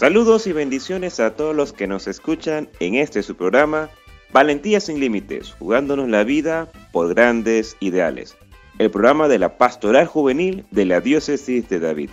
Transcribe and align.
Saludos 0.00 0.46
y 0.46 0.54
bendiciones 0.54 1.20
a 1.20 1.36
todos 1.36 1.54
los 1.54 1.74
que 1.74 1.86
nos 1.86 2.06
escuchan 2.06 2.70
en 2.80 2.94
este 2.94 3.22
su 3.22 3.36
programa 3.36 3.90
Valentía 4.32 4.80
sin 4.80 4.98
Límites, 4.98 5.52
jugándonos 5.58 6.08
la 6.08 6.24
vida 6.24 6.70
por 6.90 7.12
grandes 7.12 7.76
ideales. 7.80 8.34
El 8.78 8.90
programa 8.90 9.28
de 9.28 9.38
la 9.38 9.58
Pastoral 9.58 10.06
Juvenil 10.06 10.64
de 10.70 10.86
la 10.86 11.02
Diócesis 11.02 11.68
de 11.68 11.80
David. 11.80 12.08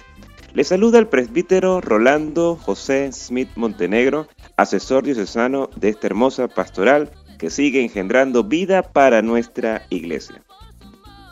Le 0.53 0.65
saluda 0.65 0.99
el 0.99 1.07
presbítero 1.07 1.79
Rolando 1.79 2.57
José 2.57 3.09
Smith 3.13 3.51
Montenegro, 3.55 4.27
asesor 4.57 5.05
diocesano 5.05 5.69
de 5.77 5.87
esta 5.87 6.07
hermosa 6.07 6.49
pastoral 6.49 7.11
que 7.39 7.49
sigue 7.49 7.81
engendrando 7.81 8.43
vida 8.43 8.81
para 8.83 9.21
nuestra 9.21 9.83
iglesia. 9.89 10.43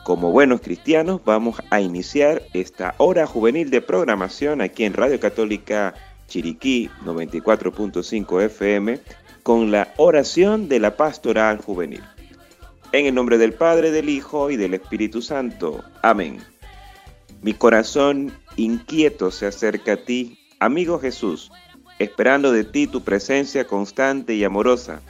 Como 0.06 0.32
buenos 0.32 0.62
cristianos 0.62 1.20
vamos 1.26 1.58
a 1.70 1.82
iniciar 1.82 2.44
esta 2.54 2.96
hora 2.98 3.26
juvenil 3.26 3.72
de 3.72 3.82
programación 3.82 4.62
aquí 4.62 4.86
en 4.86 4.94
Radio 4.94 5.20
Católica 5.20 5.96
Chiriquí 6.28 6.90
94.5 7.04 8.42
FM 8.44 9.00
con 9.44 9.72
la 9.72 9.94
oración 9.98 10.68
de 10.68 10.80
la 10.80 10.98
pastoral 10.98 11.60
juvenil. 11.60 12.04
En 12.92 13.06
el 13.06 13.14
nombre 13.14 13.38
del 13.38 13.54
Padre, 13.54 13.92
del 13.92 14.10
Hijo 14.10 14.50
y 14.50 14.58
del 14.58 14.74
Espíritu 14.74 15.22
Santo. 15.22 15.84
Amén. 16.02 16.40
Mi 17.42 17.54
corazón 17.54 18.32
inquieto 18.56 19.30
se 19.32 19.46
acerca 19.46 19.94
a 19.94 19.98
ti, 19.98 20.40
amigo 20.60 21.00
Jesús, 21.00 21.52
esperando 22.00 22.52
de 22.52 22.64
ti 22.64 22.88
tu 22.88 23.04
presencia 23.04 23.68
constante 23.68 24.34
y 24.34 24.44
amorosa. 24.44 25.02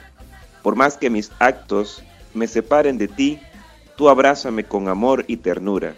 Por 0.62 0.76
más 0.76 0.96
que 0.96 1.10
mis 1.10 1.30
actos 1.38 2.02
me 2.34 2.46
separen 2.46 2.98
de 2.98 3.08
ti, 3.08 3.38
tú 3.96 4.08
abrázame 4.08 4.64
con 4.64 4.88
amor 4.88 5.24
y 5.28 5.38
ternura. 5.38 5.94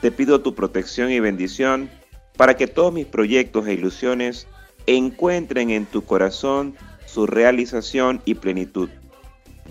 Te 0.00 0.10
pido 0.10 0.40
tu 0.40 0.54
protección 0.54 1.12
y 1.12 1.20
bendición 1.20 1.90
para 2.36 2.56
que 2.56 2.66
todos 2.66 2.92
mis 2.92 3.06
proyectos 3.06 3.66
e 3.66 3.74
ilusiones 3.74 4.46
encuentren 4.86 5.70
en 5.70 5.86
tu 5.86 6.04
corazón 6.04 6.74
su 7.06 7.26
realización 7.26 8.22
y 8.24 8.34
plenitud. 8.34 8.88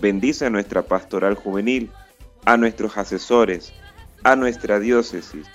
Bendice 0.00 0.46
a 0.46 0.50
nuestra 0.50 0.82
pastoral 0.82 1.34
juvenil, 1.34 1.90
a 2.44 2.56
nuestros 2.56 2.96
asesores, 2.96 3.72
a 4.24 4.36
nuestra 4.36 4.78
diócesis 4.78 5.46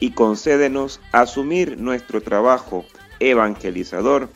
y 0.00 0.10
concédenos 0.10 1.00
asumir 1.12 1.78
nuestro 1.78 2.20
trabajo 2.20 2.84
evangelizador 3.20 4.28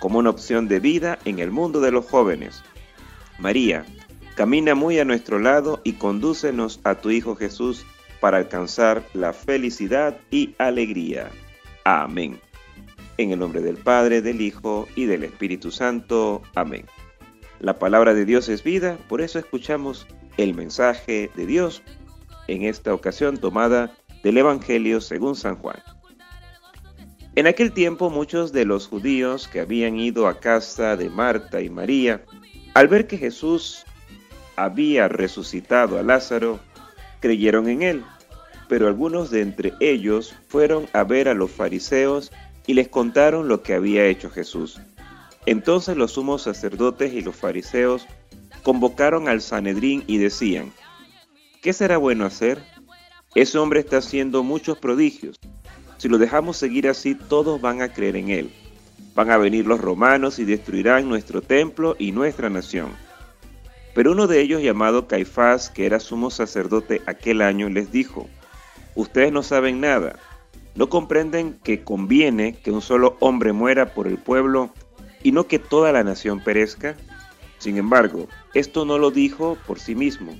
como 0.00 0.18
una 0.18 0.30
opción 0.30 0.66
de 0.66 0.80
vida 0.80 1.18
en 1.24 1.38
el 1.38 1.52
mundo 1.52 1.80
de 1.80 1.92
los 1.92 2.06
jóvenes. 2.06 2.62
María, 3.38 3.84
camina 4.34 4.74
muy 4.74 4.98
a 4.98 5.04
nuestro 5.04 5.38
lado 5.38 5.80
y 5.84 5.92
condúcenos 5.92 6.80
a 6.82 6.96
tu 6.96 7.10
Hijo 7.10 7.36
Jesús 7.36 7.86
para 8.20 8.38
alcanzar 8.38 9.04
la 9.14 9.32
felicidad 9.32 10.18
y 10.30 10.54
alegría. 10.58 11.30
Amén. 11.84 12.40
En 13.18 13.32
el 13.32 13.38
nombre 13.38 13.60
del 13.60 13.76
Padre, 13.76 14.22
del 14.22 14.40
Hijo 14.40 14.88
y 14.94 15.06
del 15.06 15.24
Espíritu 15.24 15.70
Santo. 15.70 16.42
Amén. 16.54 16.86
La 17.60 17.78
palabra 17.78 18.14
de 18.14 18.24
Dios 18.24 18.48
es 18.48 18.62
vida, 18.62 18.98
por 19.08 19.20
eso 19.20 19.38
escuchamos 19.38 20.06
el 20.36 20.54
mensaje 20.54 21.30
de 21.36 21.46
Dios, 21.46 21.82
en 22.48 22.62
esta 22.62 22.92
ocasión 22.94 23.36
tomada 23.36 23.92
del 24.22 24.38
Evangelio 24.38 25.00
según 25.00 25.36
San 25.36 25.56
Juan. 25.56 25.82
En 27.34 27.46
aquel 27.46 27.72
tiempo 27.72 28.10
muchos 28.10 28.52
de 28.52 28.64
los 28.64 28.88
judíos 28.88 29.48
que 29.48 29.60
habían 29.60 29.98
ido 29.98 30.26
a 30.26 30.38
casa 30.38 30.96
de 30.96 31.08
Marta 31.08 31.60
y 31.60 31.70
María, 31.70 32.24
al 32.74 32.88
ver 32.88 33.06
que 33.06 33.16
Jesús 33.16 33.84
había 34.56 35.08
resucitado 35.08 35.98
a 35.98 36.02
Lázaro, 36.02 36.60
creyeron 37.20 37.68
en 37.68 37.82
él, 37.82 38.04
pero 38.72 38.88
algunos 38.88 39.30
de 39.30 39.42
entre 39.42 39.74
ellos 39.80 40.34
fueron 40.48 40.86
a 40.94 41.04
ver 41.04 41.28
a 41.28 41.34
los 41.34 41.50
fariseos 41.50 42.32
y 42.66 42.72
les 42.72 42.88
contaron 42.88 43.46
lo 43.46 43.62
que 43.62 43.74
había 43.74 44.06
hecho 44.06 44.30
Jesús. 44.30 44.80
Entonces 45.44 45.94
los 45.94 46.12
sumos 46.12 46.40
sacerdotes 46.40 47.12
y 47.12 47.20
los 47.20 47.36
fariseos 47.36 48.06
convocaron 48.62 49.28
al 49.28 49.42
Sanedrín 49.42 50.04
y 50.06 50.16
decían, 50.16 50.72
¿qué 51.60 51.74
será 51.74 51.98
bueno 51.98 52.24
hacer? 52.24 52.62
Ese 53.34 53.58
hombre 53.58 53.80
está 53.80 53.98
haciendo 53.98 54.42
muchos 54.42 54.78
prodigios. 54.78 55.38
Si 55.98 56.08
lo 56.08 56.16
dejamos 56.16 56.56
seguir 56.56 56.88
así, 56.88 57.14
todos 57.14 57.60
van 57.60 57.82
a 57.82 57.92
creer 57.92 58.16
en 58.16 58.30
él. 58.30 58.54
Van 59.14 59.30
a 59.30 59.36
venir 59.36 59.66
los 59.66 59.82
romanos 59.82 60.38
y 60.38 60.46
destruirán 60.46 61.10
nuestro 61.10 61.42
templo 61.42 61.94
y 61.98 62.12
nuestra 62.12 62.48
nación. 62.48 62.88
Pero 63.94 64.12
uno 64.12 64.26
de 64.26 64.40
ellos, 64.40 64.62
llamado 64.62 65.08
Caifás, 65.08 65.68
que 65.68 65.84
era 65.84 66.00
sumo 66.00 66.30
sacerdote 66.30 67.02
aquel 67.04 67.42
año, 67.42 67.68
les 67.68 67.92
dijo, 67.92 68.30
Ustedes 68.94 69.32
no 69.32 69.42
saben 69.42 69.80
nada. 69.80 70.18
¿No 70.74 70.88
comprenden 70.88 71.58
que 71.62 71.84
conviene 71.84 72.54
que 72.54 72.70
un 72.70 72.80
solo 72.80 73.16
hombre 73.20 73.52
muera 73.52 73.92
por 73.94 74.06
el 74.06 74.18
pueblo 74.18 74.70
y 75.22 75.32
no 75.32 75.46
que 75.46 75.58
toda 75.58 75.92
la 75.92 76.02
nación 76.02 76.40
perezca? 76.40 76.96
Sin 77.58 77.76
embargo, 77.76 78.26
esto 78.54 78.84
no 78.84 78.98
lo 78.98 79.10
dijo 79.10 79.56
por 79.66 79.78
sí 79.78 79.94
mismo, 79.94 80.32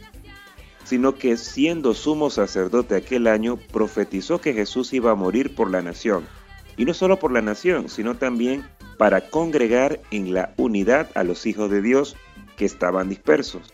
sino 0.85 1.15
que 1.15 1.37
siendo 1.37 1.95
sumo 1.95 2.31
sacerdote 2.31 2.97
aquel 2.97 3.27
año, 3.27 3.59
profetizó 3.73 4.41
que 4.41 4.55
Jesús 4.55 4.93
iba 4.93 5.13
a 5.13 5.15
morir 5.15 5.55
por 5.55 5.71
la 5.71 5.83
nación, 5.83 6.27
y 6.77 6.85
no 6.85 6.95
solo 6.95 7.19
por 7.19 7.31
la 7.31 7.43
nación, 7.43 7.89
sino 7.89 8.17
también 8.17 8.65
para 8.99 9.31
congregar 9.31 10.01
en 10.11 10.35
la 10.35 10.53
unidad 10.57 11.11
a 11.15 11.25
los 11.25 11.47
hijos 11.47 11.71
de 11.71 11.83
Dios 11.83 12.17
que 12.57 12.65
estaban 12.65 13.09
dispersos. 13.09 13.73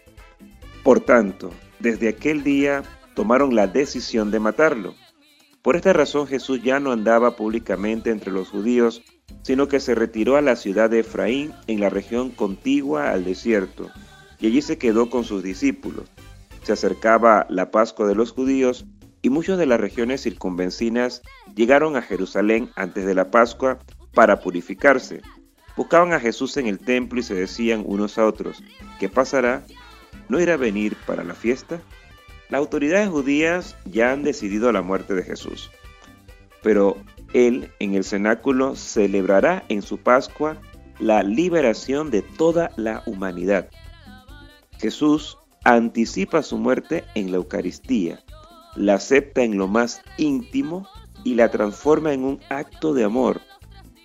Por 0.82 1.00
tanto, 1.00 1.50
desde 1.78 2.08
aquel 2.08 2.42
día 2.42 2.82
tomaron 3.18 3.56
la 3.56 3.66
decisión 3.66 4.30
de 4.30 4.38
matarlo. 4.38 4.94
Por 5.62 5.74
esta 5.74 5.92
razón 5.92 6.28
Jesús 6.28 6.62
ya 6.62 6.78
no 6.78 6.92
andaba 6.92 7.34
públicamente 7.34 8.10
entre 8.10 8.30
los 8.30 8.48
judíos, 8.48 9.02
sino 9.42 9.66
que 9.66 9.80
se 9.80 9.96
retiró 9.96 10.36
a 10.36 10.40
la 10.40 10.54
ciudad 10.54 10.88
de 10.88 11.00
Efraín 11.00 11.52
en 11.66 11.80
la 11.80 11.90
región 11.90 12.30
contigua 12.30 13.10
al 13.10 13.24
desierto, 13.24 13.90
y 14.38 14.46
allí 14.46 14.62
se 14.62 14.78
quedó 14.78 15.10
con 15.10 15.24
sus 15.24 15.42
discípulos. 15.42 16.08
Se 16.62 16.74
acercaba 16.74 17.44
la 17.50 17.72
Pascua 17.72 18.06
de 18.06 18.14
los 18.14 18.30
judíos 18.30 18.86
y 19.20 19.30
muchos 19.30 19.58
de 19.58 19.66
las 19.66 19.80
regiones 19.80 20.22
circunvencinas 20.22 21.22
llegaron 21.56 21.96
a 21.96 22.02
Jerusalén 22.02 22.70
antes 22.76 23.04
de 23.04 23.16
la 23.16 23.32
Pascua 23.32 23.80
para 24.14 24.38
purificarse. 24.38 25.22
Buscaban 25.76 26.12
a 26.12 26.20
Jesús 26.20 26.56
en 26.56 26.68
el 26.68 26.78
templo 26.78 27.18
y 27.18 27.24
se 27.24 27.34
decían 27.34 27.82
unos 27.84 28.16
a 28.16 28.26
otros, 28.26 28.62
¿qué 29.00 29.08
pasará? 29.08 29.66
¿No 30.28 30.38
irá 30.38 30.54
a 30.54 30.56
venir 30.56 30.96
para 31.04 31.24
la 31.24 31.34
fiesta? 31.34 31.80
Las 32.48 32.60
autoridades 32.60 33.08
judías 33.08 33.76
ya 33.84 34.12
han 34.12 34.22
decidido 34.22 34.72
la 34.72 34.82
muerte 34.82 35.14
de 35.14 35.22
Jesús, 35.22 35.70
pero 36.62 36.96
él 37.34 37.70
en 37.78 37.94
el 37.94 38.04
cenáculo 38.04 38.74
celebrará 38.74 39.64
en 39.68 39.82
su 39.82 39.98
Pascua 39.98 40.56
la 40.98 41.22
liberación 41.22 42.10
de 42.10 42.22
toda 42.22 42.70
la 42.76 43.02
humanidad. 43.06 43.68
Jesús 44.78 45.36
anticipa 45.64 46.42
su 46.42 46.56
muerte 46.56 47.04
en 47.14 47.30
la 47.30 47.36
Eucaristía, 47.36 48.24
la 48.76 48.94
acepta 48.94 49.42
en 49.42 49.58
lo 49.58 49.68
más 49.68 50.00
íntimo 50.16 50.88
y 51.24 51.34
la 51.34 51.50
transforma 51.50 52.12
en 52.12 52.24
un 52.24 52.40
acto 52.48 52.94
de 52.94 53.04
amor. 53.04 53.42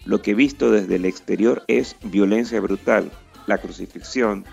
Lo 0.06 0.22
que 0.22 0.34
visto 0.34 0.72
desde 0.72 0.96
el 0.96 1.06
exterior 1.06 1.64
es 1.68 1.96
violencia 2.04 2.60
brutal, 2.60 3.10
la 3.48 3.60
crucifixión, 3.60 4.44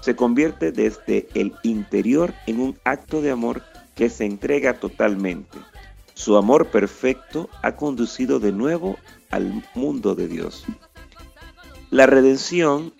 se 0.00 0.16
convierte 0.16 0.72
desde 0.72 1.28
el 1.34 1.54
interior 1.62 2.34
en 2.46 2.60
un 2.60 2.78
acto 2.84 3.20
de 3.22 3.30
amor 3.30 3.62
que 3.94 4.08
se 4.08 4.24
entrega 4.24 4.80
totalmente. 4.80 5.58
Su 6.14 6.36
amor 6.36 6.68
perfecto 6.68 7.48
ha 7.62 7.76
conducido 7.76 8.40
de 8.40 8.52
nuevo 8.52 8.96
al 9.30 9.64
mundo 9.74 10.14
de 10.14 10.28
Dios. 10.28 10.64
La 11.90 12.06
redención, 12.06 12.94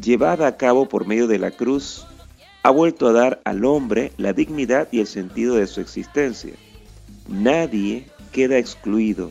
llevada 0.00 0.46
a 0.46 0.56
cabo 0.56 0.88
por 0.88 1.06
medio 1.06 1.26
de 1.26 1.38
la 1.38 1.50
cruz, 1.50 2.06
ha 2.62 2.70
vuelto 2.70 3.06
a 3.06 3.12
dar 3.12 3.40
al 3.44 3.64
hombre 3.64 4.12
la 4.16 4.32
dignidad 4.32 4.88
y 4.90 5.00
el 5.00 5.06
sentido 5.06 5.56
de 5.56 5.66
su 5.66 5.80
existencia. 5.80 6.54
Nadie 7.28 8.06
queda 8.32 8.58
excluido 8.58 9.30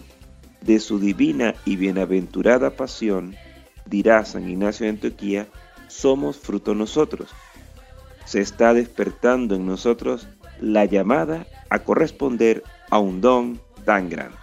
de 0.62 0.80
su 0.80 1.00
divina 1.00 1.56
y 1.66 1.76
bienaventurada 1.76 2.72
pasión, 2.72 3.36
dirá 3.86 4.24
San 4.26 4.50
Ignacio 4.50 4.86
de 4.86 4.92
Antioquía, 4.92 5.48
somos 5.94 6.38
fruto 6.38 6.74
nosotros. 6.74 7.30
Se 8.26 8.42
está 8.42 8.74
despertando 8.74 9.56
en 9.56 9.66
nosotros 9.66 10.28
la 10.60 10.86
llamada 10.86 11.46
a 11.70 11.80
corresponder 11.80 12.64
a 12.90 13.00
un 13.00 13.22
don 13.22 13.60
tan 13.86 14.10
grande. 14.10 14.38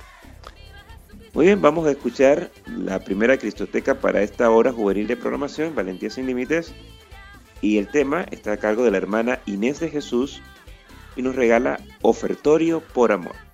Muy 1.33 1.47
bien, 1.47 1.61
vamos 1.61 1.87
a 1.87 1.93
escuchar 1.93 2.51
la 2.67 2.99
primera 3.01 3.37
Cristoteca 3.37 4.01
para 4.01 4.23
esta 4.23 4.51
hora 4.51 4.73
juvenil 4.73 5.07
de 5.07 5.17
programación, 5.17 5.75
Valentía 5.75 6.11
sin 6.11 6.27
Límites, 6.27 6.75
y 7.61 7.79
el 7.79 7.89
tema 7.89 8.27
está 8.31 8.53
a 8.53 8.57
cargo 8.57 8.85
de 8.85 8.91
la 8.91 8.97
hermana 8.97 9.41
Inés 9.47 9.81
de 9.81 9.91
Jesús 9.91 10.41
y 11.17 11.23
nos 11.23 11.37
regala 11.37 11.81
Ofertorio 12.03 12.81
por 12.81 13.13
Amor. 13.13 13.50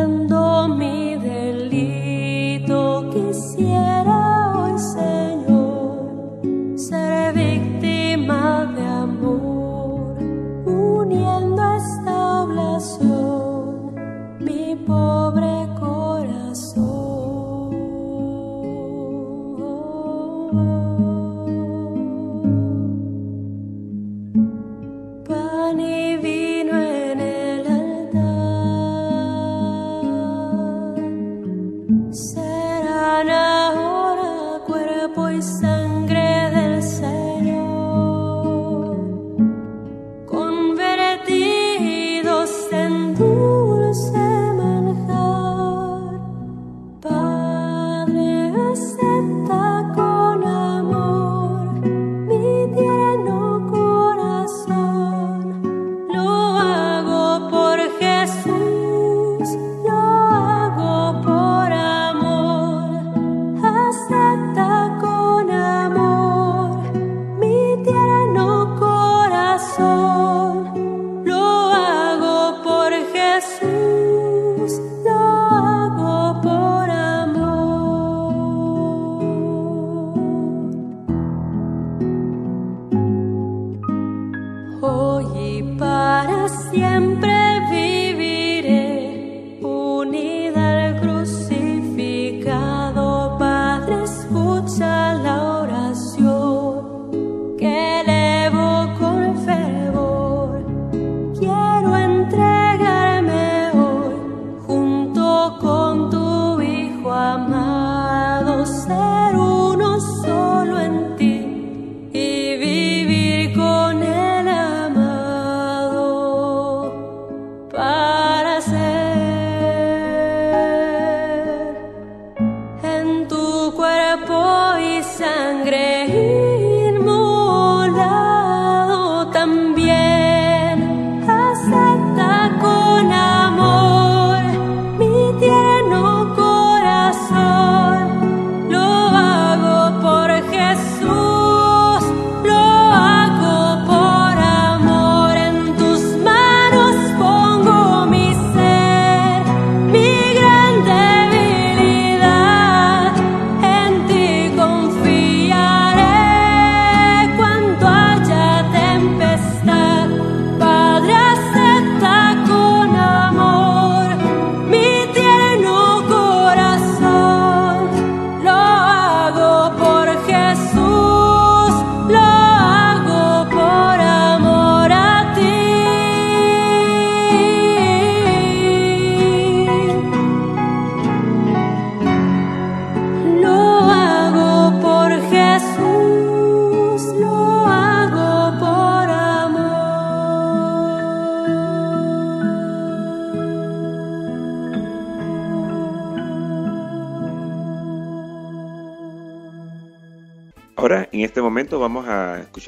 llorando. 0.00 0.39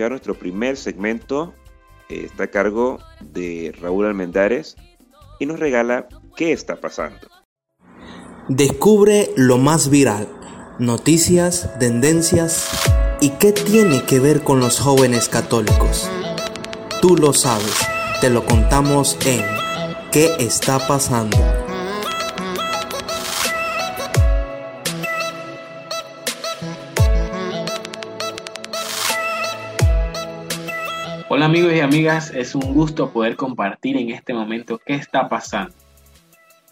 Nuestro 0.00 0.34
primer 0.34 0.76
segmento. 0.76 1.54
Eh, 2.08 2.22
está 2.24 2.44
a 2.44 2.48
cargo 2.48 2.98
de 3.20 3.74
Raúl 3.80 4.06
Almendares 4.06 4.76
y 5.38 5.46
nos 5.46 5.58
regala 5.58 6.08
¿Qué 6.36 6.52
está 6.52 6.76
pasando? 6.76 7.28
Descubre 8.48 9.30
lo 9.36 9.58
más 9.58 9.90
viral, 9.90 10.28
noticias, 10.78 11.70
tendencias 11.78 12.68
y 13.20 13.30
qué 13.30 13.52
tiene 13.52 14.02
que 14.04 14.18
ver 14.18 14.42
con 14.42 14.60
los 14.60 14.80
jóvenes 14.80 15.28
católicos. 15.28 16.10
Tú 17.00 17.16
lo 17.16 17.32
sabes, 17.32 17.86
te 18.20 18.30
lo 18.30 18.44
contamos 18.46 19.18
en 19.26 19.42
¿Qué 20.10 20.34
está 20.38 20.78
pasando? 20.86 21.61
Hola 31.34 31.46
amigos 31.46 31.72
y 31.72 31.80
amigas, 31.80 32.30
es 32.34 32.54
un 32.54 32.74
gusto 32.74 33.10
poder 33.10 33.36
compartir 33.36 33.96
en 33.96 34.10
este 34.10 34.34
momento 34.34 34.78
qué 34.84 34.92
está 34.92 35.30
pasando. 35.30 35.74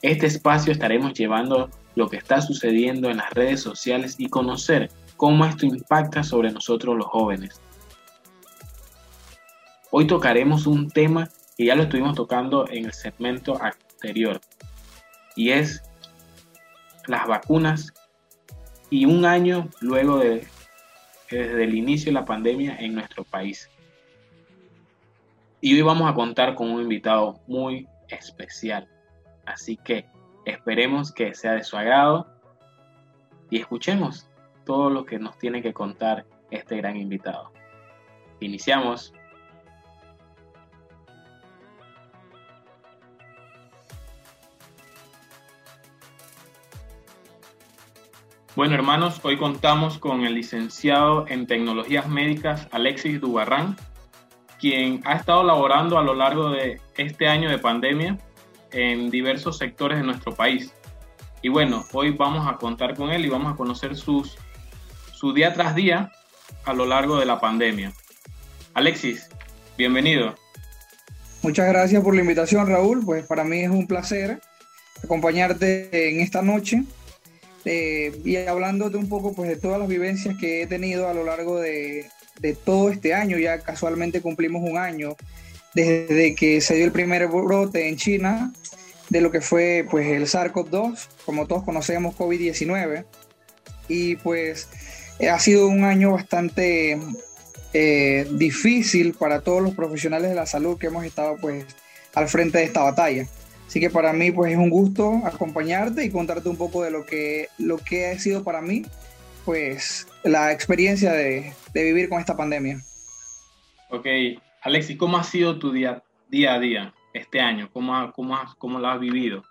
Este 0.03 0.27
espacio 0.27 0.71
estaremos 0.71 1.15
llevando 1.15 1.71
lo 1.95 2.11
que 2.11 2.19
está 2.19 2.43
sucediendo 2.43 3.09
en 3.09 3.17
las 3.17 3.31
redes 3.31 3.63
sociales 3.63 4.17
y 4.19 4.29
conocer 4.29 4.91
cómo 5.17 5.47
esto 5.47 5.65
impacta 5.65 6.23
sobre 6.23 6.53
nosotros 6.53 6.95
los 6.95 7.07
jóvenes. 7.07 7.59
Hoy 9.91 10.07
tocaremos 10.07 10.67
un 10.67 10.91
tema 10.91 11.31
que 11.57 11.65
ya 11.65 11.75
lo 11.75 11.85
estuvimos 11.85 12.15
tocando 12.15 12.69
en 12.69 12.85
el 12.85 12.93
segmento 12.93 13.59
anterior 13.63 14.43
y 15.37 15.53
es 15.53 15.83
las 17.07 17.27
vacunas 17.27 17.95
y 18.91 19.07
un 19.07 19.25
año 19.25 19.71
luego 19.81 20.19
de 20.19 20.47
desde 21.31 21.65
el 21.65 21.75
inicio 21.75 22.11
de 22.11 22.21
la 22.21 22.27
pandemia 22.27 22.77
en 22.79 22.93
nuestro 22.93 23.25
país. 23.25 23.71
Y 25.63 25.75
hoy 25.75 25.83
vamos 25.83 26.11
a 26.11 26.15
contar 26.15 26.55
con 26.55 26.71
un 26.71 26.81
invitado 26.81 27.41
muy 27.47 27.87
especial. 28.09 28.89
Así 29.45 29.77
que 29.77 30.07
esperemos 30.47 31.13
que 31.13 31.35
sea 31.35 31.53
de 31.53 31.65
su 31.65 31.77
agrado 31.77 32.27
y 33.51 33.59
escuchemos 33.59 34.31
todo 34.65 34.89
lo 34.89 35.05
que 35.05 35.19
nos 35.19 35.37
tiene 35.37 35.61
que 35.61 35.75
contar 35.75 36.25
este 36.51 36.79
gran 36.79 36.97
invitado. 36.97 37.53
Iniciamos. 38.41 39.13
Bueno, 48.57 48.75
hermanos, 48.75 49.21
hoy 49.25 49.37
contamos 49.37 49.99
con 49.99 50.25
el 50.25 50.35
licenciado 50.35 51.27
en 51.29 51.47
tecnologías 51.47 52.09
médicas 52.09 52.67
Alexis 52.73 53.21
Dubarrán, 53.21 53.77
quien 54.61 55.01
ha 55.05 55.15
estado 55.15 55.43
laborando 55.43 55.99
a 55.99 56.03
lo 56.03 56.15
largo 56.15 56.51
de 56.51 56.81
este 56.97 57.27
año 57.27 57.49
de 57.49 57.59
pandemia 57.59 58.19
en 58.73 59.11
diversos 59.11 59.59
sectores 59.59 59.99
de 59.99 60.05
nuestro 60.05 60.35
país. 60.35 60.73
Y 61.43 61.49
bueno, 61.49 61.87
hoy 61.93 62.11
vamos 62.11 62.47
a 62.47 62.59
contar 62.59 62.95
con 62.95 63.11
él 63.11 63.25
y 63.25 63.31
vamos 63.31 63.53
a 63.53 63.57
conocer 63.57 63.97
sus, 63.97 64.37
su 65.15 65.33
día 65.33 65.55
tras 65.55 65.75
día 65.75 66.13
a 66.67 66.75
lo 66.75 66.85
largo 66.85 67.19
de 67.19 67.25
la 67.25 67.41
pandemia. 67.41 67.93
Alexis, 68.75 69.29
bienvenido. 69.79 70.35
Muchas 71.43 71.67
gracias 71.69 72.05
por 72.05 72.15
la 72.15 72.21
invitación, 72.21 72.69
Raúl. 72.69 73.03
Pues 73.05 73.27
para 73.27 73.45
mí 73.45 73.61
es 73.61 73.71
un 73.71 73.87
placer 73.87 74.41
acompañarte 75.03 76.11
en 76.11 76.21
esta 76.21 76.43
noche 76.43 76.85
eh, 77.65 78.13
y 78.23 78.37
hablándote 78.37 78.99
un 78.99 79.09
poco 79.09 79.35
pues, 79.35 79.49
de 79.49 79.57
todas 79.57 79.79
las 79.79 79.89
vivencias 79.89 80.37
que 80.39 80.63
he 80.63 80.67
tenido 80.67 81.09
a 81.09 81.15
lo 81.15 81.25
largo 81.25 81.59
de, 81.59 82.07
de 82.41 82.55
todo 82.55 82.91
este 82.91 83.15
año. 83.15 83.39
Ya 83.39 83.61
casualmente 83.61 84.21
cumplimos 84.21 84.63
un 84.69 84.79
año 84.79 85.17
desde 85.75 86.35
que 86.35 86.61
se 86.61 86.75
dio 86.75 86.85
el 86.85 86.93
primer 86.93 87.27
brote 87.29 87.89
en 87.89 87.97
China 87.97 88.53
de 89.09 89.21
lo 89.21 89.31
que 89.31 89.41
fue 89.41 89.87
pues 89.91 90.07
el 90.07 90.27
SARS-CoV-2, 90.27 91.09
como 91.27 91.47
todos 91.47 91.65
conocemos 91.65 92.17
COVID-19 92.17 93.05
y 93.89 94.17
pues 94.17 94.69
ha 95.29 95.39
sido 95.39 95.67
un 95.67 95.85
año 95.85 96.13
bastante 96.13 96.99
eh, 97.73 98.27
difícil 98.33 99.15
para 99.15 99.43
todos 99.43 99.63
los 99.63 99.75
profesionales 99.75 100.31
de 100.31 100.37
la 100.37 100.47
salud 100.47 100.79
que 100.79 100.87
hemos 100.87 101.05
estado 101.05 101.37
pues 101.41 101.65
al 102.15 102.29
frente 102.29 102.59
de 102.59 102.65
esta 102.65 102.83
batalla. 102.83 103.27
Así 103.67 103.79
que 103.81 103.91
para 103.91 104.13
mí 104.13 104.31
pues 104.31 104.53
es 104.53 104.59
un 104.59 104.71
gusto 104.71 105.23
acompañarte 105.25 106.05
y 106.05 106.11
contarte 106.11 106.49
un 106.49 106.57
poco 106.57 106.83
de 106.83 106.91
lo 106.91 107.05
que, 107.05 107.49
lo 107.59 107.79
que 107.79 108.07
ha 108.07 108.19
sido 108.19 108.43
para 108.43 108.61
mí 108.61 108.85
pues 109.51 110.07
la 110.23 110.53
experiencia 110.53 111.13
de, 111.13 111.53
vivir 111.75 112.09
con 112.09 112.21
esta 112.21 112.37
pandemia. 112.37 112.81
Ok, 113.91 114.07
Alexis, 114.63 114.97
¿cómo 114.97 115.17
ha 115.17 115.25
sido 115.25 115.59
tu 115.59 115.73
día, 115.73 116.05
día 116.29 116.55
a 116.55 116.61
día 116.61 116.95
este 117.15 117.41
año? 117.41 117.69
¿Cómo, 117.73 118.13
cómo, 118.13 118.39
cómo 118.59 118.79
lo 118.79 118.87
has 118.87 119.01
vivido? 119.01 119.43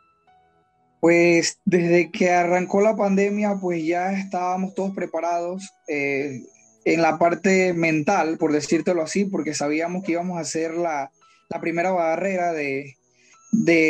Pues 1.01 1.59
desde 1.65 2.11
que 2.11 2.31
arrancó 2.31 2.79
la 2.79 2.95
pandemia, 2.95 3.57
pues 3.59 3.85
ya 3.85 4.13
estábamos 4.13 4.73
todos 4.73 4.95
preparados 4.95 5.69
eh, 5.89 6.43
en 6.85 7.01
la 7.01 7.19
parte 7.19 7.73
mental, 7.73 8.37
por 8.37 8.53
decírtelo 8.53 9.01
así, 9.01 9.25
porque 9.25 9.53
sabíamos 9.53 10.05
que 10.05 10.13
íbamos 10.13 10.37
a 10.37 10.41
hacer 10.43 10.75
la, 10.75 11.11
primera 11.59 11.91
barrera 11.91 12.53
de, 12.53 12.95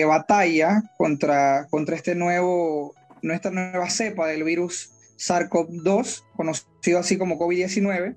batalla 0.07 0.81
contra, 0.97 1.67
contra 1.69 1.95
este 1.95 2.15
nuevo, 2.15 2.95
nuestra 3.21 3.51
nueva 3.51 3.91
cepa 3.91 4.25
del 4.25 4.43
virus 4.43 4.95
SARS-CoV-2, 5.19 6.23
conocido 6.35 6.99
así 6.99 7.17
como 7.17 7.37
COVID-19. 7.37 8.15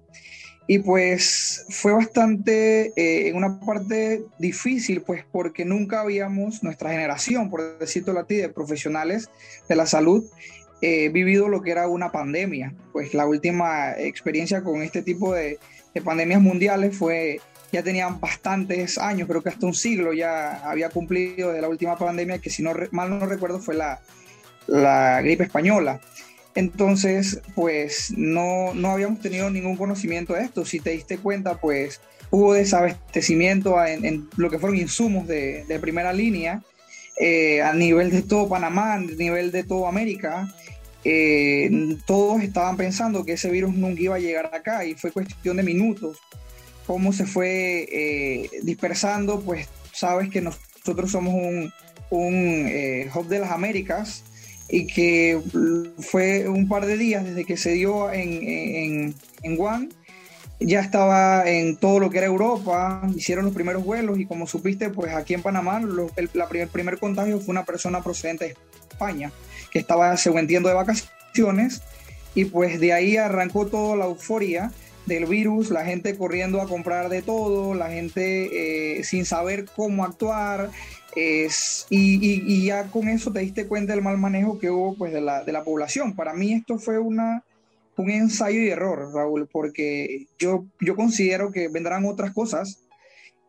Y 0.68 0.78
pues 0.78 1.66
fue 1.70 1.92
bastante, 1.92 2.92
eh, 2.96 3.28
en 3.28 3.36
una 3.36 3.58
parte 3.60 4.24
difícil, 4.38 5.02
pues 5.02 5.24
porque 5.30 5.64
nunca 5.64 6.00
habíamos, 6.00 6.62
nuestra 6.62 6.90
generación, 6.90 7.50
por 7.50 7.78
decirlo 7.78 8.18
a 8.18 8.26
ti, 8.26 8.36
de 8.36 8.48
profesionales 8.48 9.28
de 9.68 9.74
la 9.74 9.86
salud, 9.86 10.24
eh, 10.80 11.08
vivido 11.10 11.48
lo 11.48 11.62
que 11.62 11.72
era 11.72 11.88
una 11.88 12.12
pandemia. 12.12 12.74
Pues 12.92 13.12
la 13.12 13.26
última 13.26 13.92
experiencia 13.98 14.62
con 14.62 14.82
este 14.82 15.02
tipo 15.02 15.34
de, 15.34 15.58
pandemias 16.04 16.40
mundiales 16.40 16.96
fue, 16.96 17.40
ya 17.72 17.82
tenían 17.82 18.20
bastantes 18.20 18.98
años, 18.98 19.28
creo 19.28 19.42
que 19.42 19.50
hasta 19.50 19.66
un 19.66 19.74
siglo 19.74 20.12
ya 20.12 20.58
había 20.68 20.88
cumplido 20.90 21.52
de 21.52 21.60
la 21.60 21.68
última 21.68 21.98
pandemia, 21.98 22.38
que 22.38 22.50
si 22.50 22.62
no 22.62 22.72
mal 22.92 23.10
no 23.10 23.26
recuerdo 23.26 23.60
fue 23.60 23.74
la, 23.74 24.00
la 24.66 25.20
gripe 25.22 25.44
española. 25.44 26.00
Entonces, 26.54 27.40
pues 27.54 28.12
no, 28.16 28.74
no 28.74 28.90
habíamos 28.90 29.20
tenido 29.20 29.50
ningún 29.50 29.76
conocimiento 29.76 30.34
de 30.34 30.42
esto. 30.42 30.64
Si 30.64 30.80
te 30.80 30.90
diste 30.90 31.18
cuenta, 31.18 31.58
pues 31.58 32.00
hubo 32.30 32.52
desabastecimiento 32.52 33.82
en, 33.84 34.28
lo 34.36 34.50
que 34.50 34.58
fueron 34.58 34.78
insumos 34.78 35.26
de, 35.26 35.64
primera 35.80 36.12
línea 36.12 36.62
eh, 37.18 37.62
a 37.62 37.72
nivel 37.72 38.10
de 38.10 38.22
todo 38.22 38.48
Panamá, 38.48 38.94
a 38.94 38.98
nivel 38.98 39.50
de 39.50 39.64
toda 39.64 39.88
América. 39.88 40.52
Eh, 41.04 41.96
todos 42.06 42.42
estaban 42.42 42.76
pensando 42.76 43.24
que 43.24 43.32
ese 43.32 43.50
virus 43.50 43.74
nunca 43.74 44.00
iba 44.00 44.16
a 44.16 44.20
llegar 44.20 44.50
acá 44.54 44.84
y 44.84 44.94
fue 44.94 45.10
cuestión 45.10 45.56
de 45.56 45.62
minutos. 45.62 46.18
Cómo 46.86 47.12
se 47.12 47.26
fue 47.26 47.88
eh, 47.90 48.50
dispersando, 48.62 49.40
pues 49.40 49.68
sabes 49.92 50.28
que 50.28 50.42
nosotros 50.42 51.10
somos 51.10 51.34
un, 51.34 51.72
un 52.10 52.66
hub 53.14 53.28
de 53.28 53.38
las 53.38 53.52
Américas 53.52 54.24
y 54.72 54.86
que 54.86 55.38
fue 55.98 56.48
un 56.48 56.66
par 56.66 56.86
de 56.86 56.96
días 56.96 57.22
desde 57.24 57.44
que 57.44 57.58
se 57.58 57.72
dio 57.72 58.10
en, 58.10 58.42
en, 58.42 59.14
en 59.42 59.60
Wuhan, 59.60 59.90
ya 60.60 60.80
estaba 60.80 61.46
en 61.46 61.76
todo 61.76 62.00
lo 62.00 62.08
que 62.08 62.16
era 62.16 62.26
Europa, 62.26 63.02
hicieron 63.14 63.44
los 63.44 63.52
primeros 63.52 63.84
vuelos 63.84 64.18
y 64.18 64.24
como 64.24 64.46
supiste, 64.46 64.88
pues 64.88 65.12
aquí 65.12 65.34
en 65.34 65.42
Panamá 65.42 65.78
el, 66.16 66.30
la 66.32 66.48
primer, 66.48 66.68
primer 66.68 66.98
contagio 66.98 67.38
fue 67.38 67.52
una 67.52 67.66
persona 67.66 68.02
procedente 68.02 68.46
de 68.46 68.56
España, 68.90 69.30
que 69.70 69.78
estaba 69.78 70.16
se 70.16 70.30
entiendo 70.30 70.70
de 70.70 70.74
vacaciones 70.74 71.82
y 72.34 72.46
pues 72.46 72.80
de 72.80 72.94
ahí 72.94 73.18
arrancó 73.18 73.66
toda 73.66 73.94
la 73.94 74.06
euforia 74.06 74.72
del 75.06 75.26
virus, 75.26 75.70
la 75.70 75.84
gente 75.84 76.16
corriendo 76.16 76.60
a 76.60 76.68
comprar 76.68 77.08
de 77.08 77.22
todo, 77.22 77.74
la 77.74 77.90
gente 77.90 78.98
eh, 78.98 79.04
sin 79.04 79.24
saber 79.24 79.66
cómo 79.76 80.04
actuar, 80.04 80.70
es, 81.14 81.86
y, 81.90 82.64
ya 82.64 82.84
con 82.84 83.08
eso 83.08 83.32
te 83.32 83.40
diste 83.40 83.66
cuenta 83.66 83.92
del 83.92 84.02
mal 84.02 84.18
manejo 84.18 84.58
que 84.58 84.70
hubo 84.70 84.96
pues, 84.96 85.12
de, 85.12 85.20
la, 85.20 85.44
de 85.44 85.52
la 85.52 85.64
población. 85.64 86.14
Para 86.14 86.32
mí 86.32 86.54
esto 86.54 86.78
fue 86.78 86.98
una, 86.98 87.44
un 87.96 88.10
ensayo 88.10 88.60
y 88.60 88.68
error, 88.68 89.12
Raúl, 89.14 89.48
porque 89.50 90.26
yo, 90.38 90.66
yo 90.80 90.96
considero 90.96 91.52
que 91.52 91.68
vendrán 91.68 92.06
otras 92.06 92.32
cosas 92.32 92.84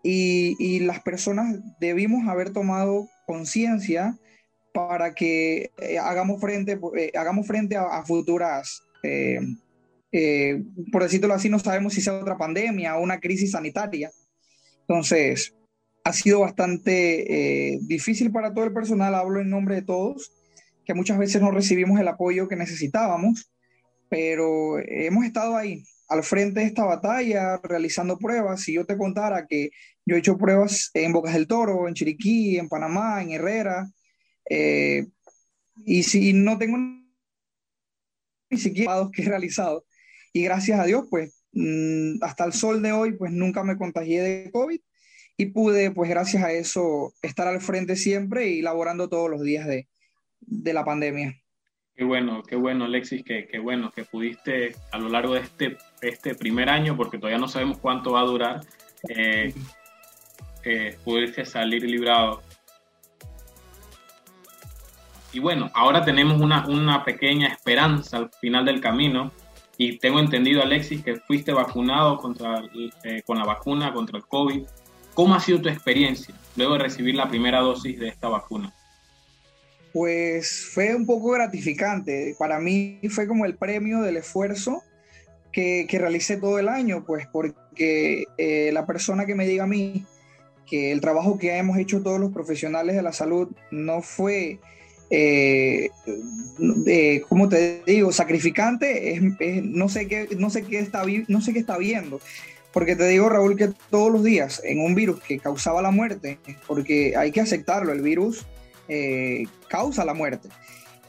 y, 0.03 0.55
y 0.59 0.79
las 0.79 1.01
personas 1.01 1.57
debimos 1.79 2.27
haber 2.27 2.51
tomado 2.51 3.07
conciencia 3.25 4.17
para 4.73 5.13
que 5.13 5.71
eh, 5.77 5.99
hagamos 5.99 6.41
frente, 6.41 6.79
eh, 6.97 7.11
hagamos 7.15 7.47
frente 7.47 7.77
a, 7.77 8.03
futuras, 8.03 8.81
por 10.91 11.03
decirlo 11.03 11.33
así, 11.33 11.49
no 11.49 11.59
sabemos 11.59 11.93
si 11.93 12.01
sea 12.01 12.13
otra 12.13 12.37
pandemia 12.37 12.97
o 12.97 13.01
una 13.01 13.19
crisis 13.19 13.51
sanitaria. 13.51 14.11
Entonces, 14.81 15.55
ha 16.03 16.13
sido 16.13 16.41
bastante 16.41 17.73
eh, 17.73 17.79
difícil 17.81 18.31
para 18.31 18.53
todo 18.53 18.65
el 18.65 18.73
personal, 18.73 19.15
hablo 19.15 19.39
en 19.39 19.49
nombre 19.49 19.75
de 19.75 19.81
todos, 19.81 20.31
que 20.85 20.93
muchas 20.93 21.17
veces 21.17 21.41
no 21.41 21.51
recibimos 21.51 21.99
el 21.99 22.07
apoyo 22.07 22.47
que 22.47 22.55
necesitábamos, 22.55 23.49
pero 24.09 24.77
hemos 24.79 25.25
estado 25.25 25.55
ahí, 25.55 25.83
al 26.09 26.23
frente 26.23 26.59
de 26.59 26.67
esta 26.67 26.83
batalla, 26.83 27.59
realizando 27.63 28.17
pruebas. 28.17 28.61
Si 28.61 28.73
yo 28.73 28.85
te 28.85 28.97
contara 28.97 29.47
que 29.47 29.71
yo 30.05 30.15
he 30.15 30.19
hecho 30.19 30.37
pruebas 30.37 30.91
en 30.93 31.13
Bocas 31.13 31.33
del 31.33 31.47
Toro, 31.47 31.87
en 31.87 31.93
Chiriquí, 31.93 32.57
en 32.57 32.69
Panamá, 32.69 33.23
en 33.23 33.31
Herrera, 33.31 33.89
eh, 34.49 35.07
y 35.85 36.03
si 36.03 36.33
no 36.33 36.57
tengo 36.57 36.77
ni 36.77 38.57
siquiera 38.57 39.09
que 39.11 39.23
he 39.23 39.25
realizado, 39.25 39.85
y 40.33 40.43
gracias 40.43 40.79
a 40.79 40.85
Dios, 40.85 41.05
pues 41.09 41.45
mm, 41.53 42.23
hasta 42.23 42.45
el 42.45 42.53
sol 42.53 42.81
de 42.81 42.91
hoy, 42.91 43.13
pues 43.13 43.31
nunca 43.31 43.63
me 43.63 43.77
contagié 43.77 44.21
de 44.21 44.51
COVID 44.51 44.79
y 45.37 45.45
pude, 45.47 45.91
pues 45.91 46.09
gracias 46.09 46.43
a 46.43 46.51
eso, 46.51 47.13
estar 47.21 47.47
al 47.47 47.61
frente 47.61 47.95
siempre 47.95 48.47
y 48.47 48.61
laborando 48.61 49.07
todos 49.07 49.29
los 49.29 49.41
días 49.41 49.67
de, 49.67 49.87
de 50.41 50.73
la 50.73 50.83
pandemia. 50.83 51.35
Qué 51.95 52.03
bueno, 52.03 52.41
qué 52.41 52.55
bueno, 52.55 52.85
Alexis, 52.85 53.23
qué, 53.23 53.47
qué, 53.47 53.59
bueno 53.59 53.91
que 53.91 54.03
pudiste 54.03 54.75
a 54.91 54.97
lo 54.97 55.09
largo 55.09 55.35
de 55.35 55.41
este, 55.41 55.77
este 56.01 56.33
primer 56.33 56.67
año, 56.67 56.97
porque 56.97 57.19
todavía 57.19 57.37
no 57.37 57.47
sabemos 57.47 57.77
cuánto 57.77 58.13
va 58.13 58.21
a 58.21 58.25
durar, 58.25 58.61
eh, 59.09 59.53
eh, 60.63 60.97
pudiste 61.03 61.45
salir 61.45 61.83
librado. 61.83 62.41
Y 65.33 65.39
bueno, 65.39 65.69
ahora 65.75 66.03
tenemos 66.03 66.41
una, 66.41 66.67
una 66.67 67.03
pequeña 67.03 67.47
esperanza 67.47 68.17
al 68.17 68.31
final 68.41 68.65
del 68.65 68.81
camino. 68.81 69.31
Y 69.77 69.97
tengo 69.97 70.19
entendido, 70.19 70.61
Alexis, 70.61 71.03
que 71.03 71.15
fuiste 71.15 71.51
vacunado 71.51 72.17
contra, 72.17 72.63
eh, 73.03 73.21
con 73.25 73.37
la 73.37 73.45
vacuna 73.45 73.93
contra 73.93 74.17
el 74.17 74.25
COVID. 74.25 74.63
¿Cómo 75.13 75.35
ha 75.35 75.39
sido 75.39 75.61
tu 75.61 75.69
experiencia 75.69 76.33
luego 76.55 76.73
de 76.73 76.79
recibir 76.79 77.15
la 77.15 77.29
primera 77.29 77.59
dosis 77.59 77.99
de 77.99 78.07
esta 78.07 78.29
vacuna? 78.29 78.73
Pues 79.91 80.69
fue 80.73 80.95
un 80.95 81.05
poco 81.05 81.31
gratificante. 81.31 82.35
Para 82.37 82.59
mí 82.59 82.99
fue 83.09 83.27
como 83.27 83.45
el 83.45 83.55
premio 83.55 84.01
del 84.01 84.17
esfuerzo 84.17 84.81
que, 85.51 85.85
que 85.87 85.99
realicé 85.99 86.37
todo 86.37 86.57
el 86.59 86.67
año, 86.67 87.03
pues 87.05 87.27
porque 87.31 88.25
eh, 88.37 88.71
la 88.73 88.85
persona 88.85 89.25
que 89.25 89.35
me 89.35 89.45
diga 89.45 89.65
a 89.65 89.67
mí 89.67 90.05
que 90.65 90.91
el 90.91 91.01
trabajo 91.01 91.37
que 91.37 91.55
hemos 91.55 91.77
hecho 91.77 92.01
todos 92.01 92.19
los 92.19 92.31
profesionales 92.31 92.95
de 92.95 93.03
la 93.03 93.13
salud 93.13 93.49
no 93.69 94.01
fue, 94.01 94.59
eh, 95.15 95.91
¿cómo 97.29 97.47
te 97.47 97.83
digo?, 97.85 98.11
sacrificante, 98.11 99.19
no, 99.63 99.87
sé 99.89 100.07
qué, 100.07 100.27
no, 100.37 100.49
sé 100.49 100.63
qué 100.63 100.79
está, 100.79 101.03
no 101.27 101.41
sé 101.41 101.53
qué 101.53 101.59
está 101.59 101.77
viendo. 101.77 102.19
Porque 102.71 102.95
te 102.95 103.07
digo, 103.07 103.29
Raúl, 103.29 103.55
que 103.55 103.69
todos 103.91 104.11
los 104.11 104.23
días 104.23 104.59
en 104.63 104.79
un 104.79 104.95
virus 104.95 105.21
que 105.21 105.37
causaba 105.37 105.83
la 105.83 105.91
muerte, 105.91 106.39
porque 106.67 107.15
hay 107.15 107.31
que 107.31 107.41
aceptarlo, 107.41 107.93
el 107.93 108.01
virus 108.01 108.47
eh, 108.87 109.45
causa 109.67 110.03
la 110.03 110.15
muerte. 110.15 110.49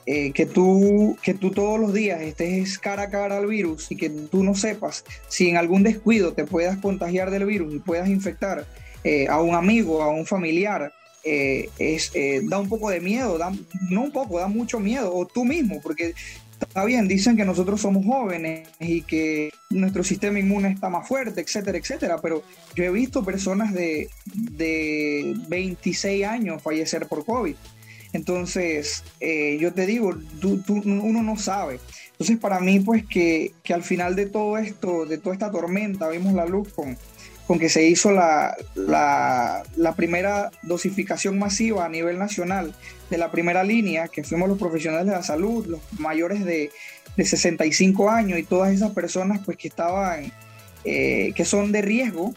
Eh, 0.06 0.32
que, 0.32 0.44
tú, 0.44 1.16
que 1.22 1.32
tú 1.32 1.50
todos 1.50 1.80
los 1.80 1.94
días 1.94 2.20
estés 2.20 2.78
cara 2.78 3.04
a 3.04 3.08
cara 3.08 3.38
al 3.38 3.46
virus 3.46 3.90
y 3.90 3.96
que 3.96 4.10
tú 4.10 4.44
no 4.44 4.54
sepas 4.54 5.02
si 5.28 5.48
en 5.48 5.56
algún 5.56 5.82
descuido 5.82 6.34
te 6.34 6.44
puedas 6.44 6.76
contagiar 6.76 7.30
del 7.30 7.46
virus 7.46 7.72
y 7.72 7.78
puedas 7.78 8.10
infectar 8.10 8.66
eh, 9.02 9.26
a 9.28 9.40
un 9.40 9.54
amigo, 9.54 10.02
a 10.02 10.10
un 10.10 10.26
familiar, 10.26 10.92
es, 11.24 12.12
da 12.48 12.58
un 12.58 12.68
poco 12.68 12.90
de 12.90 13.00
miedo, 13.00 13.38
da, 13.38 13.52
no 13.90 14.02
un 14.02 14.12
poco, 14.12 14.38
da 14.38 14.46
mucho 14.46 14.80
miedo, 14.80 15.14
o 15.14 15.26
tú 15.26 15.44
mismo, 15.44 15.80
porque 15.82 16.14
está 16.60 16.84
bien, 16.84 17.08
dicen 17.08 17.36
que 17.36 17.44
nosotros 17.44 17.80
somos 17.80 18.04
jóvenes 18.04 18.68
y 18.80 19.02
que 19.02 19.50
nuestro 19.70 20.04
sistema 20.04 20.38
inmune 20.38 20.70
está 20.70 20.88
más 20.88 21.06
fuerte, 21.06 21.40
etcétera, 21.40 21.78
etcétera, 21.78 22.18
pero 22.20 22.42
yo 22.74 22.84
he 22.84 22.90
visto 22.90 23.24
personas 23.24 23.72
de, 23.72 24.08
de 24.26 25.34
26 25.48 26.24
años 26.24 26.62
fallecer 26.62 27.06
por 27.06 27.24
COVID. 27.24 27.54
Entonces, 28.14 29.02
eh, 29.18 29.58
yo 29.60 29.74
te 29.74 29.86
digo, 29.86 30.14
uno 30.68 31.22
no 31.22 31.36
sabe. 31.36 31.80
Entonces, 32.12 32.38
para 32.38 32.60
mí, 32.60 32.78
pues 32.78 33.04
que, 33.04 33.52
al 33.70 33.82
final 33.82 34.14
de 34.14 34.26
todo 34.26 34.56
esto, 34.56 35.04
de 35.04 35.18
toda 35.18 35.34
esta 35.34 35.50
tormenta, 35.50 36.08
vimos 36.08 36.32
la 36.32 36.46
luz 36.46 36.72
con, 36.72 36.96
con 37.46 37.58
que 37.58 37.68
se 37.68 37.86
hizo 37.86 38.10
la, 38.10 38.56
primera 39.96 40.50
dosificación 40.62 41.38
masiva 41.38 41.84
a 41.84 41.88
nivel 41.88 42.18
nacional 42.18 42.74
de 43.10 43.18
la 43.18 43.30
primera 43.30 43.62
línea, 43.62 44.08
que 44.08 44.24
fuimos 44.24 44.48
los 44.48 44.58
profesionales 44.58 45.06
de 45.06 45.12
la 45.12 45.22
salud, 45.22 45.66
los 45.66 45.80
mayores 45.98 46.44
de, 46.44 46.70
65 47.16 48.10
años 48.10 48.40
y 48.40 48.42
todas 48.42 48.72
esas 48.72 48.90
personas 48.90 49.40
pues 49.44 49.56
que 49.56 49.68
estaban, 49.68 50.32
eh, 50.84 51.32
que 51.36 51.44
son 51.44 51.70
de 51.70 51.80
riesgo, 51.80 52.34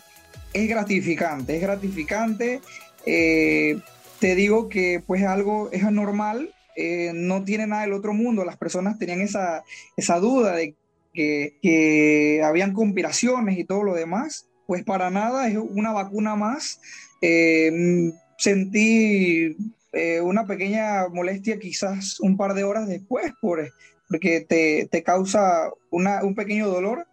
es 0.54 0.70
gratificante, 0.70 1.56
es 1.56 1.62
gratificante. 1.62 2.62
Eh, 3.04 3.80
te 4.20 4.36
digo 4.36 4.70
que 4.70 5.02
pues 5.06 5.24
algo 5.24 5.70
es 5.72 5.84
anormal, 5.84 6.54
eh, 6.76 7.12
no 7.14 7.44
tiene 7.44 7.66
nada 7.66 7.84
del 7.84 7.94
otro 7.94 8.14
mundo, 8.14 8.46
las 8.46 8.58
personas 8.58 9.00
tenían 9.00 9.22
esa, 9.22 9.64
esa 9.96 10.20
duda 10.20 10.56
de 10.56 10.76
que, 11.14 11.58
que, 11.62 12.42
habían 12.44 12.74
conspiraciones 12.74 13.58
y 13.58 13.64
todo 13.64 13.82
lo 13.82 13.96
demás, 13.96 14.47
pues 14.68 14.84
para 14.84 15.10
nada, 15.10 15.48
es 15.48 15.58
una 15.58 15.92
vacuna 15.92 16.36
más. 16.36 16.80
Eh, 17.22 18.12
sentí 18.38 19.58
eh, 19.94 20.22
una 20.22 20.46
pequeña 20.46 21.08
molestia 21.08 21.58
quizás 21.58 22.20
un 22.20 22.38
par 22.38 22.54
de 22.54 22.64
horas 22.64 22.88
después, 22.88 23.32
por, 23.42 23.74
porque 24.08 24.42
te, 24.42 24.88
te 24.92 25.02
causa 25.02 25.72
una, 25.90 26.24
un 26.24 26.36
pequeño 26.36 26.68
dolor, 26.68 27.08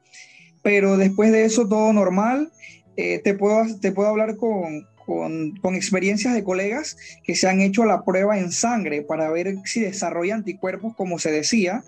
pero 0.62 0.98
después 0.98 1.32
de 1.32 1.44
eso 1.44 1.66
todo 1.68 1.92
normal. 1.92 2.52
te, 2.96 3.34
puedo, 3.34 3.64
te 3.80 3.92
puedo 3.92 4.08
hablar 4.08 4.36
con, 4.36 4.86
con, 5.04 5.74
experiencias 5.74 6.34
de 6.34 6.44
colegas 6.44 6.96
que 7.22 7.34
se 7.34 7.48
han 7.48 7.60
hecho 7.60 7.84
la 7.84 8.04
prueba 8.04 8.38
en 8.38 8.52
sangre 8.52 9.02
para 9.02 9.30
ver 9.30 9.54
si 9.64 9.80
desarrolla 9.80 10.34
anticuerpos, 10.34 10.94
como 10.96 11.18
se 11.18 11.30
decía. 11.30 11.84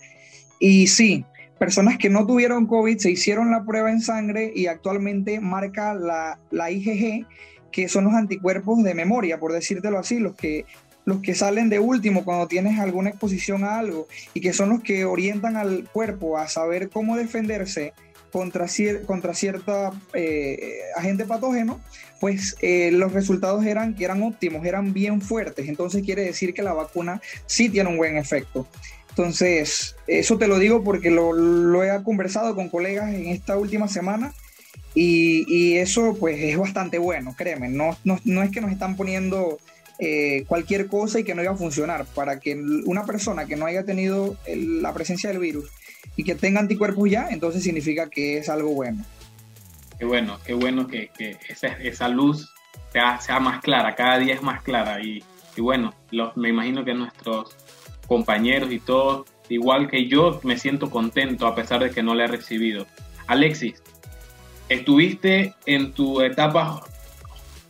Y 0.61 0.87
sí, 0.87 1.25
personas 1.59 1.99
que 1.99 2.11
no 2.11 2.27
tuvieron 2.27 2.67
COVID 2.67 2.99
se 2.99 3.11
hicieron 3.11 3.51
la 3.51 3.65
prueba 3.65 3.91
en 3.91 4.01
sangre 4.01 4.53
y 4.55 4.67
actualmente 4.67 5.41
marca 5.41 5.95
la, 5.95 6.39
la 6.51 6.71
IgG, 6.71 7.27
que 7.71 7.89
son 7.89 8.05
los 8.05 8.15
anticuerpos 8.15 8.83
de 8.83 8.95
memoria, 8.95 9.39
por 9.39 9.53
decírtelo 9.53 9.99
así, 9.99 10.19
los 10.19 10.35
que, 10.35 10.67
los 11.05 11.21
que 11.21 11.35
salen 11.35 11.69
de 11.69 11.79
último 11.79 12.25
cuando 12.25 12.47
tienes 12.47 12.79
alguna 12.79 13.11
exposición 13.11 13.65
a 13.65 13.79
algo 13.79 14.07
y 14.35 14.41
que 14.41 14.53
son 14.53 14.71
los 14.71 14.83
que 14.83 15.05
orientan 15.05 15.57
al 15.57 15.89
cuerpo 15.91 16.37
a 16.37 16.49
saber 16.49 16.91
cómo 16.91 17.17
defenderse 17.17 17.95
contra, 18.33 18.67
contra 19.07 19.35
cierta 19.35 19.93
eh, 20.13 20.81
agente 20.97 21.25
patógeno, 21.25 21.81
pues 22.21 22.57
eh, 22.61 22.91
los 22.93 23.13
resultados 23.13 23.65
eran 23.65 23.95
que 23.95 24.05
eran 24.05 24.23
óptimos, 24.23 24.65
eran 24.67 24.93
bien 24.93 25.21
fuertes. 25.21 25.69
Entonces 25.69 26.03
quiere 26.03 26.23
decir 26.23 26.53
que 26.53 26.63
la 26.63 26.73
vacuna 26.73 27.21
sí 27.47 27.69
tiene 27.69 27.89
un 27.89 27.97
buen 27.97 28.17
efecto. 28.17 28.67
Entonces, 29.17 29.97
eso 30.07 30.37
te 30.37 30.47
lo 30.47 30.59
digo 30.59 30.85
porque 30.85 31.11
lo, 31.11 31.83
he 31.83 32.03
conversado 32.03 32.55
con 32.55 32.69
colegas 32.69 33.15
en 33.15 33.29
esta 33.29 33.57
última 33.57 33.89
semana 33.89 34.35
y, 34.95 35.77
eso 35.77 36.15
pues 36.21 36.39
es 36.39 36.59
bastante 36.59 36.99
bueno, 36.99 37.35
créeme. 37.35 37.71
No, 37.71 37.97
no, 38.05 38.43
es 38.43 38.51
que 38.51 38.61
nos 38.61 38.71
están 38.71 38.95
poniendo 38.95 39.57
eh, 39.99 40.45
cualquier 40.47 40.89
cosa 40.89 41.19
y 41.19 41.25
que 41.25 41.35
no 41.35 41.43
iba 41.43 41.53
a 41.53 41.57
funcionar. 41.57 42.05
Para 42.15 42.41
que 42.41 42.63
una 42.85 43.07
persona 43.07 43.47
que 43.47 43.57
no 43.57 43.65
haya 43.65 43.85
tenido 43.85 44.37
la 44.47 44.93
presencia 44.93 45.31
del 45.31 45.39
virus 45.39 45.71
y 46.15 46.23
que 46.23 46.35
tenga 46.35 46.61
anticuerpos 46.61 47.11
ya, 47.11 47.29
entonces 47.31 47.63
significa 47.63 48.11
que 48.11 48.37
es 48.37 48.51
algo 48.51 48.75
bueno. 48.75 49.03
Qué 49.99 50.05
bueno, 50.05 50.39
qué 50.45 50.53
bueno 50.53 50.87
que, 50.87 51.11
esa, 51.83 52.09
luz 52.09 52.53
sea, 52.93 53.19
sea, 53.19 53.41
más 53.41 53.63
clara, 53.63 53.95
cada 53.95 54.19
día 54.19 54.35
es 54.35 54.43
más 54.43 54.63
clara 54.63 55.01
y, 55.03 55.25
bueno, 55.57 55.95
me 56.35 56.51
imagino 56.51 56.85
que 56.85 56.93
nuestros 56.93 57.57
compañeros 58.07 58.73
y 58.73 58.79
todos, 58.79 59.27
igual 59.49 59.89
que 59.89 60.07
yo, 60.07 60.41
me 60.43 60.59
siento 60.59 60.91
contento 60.91 61.47
a 61.47 61.55
pesar 61.55 61.83
de 61.83 61.91
que 61.91 62.03
no 62.03 62.15
le 62.15 62.25
he 62.25 62.29
recibido. 62.29 62.87
Alexis, 63.27 63.83
estuviste 64.69 65.55
en 65.67 65.93
tu 65.93 66.21
etapa 66.21 66.83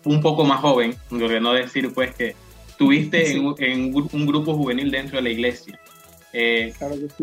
un 0.04 0.20
poco 0.20 0.44
más 0.44 0.60
joven, 0.60 0.94
que 1.10 1.40
no 1.40 1.52
decir 1.52 1.92
pues 1.92 2.14
que 2.14 2.34
estuviste 2.68 3.32
en, 3.32 3.94
un 3.94 4.26
grupo 4.26 4.54
juvenil 4.54 4.90
dentro 4.90 5.16
de 5.16 5.22
la 5.22 5.30
iglesia. 5.30 5.78
Eh, 6.32 6.74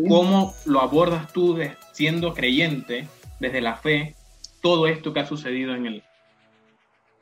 ¿Cómo 0.08 0.54
lo 0.66 0.80
abordas 0.80 1.32
tú 1.32 1.58
siendo 1.92 2.34
creyente 2.34 3.06
desde 3.38 3.60
la 3.60 3.76
fe 3.76 4.14
todo 4.60 4.86
esto 4.86 5.12
que 5.12 5.20
ha 5.20 5.26
sucedido 5.26 5.74
en 5.74 5.86
el, 5.86 6.02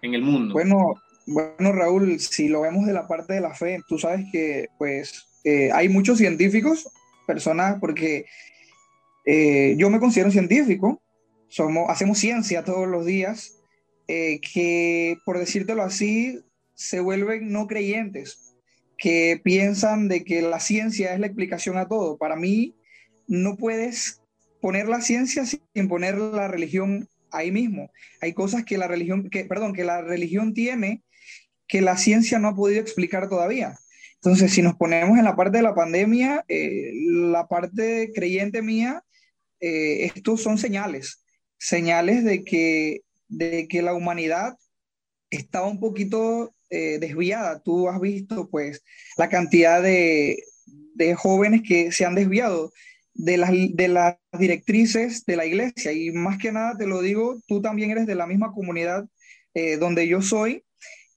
en 0.00 0.14
el 0.14 0.22
mundo? 0.22 0.54
Bueno, 0.54 0.94
bueno, 1.26 1.72
Raúl, 1.72 2.18
si 2.18 2.48
lo 2.48 2.62
vemos 2.62 2.86
de 2.86 2.92
la 2.92 3.06
parte 3.06 3.34
de 3.34 3.40
la 3.40 3.54
fe, 3.54 3.80
tú 3.86 3.98
sabes 3.98 4.26
que 4.32 4.68
pues 4.78 5.28
eh, 5.44 5.70
hay 5.72 5.88
muchos 5.88 6.18
científicos, 6.18 6.88
personas, 7.26 7.78
porque 7.80 8.26
eh, 9.24 9.74
yo 9.78 9.90
me 9.90 10.00
considero 10.00 10.30
científico, 10.30 11.02
somos, 11.48 11.90
hacemos 11.90 12.18
ciencia 12.18 12.64
todos 12.64 12.88
los 12.88 13.04
días, 13.06 13.58
que 14.06 15.16
por 15.24 15.38
decírtelo 15.38 15.82
así, 15.82 16.38
se 16.74 17.00
vuelven 17.00 17.50
no 17.50 17.66
creyentes 17.66 18.52
que 19.02 19.40
piensan 19.42 20.06
de 20.06 20.22
que 20.22 20.42
la 20.42 20.60
ciencia 20.60 21.12
es 21.12 21.18
la 21.18 21.26
explicación 21.26 21.76
a 21.76 21.88
todo. 21.88 22.18
Para 22.18 22.36
mí, 22.36 22.76
no 23.26 23.56
puedes 23.56 24.22
poner 24.60 24.88
la 24.88 25.00
ciencia 25.00 25.44
sin 25.44 25.88
poner 25.88 26.16
la 26.18 26.46
religión 26.46 27.08
ahí 27.32 27.50
mismo. 27.50 27.90
Hay 28.20 28.32
cosas 28.32 28.64
que 28.64 28.78
la 28.78 28.86
religión, 28.86 29.28
que, 29.28 29.44
perdón, 29.44 29.72
que 29.72 29.82
la 29.82 30.02
religión 30.02 30.54
tiene 30.54 31.02
que 31.66 31.80
la 31.80 31.96
ciencia 31.96 32.38
no 32.38 32.46
ha 32.46 32.54
podido 32.54 32.80
explicar 32.80 33.28
todavía. 33.28 33.76
Entonces, 34.22 34.52
si 34.52 34.62
nos 34.62 34.76
ponemos 34.76 35.18
en 35.18 35.24
la 35.24 35.34
parte 35.34 35.58
de 35.58 35.64
la 35.64 35.74
pandemia, 35.74 36.44
eh, 36.48 36.92
la 37.10 37.48
parte 37.48 38.12
creyente 38.14 38.62
mía, 38.62 39.02
eh, 39.60 40.04
estos 40.04 40.42
son 40.42 40.58
señales, 40.58 41.24
señales 41.58 42.24
de 42.24 42.44
que, 42.44 43.00
de 43.28 43.66
que 43.68 43.82
la 43.82 43.94
humanidad 43.94 44.56
estaba 45.30 45.66
un 45.66 45.80
poquito 45.80 46.54
eh, 46.70 46.98
desviada. 46.98 47.60
Tú 47.62 47.88
has 47.88 48.00
visto 48.00 48.48
pues 48.48 48.82
la 49.16 49.28
cantidad 49.28 49.82
de, 49.82 50.42
jóvenes 51.16 51.62
que 51.66 51.90
se 51.90 52.04
han 52.04 52.14
desviado 52.14 52.72
de 53.12 53.36
las, 53.36 53.50
de 53.50 53.88
las 53.88 54.16
directrices 54.38 55.24
de 55.26 55.36
la 55.36 55.46
iglesia. 55.46 55.92
Y 55.92 56.12
más 56.12 56.38
que 56.38 56.52
nada 56.52 56.76
te 56.78 56.86
lo 56.86 57.02
digo, 57.02 57.40
tú 57.46 57.60
también 57.60 57.90
eres 57.90 58.06
de 58.06 58.14
la 58.14 58.26
misma 58.26 58.52
comunidad 58.52 59.04
eh, 59.54 59.76
donde 59.76 60.06
yo 60.08 60.22
soy. 60.22 60.64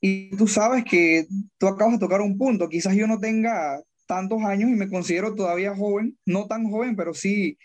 Y 0.01 0.35
tú 0.35 0.47
sabes 0.47 0.83
que 0.83 1.25
tú 1.57 1.67
acabas 1.67 1.93
de 1.93 1.99
tocar 1.99 2.21
un 2.21 2.37
punto. 2.37 2.69
Quizás 2.69 2.95
yo 2.95 3.07
no 3.07 3.19
tenga 3.19 3.81
tantos 4.05 4.43
años 4.43 4.69
y 4.69 4.73
me 4.73 4.89
considero 4.89 5.33
todavía 5.33 5.75
joven, 5.75 6.17
no 6.25 6.47
tan 6.47 6.69
joven, 6.69 6.95
pero 6.95 7.13
sí, 7.13 7.57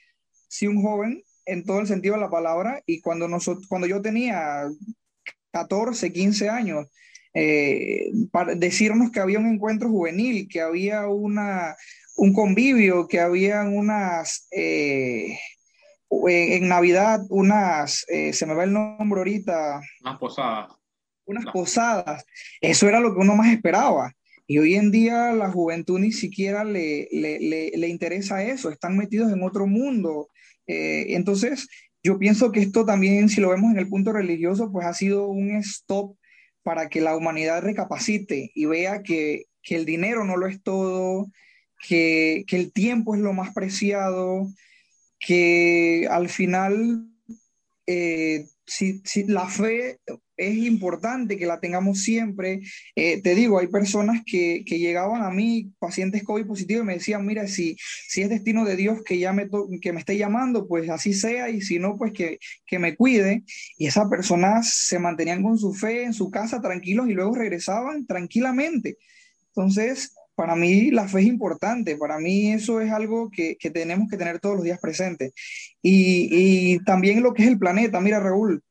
sí 0.48 0.66
un 0.66 0.82
joven 0.82 1.22
en 1.46 1.64
todo 1.64 1.80
el 1.80 1.86
sentido 1.86 2.14
de 2.14 2.20
la 2.20 2.30
palabra. 2.30 2.82
Y 2.86 3.00
cuando, 3.00 3.28
nosotros, 3.28 3.66
cuando 3.68 3.86
yo 3.86 4.00
tenía 4.00 4.70
14, 5.52 6.12
15 6.12 6.48
años, 6.48 6.86
eh, 7.34 8.10
para 8.32 8.54
decirnos 8.54 9.10
que 9.10 9.20
había 9.20 9.38
un 9.38 9.52
encuentro 9.52 9.88
juvenil, 9.88 10.48
que 10.48 10.60
había 10.60 11.08
una, 11.08 11.76
un 12.16 12.32
convivio, 12.32 13.06
que 13.06 13.20
había 13.20 13.62
unas, 13.62 14.48
eh, 14.50 15.38
en 16.10 16.68
Navidad, 16.68 17.20
unas, 17.28 18.04
eh, 18.08 18.32
se 18.32 18.46
me 18.46 18.54
va 18.54 18.64
el 18.64 18.72
nombre 18.72 19.20
ahorita. 19.20 19.80
Unas 20.00 20.18
posadas. 20.18 20.79
Unas 21.30 21.46
posadas. 21.52 22.24
Eso 22.60 22.88
era 22.88 23.00
lo 23.00 23.14
que 23.14 23.20
uno 23.20 23.36
más 23.36 23.52
esperaba. 23.52 24.14
Y 24.46 24.58
hoy 24.58 24.74
en 24.74 24.90
día 24.90 25.32
la 25.32 25.50
juventud 25.50 26.00
ni 26.00 26.10
siquiera 26.10 26.64
le, 26.64 27.08
le, 27.12 27.70
le, 27.70 27.88
interesa 27.88 28.42
eso, 28.42 28.68
están 28.68 28.96
metidos 28.96 29.32
en 29.32 29.44
otro 29.44 29.66
mundo. 29.66 30.28
entonces, 30.66 31.68
yo 32.02 32.18
pienso 32.18 32.50
que 32.50 32.60
esto 32.60 32.84
también, 32.84 33.28
si 33.28 33.40
lo 33.40 33.50
vemos 33.50 33.70
en 33.72 33.78
el 33.78 33.88
punto 33.88 34.12
religioso, 34.12 34.72
pues 34.72 34.86
ha 34.86 34.94
sido 34.94 35.28
un 35.28 35.54
stop 35.56 36.16
para 36.64 36.88
que 36.88 37.00
la 37.00 37.16
humanidad 37.16 37.62
recapacite 37.62 38.50
y 38.54 38.64
vea 38.64 39.02
que, 39.02 39.44
el 39.64 39.84
dinero 39.84 40.24
no 40.24 40.36
lo 40.36 40.48
es 40.48 40.60
todo, 40.62 41.30
que, 41.86 42.42
que, 42.48 42.56
el 42.56 42.72
tiempo 42.72 43.14
es 43.14 43.20
lo 43.20 43.32
más 43.32 43.54
preciado, 43.54 44.48
que 45.20 46.08
al 46.10 46.28
final 46.28 47.06
eh, 47.86 48.46
si, 48.66 49.02
la 49.26 49.48
fe 49.48 49.98
es 50.40 50.56
importante 50.56 51.36
que 51.36 51.46
la 51.46 51.60
tengamos 51.60 52.02
siempre. 52.02 52.60
Eh, 52.96 53.20
te 53.22 53.34
digo, 53.34 53.58
hay 53.58 53.66
personas 53.68 54.22
que, 54.24 54.64
llegaban 54.64 55.22
a 55.22 55.30
mí, 55.30 55.72
pacientes 55.78 56.24
COVID 56.24 56.46
positivos, 56.46 56.84
y 56.84 56.86
me 56.86 56.94
decían, 56.94 57.26
mira, 57.26 57.46
si, 57.46 57.76
si 58.08 58.22
es 58.22 58.30
destino 58.30 58.64
de 58.64 58.76
Dios 58.76 59.02
que, 59.04 59.18
ya 59.18 59.32
me 59.32 59.48
que 59.80 59.92
me 59.92 60.00
esté 60.00 60.16
llamando, 60.16 60.66
pues 60.66 60.88
así 60.88 61.12
sea, 61.12 61.50
y 61.50 61.60
si 61.60 61.78
no, 61.78 61.96
pues 61.96 62.12
que, 62.12 62.38
que 62.66 62.78
me 62.78 62.96
cuide. 62.96 63.44
Y 63.76 63.86
esas 63.86 64.08
personas 64.08 64.72
se 64.72 64.98
mantenían 64.98 65.42
con 65.42 65.58
su 65.58 65.74
fe 65.74 66.04
en 66.04 66.14
su 66.14 66.30
casa 66.30 66.60
tranquilos 66.60 67.08
y 67.08 67.12
luego 67.12 67.34
regresaban 67.34 68.06
tranquilamente. 68.06 68.96
Entonces, 69.48 70.14
para 70.40 70.56
mí 70.56 70.90
la 70.90 71.06
fe 71.06 71.20
es 71.20 71.26
importante, 71.26 71.96
para 71.96 72.18
mí 72.18 72.52
eso 72.52 72.80
es 72.80 72.90
algo 72.90 73.30
que, 73.30 73.58
tenemos 73.74 74.08
que 74.08 74.16
tener 74.16 74.40
todos 74.40 74.56
los 74.56 74.64
días 74.64 74.80
presente. 74.80 75.34
Y, 75.82 76.78
también 76.84 77.22
lo 77.22 77.34
que 77.34 77.42
es 77.42 77.48
el 77.48 77.58
planeta, 77.58 78.00
mira 78.00 78.20
Raúl, 78.20 78.62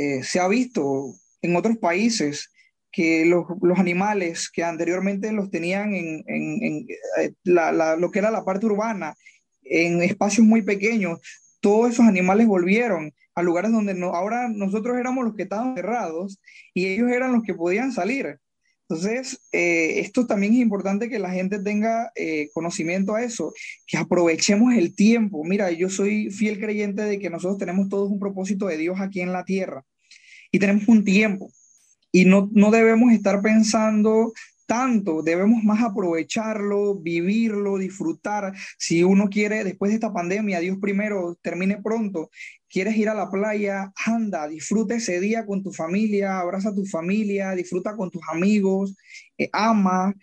eh, 0.00 0.22
se 0.22 0.40
ha 0.40 0.48
visto 0.48 1.14
en 1.42 1.56
otros 1.56 1.76
países 1.76 2.50
que 2.90 3.26
los, 3.26 3.44
los, 3.60 3.78
animales 3.78 4.50
que 4.50 4.64
anteriormente 4.64 5.30
los 5.30 5.50
tenían 5.50 5.92
en, 5.92 6.24
en, 6.26 6.86
eh, 7.18 7.34
lo 7.44 8.10
que 8.10 8.18
era 8.18 8.30
la 8.30 8.42
parte 8.42 8.64
urbana, 8.64 9.14
en 9.62 10.00
espacios 10.02 10.46
muy 10.46 10.62
pequeños, 10.62 11.20
todos 11.60 11.90
esos 11.90 12.06
animales 12.06 12.46
volvieron 12.46 13.12
a 13.34 13.42
lugares 13.42 13.72
donde 13.72 13.92
no, 13.92 14.14
ahora 14.14 14.48
nosotros 14.48 14.96
éramos 14.96 15.22
los 15.22 15.36
que 15.36 15.42
estaban 15.42 15.76
cerrados 15.76 16.40
y 16.72 16.86
ellos 16.86 17.10
eran 17.10 17.32
los 17.34 17.42
que 17.42 17.52
podían 17.52 17.92
salir. 17.92 18.38
Entonces, 18.88 19.38
eh, 19.52 20.00
esto 20.00 20.26
también 20.26 20.54
es 20.54 20.60
importante 20.60 21.10
que 21.10 21.18
la 21.18 21.30
gente 21.30 21.62
tenga 21.62 22.10
conocimiento 22.54 23.14
a 23.14 23.22
eso, 23.22 23.52
que 23.86 23.98
aprovechemos 23.98 24.72
el 24.74 24.96
tiempo. 24.96 25.44
Mira, 25.44 25.70
yo 25.70 25.90
soy 25.90 26.30
fiel 26.30 26.58
creyente 26.58 27.02
de 27.02 27.18
que 27.18 27.28
nosotros 27.28 27.58
tenemos 27.58 27.90
todos 27.90 28.10
un 28.10 28.18
propósito 28.18 28.66
de 28.66 28.78
Dios 28.78 28.98
aquí 28.98 29.20
en 29.20 29.34
la 29.34 29.44
tierra 29.44 29.84
y 30.50 30.58
tenemos 30.58 30.88
un 30.88 31.04
tiempo 31.04 31.50
y 32.12 32.24
no, 32.24 32.48
no 32.52 32.70
debemos 32.70 33.12
estar 33.12 33.40
pensando 33.40 34.32
tanto, 34.70 35.22
debemos 35.22 35.64
más 35.64 35.82
aprovecharlo, 35.82 36.94
vivirlo, 36.94 37.76
disfrutar. 37.76 38.52
Si 38.78 39.02
uno 39.02 39.28
quiere, 39.28 39.64
después 39.64 39.90
de 39.90 39.96
esta 39.96 40.12
pandemia, 40.12 40.60
Dios 40.60 40.78
primero, 40.80 41.36
termine 41.42 41.82
pronto, 41.82 42.30
quieres 42.68 42.96
ir 42.96 43.08
a 43.08 43.14
la 43.14 43.28
playa, 43.32 43.92
anda, 44.06 44.46
disfruta 44.46 44.94
ese 44.94 45.18
día 45.18 45.44
con 45.44 45.64
tu 45.64 45.72
familia, 45.72 46.38
abraza 46.38 46.68
a 46.68 46.74
tu 46.74 46.86
familia, 46.86 47.50
disfruta 47.56 47.96
con 47.96 48.12
tus 48.12 48.22
amigos, 48.32 48.96
eh, 49.38 49.50
ama, 49.52 50.14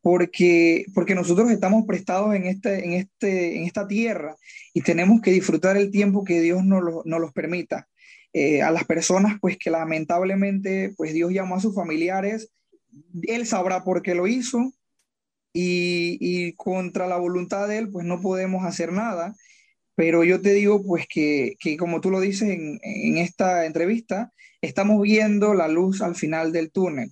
porque, 0.00 0.84
porque 0.94 1.14
nosotros 1.14 1.48
estamos 1.52 1.84
prestados 1.86 2.34
en, 2.34 2.46
este, 2.46 2.84
en, 2.84 2.94
este, 2.94 3.56
en 3.56 3.64
esta 3.66 3.86
tierra 3.86 4.34
y 4.74 4.80
tenemos 4.80 5.20
que 5.20 5.30
disfrutar 5.30 5.76
el 5.76 5.92
tiempo 5.92 6.24
que 6.24 6.40
Dios 6.40 6.64
nos, 6.64 6.82
lo, 6.82 7.02
nos 7.04 7.20
los 7.20 7.32
permita. 7.32 7.88
Eh, 8.34 8.62
a 8.62 8.70
las 8.70 8.84
personas 8.84 9.38
pues 9.40 9.58
que 9.58 9.70
lamentablemente 9.70 10.94
pues 10.96 11.12
Dios 11.12 11.32
llamó 11.32 11.56
a 11.56 11.60
sus 11.60 11.74
familiares, 11.74 12.50
Él 13.24 13.46
sabrá 13.46 13.84
por 13.84 14.02
qué 14.02 14.14
lo 14.14 14.26
hizo 14.26 14.72
y, 15.52 16.16
y, 16.18 16.54
contra 16.54 17.06
la 17.06 17.18
voluntad 17.18 17.68
de 17.68 17.76
Él 17.76 17.90
pues 17.90 18.06
no 18.06 18.22
podemos 18.22 18.64
hacer 18.64 18.90
nada, 18.90 19.34
pero 19.94 20.24
yo 20.24 20.40
te 20.40 20.54
digo 20.54 20.82
pues 20.82 21.06
que, 21.06 21.56
que 21.60 21.76
como 21.76 22.00
tú 22.00 22.10
lo 22.10 22.20
dices 22.20 22.48
en, 22.48 22.80
en, 22.82 23.18
esta 23.18 23.66
entrevista, 23.66 24.32
estamos 24.62 25.02
viendo 25.02 25.52
la 25.52 25.68
luz 25.68 26.00
al 26.00 26.14
final 26.14 26.52
del 26.52 26.70
túnel. 26.70 27.10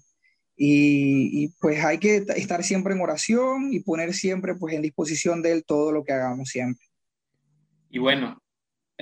Y, 0.56 1.44
y, 1.44 1.48
pues 1.61 1.85
hay 1.85 1.98
que 1.98 2.24
estar 2.37 2.64
siempre 2.64 2.94
en 2.94 3.00
oración 3.00 3.72
y 3.72 3.80
poner 3.80 4.12
siempre 4.12 4.54
pues 4.54 4.74
en 4.74 4.83
disposición 4.83 5.42
de 5.42 5.52
Él 5.52 5.64
todo 5.64 5.92
lo 5.92 6.04
que 6.04 6.12
hagamos 6.12 6.48
siempre. 6.50 6.85
Y 7.90 7.98
bueno, 7.98 8.40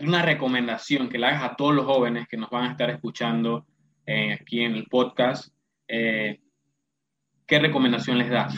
una 0.03 0.23
recomendación 0.23 1.09
que 1.09 1.19
le 1.19 1.27
hagas 1.27 1.43
a 1.43 1.57
todos 1.57 1.75
los 1.75 1.87
jóvenes 1.87 2.29
que 2.29 2.37
nos 2.37 2.51
van 2.51 2.65
a 2.65 2.71
estar 2.73 2.91
escuchando 2.91 3.67
eh, 4.07 4.33
aquí 4.33 4.61
en 4.63 4.75
el 4.75 4.87
podcast, 4.87 5.53
eh, 5.87 6.41
¿qué 7.47 7.59
recomendación 7.59 8.19
les 8.19 8.31
das? 8.31 8.55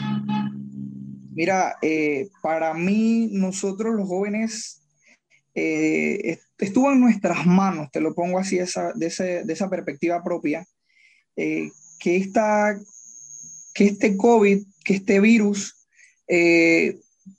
Mira, 1.33 1.75
eh, 1.81 2.29
para 2.41 2.73
mí, 2.73 3.29
nosotros 3.31 3.95
los 3.95 4.07
jóvenes, 4.07 4.77
estuvo 5.53 6.93
en 6.93 7.01
nuestras 7.01 7.45
manos, 7.45 7.91
te 7.91 7.99
lo 7.99 8.15
pongo 8.15 8.39
así 8.39 8.57
esa, 8.57 8.93
de, 8.93 9.09
de, 9.43 9.53
esa 9.53 9.69
perspectiva 9.69 10.23
propia, 10.23 10.65
que, 11.35 11.71
esta, 12.03 12.79
que 13.73 13.85
este 13.87 14.15
COVID, 14.15 14.59
que 14.85 14.93
este 14.93 15.19
virus, 15.19 15.87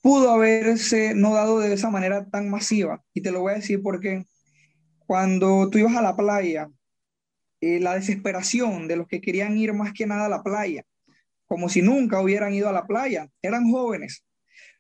pudo 0.01 0.31
haberse 0.31 1.15
no 1.15 1.35
dado 1.35 1.61
de 1.61 1.73
esa 1.73 1.91
manera 1.91 2.29
tan 2.29 2.49
masiva. 2.51 3.03
Y 3.15 3.21
te 3.21 3.33
lo 3.33 3.41
voy 3.41 3.53
a 3.53 3.57
decir 3.57 3.83
porque 3.83 4.25
cuando 5.07 5.69
tú 5.71 5.79
ibas 5.79 5.97
a 5.97 6.03
la 6.03 6.17
playa, 6.17 6.69
eh, 7.61 7.81
la 7.81 7.95
desesperación 7.95 8.89
de 8.89 8.97
los 8.97 9.07
que 9.07 9.21
querían 9.21 9.57
ir 9.57 9.73
más 9.73 9.93
que 9.93 10.07
nada 10.07 10.27
a 10.27 10.29
la 10.29 10.43
playa, 10.43 10.85
como 11.47 11.69
si 11.69 11.83
nunca 11.83 12.21
hubieran 12.21 12.55
ido 12.55 12.69
a 12.69 12.73
la 12.73 12.87
playa, 12.87 13.29
eran 13.43 13.71
jóvenes, 13.71 14.25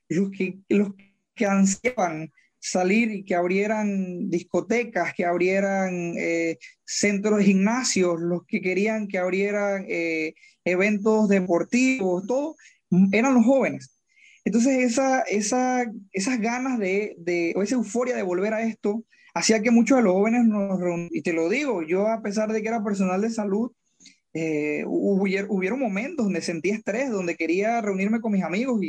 los 0.08 0.30
que, 0.30 0.58
los 0.68 0.92
que 1.34 1.46
ansiaban 1.46 2.32
salir 2.58 3.10
y 3.10 3.24
que 3.24 3.34
abrieran 3.34 4.30
discotecas, 4.30 5.14
que 5.14 5.24
abrieran 5.24 6.14
eh, 6.16 6.58
centros 6.84 7.38
de 7.38 7.44
gimnasios, 7.44 8.20
los 8.20 8.44
que 8.46 8.60
querían 8.60 9.08
que 9.08 9.18
abrieran 9.18 9.84
eh, 9.88 10.34
eventos 10.64 11.28
deportivos, 11.28 12.26
todo, 12.26 12.56
eran 13.10 13.34
los 13.34 13.44
jóvenes. 13.44 13.98
Entonces 14.44 14.78
esa, 14.78 15.20
esa, 15.22 15.84
esas 16.12 16.40
ganas 16.40 16.78
de, 16.78 17.52
o 17.56 17.62
esa 17.62 17.76
euforia 17.76 18.16
de 18.16 18.22
volver 18.22 18.54
a 18.54 18.62
esto 18.62 19.04
hacía 19.34 19.62
que 19.62 19.70
muchos 19.70 19.98
de 19.98 20.04
los 20.04 20.12
jóvenes 20.12 20.44
nos 20.44 20.78
reunieran. 20.80 21.08
Y 21.12 21.22
te 21.22 21.32
lo 21.32 21.48
digo, 21.48 21.82
yo 21.82 22.08
a 22.08 22.22
pesar 22.22 22.52
de 22.52 22.60
que 22.60 22.68
era 22.68 22.84
personal 22.84 23.20
de 23.20 23.30
salud, 23.30 23.72
eh, 24.34 24.84
hubieron 24.86 25.78
momentos 25.78 26.24
donde 26.24 26.40
sentía 26.40 26.74
estrés, 26.74 27.10
donde 27.10 27.36
quería 27.36 27.82
reunirme 27.82 28.20
con 28.20 28.32
mis 28.32 28.42
amigos 28.42 28.80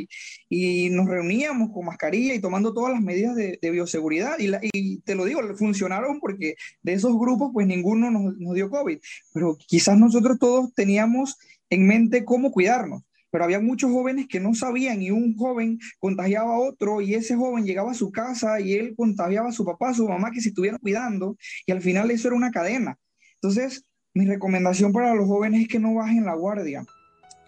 y, 0.48 0.88
nos 0.90 1.06
reuníamos 1.06 1.70
con 1.72 1.84
mascarilla 1.84 2.34
y 2.34 2.40
tomando 2.40 2.72
todas 2.72 2.92
las 2.92 3.02
medidas 3.02 3.36
de, 3.36 3.58
bioseguridad. 3.70 4.36
Y, 4.38 5.00
te 5.00 5.14
lo 5.14 5.24
digo, 5.24 5.40
funcionaron 5.56 6.18
porque 6.20 6.54
de 6.82 6.92
esos 6.94 7.18
grupos 7.18 7.50
pues 7.52 7.66
ninguno 7.66 8.10
nos 8.10 8.54
dio 8.54 8.70
COVID, 8.70 8.98
pero 9.32 9.56
quizás 9.66 9.98
nosotros 9.98 10.38
todos 10.38 10.74
teníamos 10.74 11.36
en 11.70 11.86
mente 11.86 12.24
cómo 12.24 12.50
cuidarnos 12.50 13.02
pero 13.34 13.46
había 13.46 13.58
muchos 13.58 13.90
jóvenes 13.90 14.28
que 14.28 14.38
no 14.38 14.54
sabían 14.54 15.02
y 15.02 15.10
un 15.10 15.36
joven 15.36 15.80
contagiaba 15.98 16.54
a 16.54 16.58
otro 16.60 17.00
y 17.00 17.14
ese 17.14 17.34
joven 17.34 17.64
llegaba 17.64 17.90
a 17.90 17.94
su 17.94 18.12
casa 18.12 18.60
y 18.60 18.74
él 18.74 18.94
contagiaba 18.96 19.48
a 19.48 19.52
su 19.52 19.64
papá, 19.64 19.88
a 19.88 19.94
su 19.94 20.08
mamá 20.08 20.30
que 20.30 20.40
se 20.40 20.50
estuvieran 20.50 20.78
cuidando 20.78 21.36
y 21.66 21.72
al 21.72 21.82
final 21.82 22.12
eso 22.12 22.28
era 22.28 22.36
una 22.36 22.52
cadena. 22.52 22.96
Entonces, 23.34 23.86
mi 24.14 24.24
recomendación 24.24 24.92
para 24.92 25.16
los 25.16 25.26
jóvenes 25.26 25.62
es 25.62 25.66
que 25.66 25.80
no 25.80 25.94
bajen 25.94 26.24
la 26.24 26.34
guardia. 26.34 26.86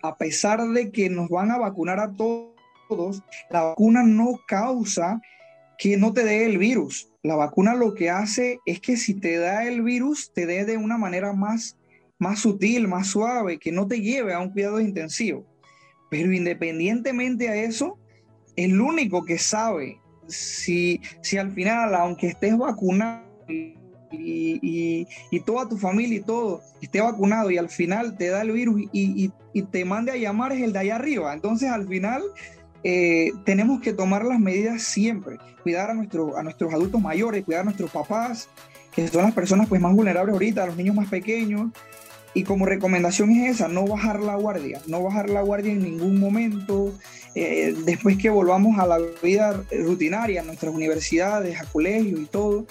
A 0.03 0.19
pesar 0.19 0.61
de 0.71 0.91
que 0.91 1.09
nos 1.09 1.29
van 1.29 1.53
a 1.53 1.59
vacunar 1.59 2.01
a 2.01 2.13
todos, 2.13 3.23
la 3.49 3.63
vacuna 3.63 4.03
no 4.03 4.41
causa 4.49 5.21
que 5.79 5.97
no 5.97 6.13
te 6.13 6.25
dé 6.25 6.47
el 6.47 6.59
virus. 6.59 7.13
La 7.23 7.37
vacuna 7.37 7.77
lo 7.77 7.95
que 7.95 8.11
hace 8.11 8.59
es 8.67 8.81
que 8.81 8.97
si 8.97 9.15
te 9.15 9.39
da 9.39 9.65
el 9.69 9.83
virus, 9.83 10.33
te 10.33 10.47
dé 10.47 10.65
de 10.65 10.79
una 10.79 10.99
manera 10.99 11.33
más, 11.33 11.77
más 12.19 12.41
sutil, 12.41 12.89
más 12.89 13.07
suave, 13.07 13.61
que 13.61 13.71
no 13.71 13.87
te 13.87 14.01
lleve 14.01 14.35
a 14.35 14.41
un 14.41 14.51
cuidado 14.51 14.81
intensivo. 14.81 15.47
Pero 16.11 16.33
independientemente 16.33 17.49
a 17.49 17.57
eso, 17.57 17.99
el 18.57 18.81
único 18.81 19.25
que 19.25 19.39
sabe 19.39 20.01
si, 20.27 21.01
si 21.23 21.39
al 21.39 21.53
final, 21.53 21.95
aunque 21.95 22.29
estés 22.29 22.57
vacunado 22.57 23.25
y, 23.49 23.75
y, 24.13 25.07
y, 25.31 25.41
toda 25.41 25.69
tu 25.69 25.77
familia 25.77 26.19
y 26.19 26.23
todo 26.23 26.63
esté 26.81 27.01
vacunado 27.01 27.51
y 27.51 27.59
al 27.59 27.69
final 27.69 28.17
te 28.17 28.29
da 28.29 28.43
el 28.43 28.53
virus 28.53 28.83
y, 28.93 29.33
y 29.53 29.63
te 29.63 29.85
mande 29.85 30.13
a 30.13 30.17
llamar 30.17 30.53
es 30.53 30.63
el 30.63 30.73
de 30.73 30.81
allá 30.81 30.97
arriba. 30.97 31.33
Entonces 31.33 31.71
al 31.71 31.89
final 31.89 32.23
eh, 32.85 33.33
tenemos 33.45 33.81
que 33.81 33.93
tomar 33.95 34.25
las 34.25 34.39
medidas 34.39 34.83
siempre, 34.83 35.39
cuidar 35.63 35.91
a, 35.91 35.95
nuestro, 35.95 36.37
a 36.37 36.43
nuestros 36.43 36.73
adultos 36.75 37.01
mayores, 37.01 37.43
cuidar 37.43 37.63
a 37.63 37.65
nuestros 37.65 37.91
papás, 37.91 38.49
que 38.93 39.09
son 39.09 39.23
las 39.23 39.33
personas 39.33 39.67
pues 39.67 39.81
más 39.81 39.95
vulnerables 39.95 40.35
ahorita, 40.35 40.63
a 40.63 40.67
los 40.67 40.77
niños 40.77 40.95
más 40.95 41.09
pequeños, 41.09 41.71
y 42.37 42.45
como 42.45 42.67
recomendación 42.67 43.31
es 43.31 43.57
esa, 43.57 43.69
no 43.69 43.87
bajar 43.87 44.21
la 44.21 44.35
guardia, 44.35 44.83
no 44.87 45.03
bajar 45.03 45.31
la 45.31 45.41
guardia 45.41 45.73
en 45.73 45.83
ningún 45.83 46.21
momento. 46.21 46.93
Eh, 47.35 47.75
después 47.87 48.19
que 48.19 48.29
volvamos 48.29 48.79
a 48.79 48.87
la 48.87 48.99
vida 49.23 49.59
rutinaria, 49.73 50.43
a 50.43 50.45
nuestras 50.45 50.75
universidades, 50.75 51.59
a 51.59 51.65
colegios 51.65 52.21
y 52.21 52.27
todo, 52.27 52.67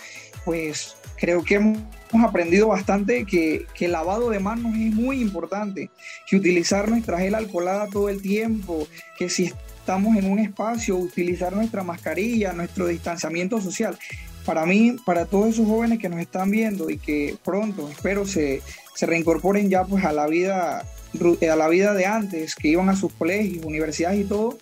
pues 0.45 0.95
creo 1.17 1.43
que 1.43 1.55
hemos 1.55 1.79
aprendido 2.23 2.67
bastante 2.67 3.25
que, 3.25 3.65
que 3.73 3.85
el 3.85 3.93
lavado 3.93 4.29
de 4.29 4.39
manos 4.39 4.75
es 4.75 4.93
muy 4.93 5.19
importante, 5.19 5.89
que 6.29 6.35
utilizar 6.35 6.87
nuestra 6.87 7.17
gel 7.17 7.33
alcoholada 7.33 7.87
todo 7.87 8.09
el 8.09 8.21
tiempo, 8.21 8.87
que 9.17 9.31
si 9.31 9.45
estamos 9.45 10.15
en 10.15 10.31
un 10.31 10.37
espacio, 10.37 10.95
utilizar 10.95 11.53
nuestra 11.53 11.83
mascarilla, 11.83 12.53
nuestro 12.53 12.85
distanciamiento 12.85 13.59
social. 13.59 13.97
Para 14.45 14.67
mí, 14.67 14.95
para 15.07 15.25
todos 15.25 15.55
esos 15.55 15.65
jóvenes 15.65 15.97
que 15.97 16.07
nos 16.07 16.19
están 16.19 16.51
viendo 16.51 16.91
y 16.91 16.99
que 16.99 17.35
pronto, 17.43 17.89
espero, 17.89 18.27
se, 18.27 18.61
se 18.95 19.05
reincorporen 19.05 19.69
ya 19.69 19.83
pues 19.83 20.03
a 20.03 20.11
la 20.11 20.25
vida 20.25 20.85
a 21.49 21.55
la 21.55 21.67
vida 21.67 21.93
de 21.93 22.05
antes, 22.05 22.55
que 22.55 22.69
iban 22.69 22.89
a 22.89 22.95
sus 22.95 23.13
colegios, 23.13 23.65
universidades 23.65 24.19
y 24.19 24.23
todo, 24.25 24.57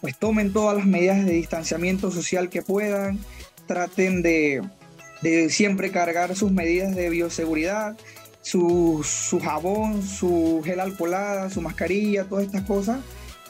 pues 0.00 0.16
tomen 0.16 0.52
todas 0.52 0.76
las 0.76 0.86
medidas 0.86 1.24
de 1.24 1.32
distanciamiento 1.32 2.10
social 2.10 2.48
que 2.48 2.62
puedan, 2.62 3.18
traten 3.66 4.22
de, 4.22 4.62
de 5.22 5.50
siempre 5.50 5.90
cargar 5.90 6.36
sus 6.36 6.52
medidas 6.52 6.94
de 6.94 7.10
bioseguridad, 7.10 7.96
su, 8.42 9.04
su, 9.04 9.40
jabón, 9.40 10.02
su 10.02 10.62
gel 10.64 10.80
alcoholada, 10.80 11.50
su 11.50 11.60
mascarilla, 11.60 12.24
todas 12.24 12.46
estas 12.46 12.62
cosas, 12.62 13.00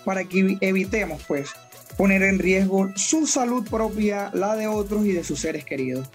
para 0.05 0.25
que 0.25 0.57
evitemos 0.61 1.23
pues 1.29 1.51
poner 1.97 2.23
en 2.23 2.39
riesgo 2.39 2.89
su 2.97 3.27
salud 3.27 3.69
propia, 3.69 4.31
la 4.33 4.57
de 4.57 4.69
otros 4.69 5.05
y 5.05 5.13
de 5.13 5.25
sus 5.25 5.41
seres 5.41 5.65
queridos. 5.65 6.09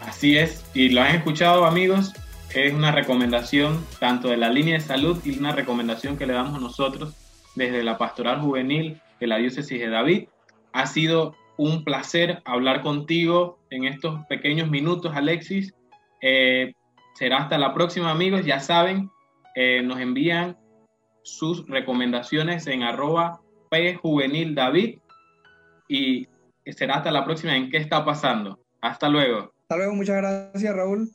Así 0.00 0.36
es, 0.36 0.62
y 0.74 0.88
lo 0.88 1.00
han 1.00 1.14
escuchado 1.16 1.64
amigos, 1.64 2.12
es 2.54 2.72
una 2.72 2.92
recomendación 2.92 3.84
tanto 3.98 4.28
de 4.28 4.36
la 4.36 4.50
línea 4.50 4.74
de 4.74 4.80
salud 4.80 5.18
y 5.24 5.38
una 5.38 5.52
recomendación 5.52 6.16
que 6.16 6.26
le 6.26 6.34
damos 6.34 6.60
nosotros 6.60 7.14
desde 7.54 7.82
la 7.82 7.98
pastoral 7.98 8.40
juvenil 8.40 9.00
de 9.20 9.26
la 9.26 9.38
diócesis 9.38 9.80
de 9.80 9.88
David. 9.88 10.28
Ha 10.72 10.86
sido 10.86 11.34
un 11.56 11.84
placer 11.84 12.42
hablar 12.44 12.82
contigo 12.82 13.58
en 13.70 13.84
estos 13.84 14.24
pequeños 14.26 14.68
minutos, 14.68 15.14
Alexis. 15.14 15.74
Eh, 16.20 16.74
será 17.14 17.38
hasta 17.38 17.58
la 17.58 17.72
próxima, 17.72 18.10
amigos. 18.10 18.44
Ya 18.44 18.60
saben, 18.60 19.10
eh, 19.54 19.82
nos 19.82 19.98
envían 20.00 20.58
sus 21.22 21.66
recomendaciones 21.68 22.66
en 22.66 22.82
arroba 22.82 23.40
pjuvenildavid 23.70 24.98
y 25.88 26.28
será 26.66 26.96
hasta 26.96 27.10
la 27.10 27.24
próxima 27.24 27.56
en 27.56 27.70
qué 27.70 27.78
está 27.78 28.04
pasando. 28.04 28.58
Hasta 28.80 29.08
luego. 29.08 29.52
Hasta 29.62 29.76
luego, 29.76 29.94
muchas 29.94 30.16
gracias 30.16 30.74
Raúl. 30.74 31.10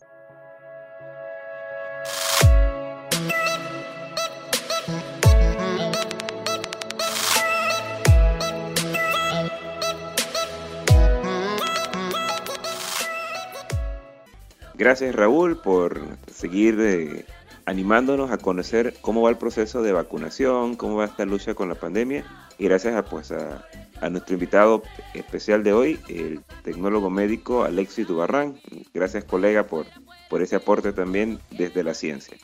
Gracias 14.77 15.15
Raúl 15.15 15.57
por 15.57 15.99
seguir 16.31 16.77
eh, 16.79 17.25
animándonos 17.65 18.29
a 18.29 18.37
conocer 18.37 18.93
cómo 19.01 19.23
va 19.23 19.31
el 19.31 19.37
proceso 19.37 19.81
de 19.81 19.91
vacunación, 19.91 20.75
cómo 20.75 20.97
va 20.97 21.05
esta 21.05 21.25
lucha 21.25 21.55
con 21.55 21.67
la 21.67 21.75
pandemia 21.75 22.23
y 22.59 22.65
gracias 22.65 22.95
a, 22.95 23.03
pues, 23.03 23.31
a, 23.31 23.65
nuestro 24.09 24.35
invitado 24.35 24.83
especial 25.15 25.63
de 25.63 25.73
hoy, 25.73 25.99
el 26.09 26.41
tecnólogo 26.63 27.09
médico 27.09 27.63
Alexis 27.63 28.07
Dubarrán. 28.07 28.55
Gracias 28.93 29.23
colega 29.23 29.63
por, 29.63 29.87
por 30.29 30.43
ese 30.43 30.57
aporte 30.57 30.93
también 30.93 31.39
desde 31.49 31.83
la 31.83 31.95
ciencia. 31.95 32.37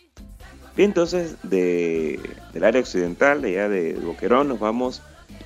Bien, 0.75 0.89
entonces 0.89 1.37
de, 1.43 2.19
del 2.51 2.63
área 2.63 2.81
occidental, 2.81 3.43
de 3.43 3.49
allá 3.49 3.69
de 3.69 3.93
Boquerón, 3.93 4.47
nos 4.47 4.59
vamos 4.59 5.03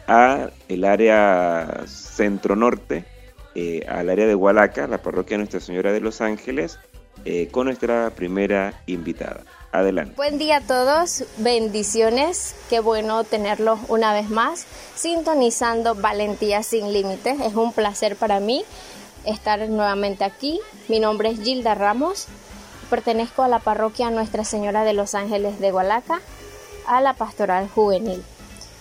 a 0.07 0.51
área 0.85 1.83
centro-norte, 1.85 3.05
eh, 3.59 3.83
al 3.87 4.07
área 4.11 4.27
de 4.27 4.35
Hualaca, 4.35 4.85
la 4.85 4.99
parroquia 4.99 5.35
Nuestra 5.35 5.59
Señora 5.59 5.91
de 5.91 5.99
los 5.99 6.21
Ángeles, 6.21 6.77
eh, 7.25 7.47
con 7.49 7.65
nuestra 7.65 8.11
primera 8.11 8.83
invitada. 8.85 9.41
Adelante. 9.71 10.13
Buen 10.15 10.37
día 10.37 10.57
a 10.57 10.61
todos, 10.61 11.23
bendiciones, 11.37 12.53
qué 12.69 12.81
bueno 12.81 13.23
tenerlos 13.23 13.79
una 13.87 14.13
vez 14.13 14.29
más, 14.29 14.67
sintonizando 14.93 15.95
Valentía 15.95 16.61
sin 16.61 16.93
Límites. 16.93 17.39
Es 17.41 17.55
un 17.55 17.73
placer 17.73 18.15
para 18.15 18.39
mí 18.39 18.63
estar 19.25 19.67
nuevamente 19.67 20.23
aquí. 20.23 20.59
Mi 20.87 20.99
nombre 20.99 21.31
es 21.31 21.41
Gilda 21.41 21.73
Ramos, 21.73 22.27
pertenezco 22.91 23.41
a 23.41 23.47
la 23.47 23.57
parroquia 23.57 24.11
Nuestra 24.11 24.43
Señora 24.43 24.83
de 24.83 24.93
los 24.93 25.15
Ángeles 25.15 25.59
de 25.59 25.73
Hualaca, 25.73 26.21
a 26.85 27.01
la 27.01 27.15
pastoral 27.15 27.67
juvenil. 27.69 28.23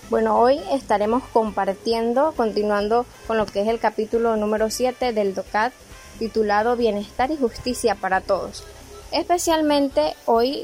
Bueno, 0.08 0.38
hoy 0.38 0.60
estaremos 0.70 1.24
compartiendo, 1.32 2.32
continuando 2.36 3.06
con 3.26 3.38
lo 3.38 3.46
que 3.46 3.62
es 3.62 3.68
el 3.68 3.80
capítulo 3.80 4.36
número 4.36 4.70
7 4.70 5.12
del 5.12 5.34
DOCAT, 5.34 5.72
titulado 6.20 6.76
Bienestar 6.76 7.32
y 7.32 7.36
Justicia 7.36 7.96
para 7.96 8.20
Todos. 8.20 8.62
Especialmente 9.10 10.14
hoy 10.24 10.62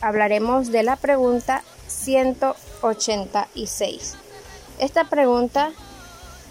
hablaremos 0.00 0.72
de 0.72 0.82
la 0.82 0.96
pregunta 0.96 1.62
186. 1.86 4.16
Esta 4.80 5.04
pregunta 5.04 5.70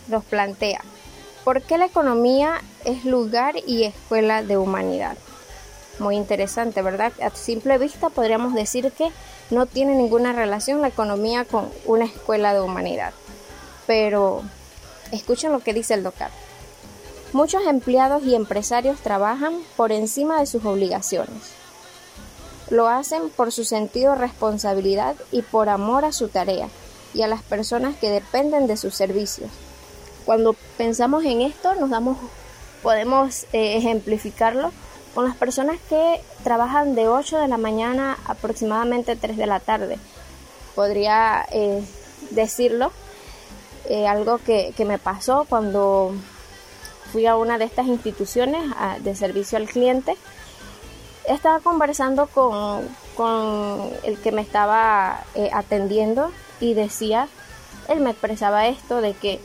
nos 0.08 0.24
plantea, 0.24 0.86
¿por 1.44 1.62
qué 1.62 1.78
la 1.78 1.88
economía 1.88 2.62
es 2.86 3.04
lugar 3.04 3.56
y 3.68 3.84
escuela 3.84 4.42
de 4.42 4.56
humanidad? 4.56 5.18
Muy 6.00 6.16
interesante, 6.16 6.82
¿verdad? 6.82 7.12
A 7.22 7.30
simple 7.32 7.78
vista 7.78 8.10
podríamos 8.10 8.54
decir 8.54 8.90
que 8.94 9.12
no 9.52 9.66
tiene 9.66 9.96
ninguna 9.96 10.34
relación 10.34 10.82
la 10.82 10.88
economía 10.88 11.46
con 11.46 11.70
una 11.86 12.06
escuela 12.06 12.54
de 12.54 12.62
humanidad. 12.62 13.14
Pero 13.86 14.44
escuchen 15.12 15.52
lo 15.52 15.60
que 15.60 15.74
dice 15.74 15.94
el 15.94 16.04
DOCAT. 16.04 16.32
Muchos 17.34 17.66
empleados 17.66 18.24
y 18.24 18.36
empresarios 18.36 19.00
trabajan 19.00 19.54
por 19.76 19.92
encima 19.92 20.40
de 20.40 20.46
sus 20.46 20.66
obligaciones. 20.66 21.54
Lo 22.70 22.88
hacen 22.88 23.30
por 23.30 23.52
su 23.52 23.66
sentido 23.66 24.14
de 24.14 24.20
responsabilidad 24.20 25.16
y 25.32 25.42
por 25.42 25.70
amor 25.70 26.06
a 26.06 26.14
su 26.14 26.30
tarea 26.30 26.70
y 27.14 27.22
a 27.22 27.28
las 27.28 27.42
personas 27.42 27.96
que 27.98 28.10
dependen 28.10 28.68
de 28.68 28.78
sus 28.78 28.96
servicios. 28.96 29.50
Cuando 30.26 30.56
pensamos 30.78 31.26
en 31.26 31.42
esto, 31.42 31.76
nos 31.76 31.90
damos, 31.90 32.18
podemos 32.82 33.44
eh, 33.52 33.78
ejemplificarlo 33.78 34.72
con 35.14 35.26
las 35.26 35.36
personas 35.36 35.78
que 35.90 36.22
trabajan 36.44 36.96
de 36.96 37.08
8 37.08 37.40
de 37.40 37.48
la 37.48 37.58
mañana 37.58 38.18
aproximadamente 38.26 39.16
3 39.16 39.38
de 39.38 39.46
la 39.46 39.60
tarde. 39.60 39.98
Podría 40.76 41.46
eh, 41.52 41.84
decirlo, 42.30 42.92
eh, 43.90 44.08
algo 44.08 44.38
que, 44.38 44.74
me 44.86 44.98
pasó 44.98 45.46
cuando 45.50 46.14
fui 47.12 47.26
a 47.26 47.36
una 47.36 47.58
de 47.58 47.66
estas 47.66 47.88
instituciones 47.88 48.64
de 49.00 49.16
servicio 49.16 49.58
al 49.58 49.68
cliente. 49.68 50.16
Estaba 51.28 51.60
conversando 51.60 52.28
con, 52.28 52.90
el 54.04 54.18
que 54.20 54.32
me 54.32 54.42
estaba 54.42 55.24
eh, 55.36 55.50
atendiendo 55.54 56.32
y 56.60 56.74
decía, 56.74 57.28
él 57.90 58.00
me 58.00 58.12
expresaba 58.12 58.68
esto 58.68 59.02
de 59.02 59.14
que 59.14 59.40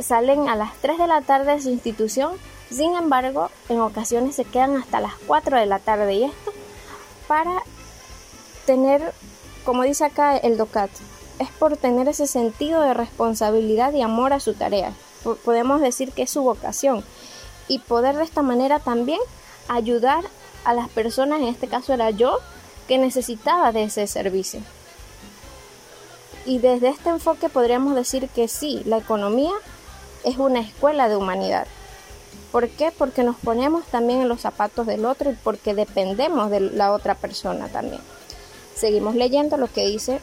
salen 0.00 0.48
a 0.48 0.56
las 0.56 0.74
3 0.78 0.98
de 0.98 1.06
la 1.06 1.20
tarde 1.20 1.52
de 1.52 1.62
su 1.62 1.70
institución 1.70 2.32
sin 2.70 2.94
embargo, 2.94 3.50
en 3.68 3.80
ocasiones 3.80 4.34
se 4.34 4.44
quedan 4.44 4.76
hasta 4.76 5.00
las 5.00 5.14
4 5.26 5.58
de 5.58 5.66
la 5.66 5.78
tarde 5.78 6.14
y 6.14 6.24
esto 6.24 6.52
para 7.28 7.62
tener, 8.64 9.12
como 9.64 9.82
dice 9.82 10.04
acá 10.04 10.36
el 10.36 10.56
DOCAT, 10.56 10.90
es 11.38 11.50
por 11.50 11.76
tener 11.76 12.08
ese 12.08 12.26
sentido 12.26 12.80
de 12.82 12.94
responsabilidad 12.94 13.92
y 13.92 14.02
amor 14.02 14.32
a 14.32 14.40
su 14.40 14.54
tarea. 14.54 14.92
Podemos 15.44 15.80
decir 15.80 16.12
que 16.12 16.22
es 16.22 16.30
su 16.30 16.42
vocación 16.42 17.04
y 17.68 17.80
poder 17.80 18.16
de 18.16 18.24
esta 18.24 18.42
manera 18.42 18.78
también 18.78 19.20
ayudar 19.68 20.24
a 20.64 20.74
las 20.74 20.88
personas, 20.88 21.40
en 21.40 21.48
este 21.48 21.68
caso 21.68 21.92
era 21.92 22.10
yo, 22.10 22.38
que 22.88 22.98
necesitaba 22.98 23.72
de 23.72 23.84
ese 23.84 24.06
servicio. 24.06 24.60
Y 26.44 26.58
desde 26.58 26.88
este 26.88 27.10
enfoque 27.10 27.48
podríamos 27.48 27.94
decir 27.96 28.28
que 28.28 28.46
sí, 28.46 28.82
la 28.84 28.98
economía 28.98 29.52
es 30.24 30.38
una 30.38 30.60
escuela 30.60 31.08
de 31.08 31.16
humanidad. 31.16 31.66
¿Por 32.52 32.68
qué? 32.68 32.92
Porque 32.96 33.22
nos 33.22 33.36
ponemos 33.36 33.84
también 33.86 34.22
en 34.22 34.28
los 34.28 34.40
zapatos 34.40 34.86
del 34.86 35.04
otro 35.04 35.30
y 35.30 35.34
porque 35.34 35.74
dependemos 35.74 36.50
de 36.50 36.60
la 36.60 36.92
otra 36.92 37.14
persona 37.14 37.68
también. 37.68 38.00
Seguimos 38.74 39.14
leyendo 39.14 39.56
lo 39.56 39.72
que 39.72 39.86
dice 39.86 40.20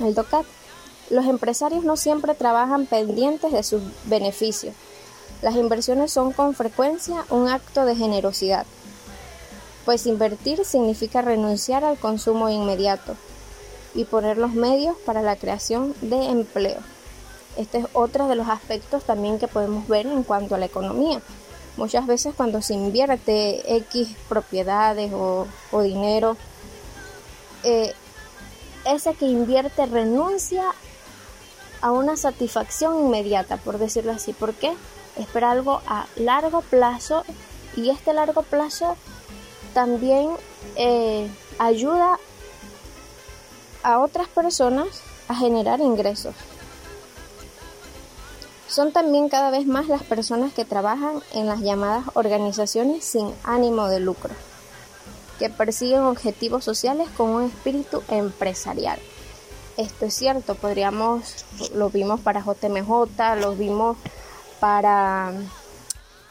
el 0.00 0.14
DOCAT. 0.14 0.46
Los 1.10 1.26
empresarios 1.26 1.84
no 1.84 1.96
siempre 1.96 2.34
trabajan 2.34 2.86
pendientes 2.86 3.52
de 3.52 3.62
sus 3.62 3.82
beneficios. 4.04 4.74
Las 5.42 5.56
inversiones 5.56 6.12
son 6.12 6.32
con 6.32 6.54
frecuencia 6.54 7.24
un 7.30 7.48
acto 7.48 7.84
de 7.84 7.96
generosidad, 7.96 8.66
pues 9.84 10.06
invertir 10.06 10.64
significa 10.64 11.22
renunciar 11.22 11.84
al 11.84 11.98
consumo 11.98 12.50
inmediato 12.50 13.16
y 13.94 14.04
poner 14.04 14.36
los 14.36 14.52
medios 14.52 14.96
para 15.06 15.22
la 15.22 15.36
creación 15.36 15.94
de 16.02 16.26
empleo. 16.26 16.78
Este 17.56 17.78
es 17.78 17.86
otro 17.92 18.28
de 18.28 18.36
los 18.36 18.48
aspectos 18.48 19.04
también 19.04 19.38
que 19.38 19.48
podemos 19.48 19.86
ver 19.88 20.06
en 20.06 20.22
cuanto 20.22 20.54
a 20.54 20.58
la 20.58 20.66
economía. 20.66 21.20
Muchas 21.76 22.06
veces 22.06 22.34
cuando 22.36 22.62
se 22.62 22.74
invierte 22.74 23.76
X 23.76 24.16
propiedades 24.28 25.12
o, 25.12 25.46
dinero, 25.82 26.36
eh, 27.62 27.92
ese 28.84 29.14
que 29.14 29.26
invierte 29.26 29.86
renuncia 29.86 30.64
a 31.80 31.92
una 31.92 32.16
satisfacción 32.16 33.00
inmediata, 33.00 33.56
por 33.56 33.78
decirlo 33.78 34.12
así. 34.12 34.32
¿Por 34.32 34.54
qué? 34.54 34.74
Espera 35.16 35.50
algo 35.50 35.80
a 35.86 36.06
largo 36.16 36.60
plazo 36.62 37.24
y 37.76 37.90
este 37.90 38.12
largo 38.12 38.42
plazo 38.42 38.96
también 39.74 40.30
eh, 40.76 41.30
ayuda 41.58 42.18
a 43.82 43.98
otras 43.98 44.28
personas 44.28 45.02
a 45.28 45.34
generar 45.34 45.80
ingresos. 45.80 46.34
Son 48.70 48.92
también 48.92 49.28
cada 49.28 49.50
vez 49.50 49.66
más 49.66 49.88
las 49.88 50.04
personas 50.04 50.52
que 50.52 50.64
trabajan 50.64 51.20
en 51.34 51.46
las 51.46 51.58
llamadas 51.60 52.04
organizaciones 52.14 53.04
sin 53.04 53.34
ánimo 53.42 53.88
de 53.88 53.98
lucro, 53.98 54.30
que 55.40 55.50
persiguen 55.50 56.02
objetivos 56.02 56.62
sociales 56.62 57.08
con 57.16 57.30
un 57.30 57.46
espíritu 57.46 58.04
empresarial. 58.08 59.00
Esto 59.76 60.06
es 60.06 60.14
cierto, 60.14 60.54
podríamos, 60.54 61.44
lo 61.74 61.90
vimos 61.90 62.20
para 62.20 62.44
JMJ, 62.44 63.40
lo 63.40 63.56
vimos 63.56 63.96
para 64.60 65.32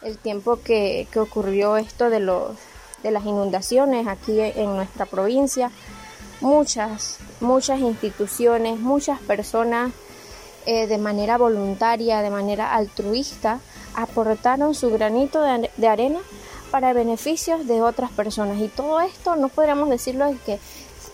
el 0.02 0.18
tiempo 0.18 0.62
que, 0.64 1.10
que 1.12 1.20
ocurrió 1.20 1.76
esto 1.76 2.10
de, 2.10 2.22
los, 2.22 2.56
de 3.04 3.12
las 3.12 3.26
inundaciones 3.26 4.08
aquí 4.08 4.40
en 4.40 4.78
nuestra 4.78 5.06
provincia. 5.06 5.72
Muchas, 6.40 7.18
muchas 7.42 7.82
instituciones, 7.82 8.80
muchas 8.80 9.20
personas 9.20 9.92
eh, 10.66 10.88
de 10.88 10.98
manera 10.98 11.38
voluntaria, 11.38 12.22
de 12.22 12.30
manera 12.30 12.74
altruista, 12.74 13.60
aportaron 13.96 14.76
su 14.76 14.90
granito 14.92 15.42
de, 15.42 15.88
arena 15.88 16.20
para 16.72 16.94
beneficios 16.94 17.68
de 17.68 17.82
otras 17.82 18.12
personas. 18.12 18.60
Y 18.60 18.68
todo 18.68 19.00
esto 19.00 19.36
no 19.36 19.50
podríamos 19.50 19.90
decirlo 19.90 20.26
de 20.26 20.38
que, 20.38 20.60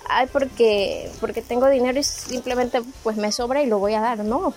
ay, 0.09 0.27
porque, 0.31 1.11
porque 1.19 1.41
tengo 1.41 1.69
dinero 1.69 1.99
y 1.99 2.03
simplemente 2.03 2.81
pues 3.03 3.17
me 3.17 3.31
sobra 3.31 3.63
y 3.63 3.67
lo 3.67 3.79
voy 3.79 3.93
a 3.93 4.01
dar. 4.01 4.19
No, 4.19 4.53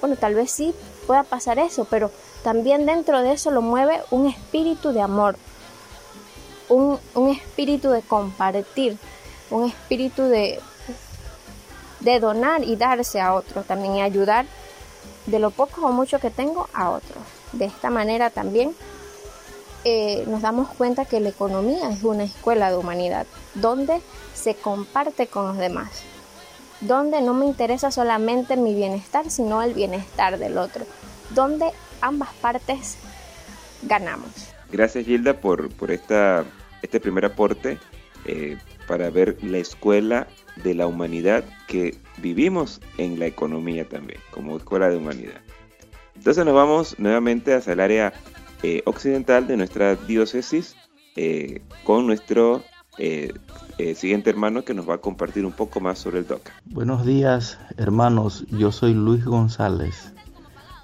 bueno, 0.00 0.16
tal 0.16 0.34
vez 0.34 0.50
sí 0.50 0.74
pueda 1.06 1.22
pasar 1.22 1.58
eso, 1.58 1.86
pero 1.88 2.10
también 2.42 2.86
dentro 2.86 3.22
de 3.22 3.32
eso 3.32 3.50
lo 3.50 3.62
mueve 3.62 4.00
un 4.10 4.26
espíritu 4.26 4.92
de 4.92 5.00
amor, 5.00 5.36
un, 6.68 6.98
un 7.14 7.30
espíritu 7.30 7.90
de 7.90 8.02
compartir, 8.02 8.98
un 9.50 9.68
espíritu 9.68 10.24
de, 10.24 10.60
de 12.02 12.20
donar 12.20 12.64
y 12.64 12.76
darse 12.76 13.20
a 13.20 13.34
otros 13.34 13.66
también 13.66 13.96
y 13.96 14.02
ayudar 14.02 14.46
de 15.26 15.38
lo 15.38 15.50
poco 15.50 15.86
o 15.86 15.92
mucho 15.92 16.18
que 16.18 16.30
tengo 16.30 16.68
a 16.72 16.90
otros. 16.90 17.22
De 17.52 17.66
esta 17.66 17.90
manera 17.90 18.30
también 18.30 18.74
eh, 19.84 20.24
nos 20.26 20.42
damos 20.42 20.68
cuenta 20.68 21.04
que 21.04 21.20
la 21.20 21.30
economía 21.30 21.90
es 21.90 22.02
una 22.02 22.24
escuela 22.24 22.70
de 22.70 22.76
humanidad, 22.76 23.26
donde 23.54 24.00
se 24.34 24.54
comparte 24.54 25.26
con 25.26 25.48
los 25.48 25.58
demás, 25.58 26.02
donde 26.80 27.20
no 27.20 27.34
me 27.34 27.46
interesa 27.46 27.90
solamente 27.90 28.56
mi 28.56 28.74
bienestar, 28.74 29.30
sino 29.30 29.62
el 29.62 29.74
bienestar 29.74 30.38
del 30.38 30.58
otro, 30.58 30.84
donde 31.30 31.70
ambas 32.00 32.30
partes 32.34 32.96
ganamos. 33.82 34.30
Gracias 34.70 35.04
Gilda 35.04 35.34
por, 35.34 35.68
por 35.74 35.90
esta, 35.90 36.44
este 36.80 37.00
primer 37.00 37.24
aporte 37.24 37.78
eh, 38.24 38.56
para 38.86 39.10
ver 39.10 39.36
la 39.42 39.58
escuela 39.58 40.28
de 40.62 40.74
la 40.74 40.86
humanidad 40.86 41.44
que 41.66 41.96
vivimos 42.18 42.80
en 42.98 43.18
la 43.18 43.26
economía 43.26 43.88
también, 43.88 44.20
como 44.30 44.56
escuela 44.56 44.88
de 44.90 44.96
humanidad. 44.96 45.40
Entonces 46.14 46.44
nos 46.44 46.54
vamos 46.54 46.98
nuevamente 46.98 47.54
hacia 47.54 47.72
el 47.72 47.80
área 47.80 48.12
eh, 48.62 48.82
occidental 48.84 49.46
de 49.46 49.56
nuestra 49.56 49.96
diócesis 49.96 50.76
eh, 51.16 51.62
con 51.84 52.06
nuestro 52.06 52.62
eh, 52.98 53.32
siguiente 53.96 54.30
hermano 54.30 54.64
que 54.64 54.74
nos 54.74 54.88
va 54.88 54.94
a 54.94 54.98
compartir 54.98 55.44
un 55.46 55.52
poco 55.52 55.80
más 55.80 55.98
sobre 55.98 56.18
el 56.18 56.26
DOCA. 56.26 56.52
Buenos 56.66 57.04
días 57.04 57.58
hermanos, 57.76 58.46
yo 58.50 58.70
soy 58.70 58.94
Luis 58.94 59.24
González, 59.24 60.12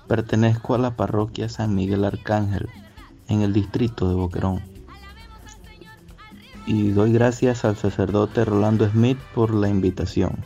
pertenezco 0.09 0.74
a 0.74 0.78
la 0.78 0.96
parroquia 0.96 1.48
San 1.48 1.74
Miguel 1.74 2.04
Arcángel 2.04 2.68
en 3.28 3.42
el 3.42 3.52
distrito 3.52 4.09
de 4.09 4.14
Boquerón 4.14 4.62
y 6.68 6.90
doy 6.90 7.14
gracias 7.14 7.64
al 7.64 7.76
sacerdote 7.76 8.44
Rolando 8.44 8.87
Smith 8.90 9.16
por 9.35 9.54
la 9.54 9.70
invitación. 9.70 10.44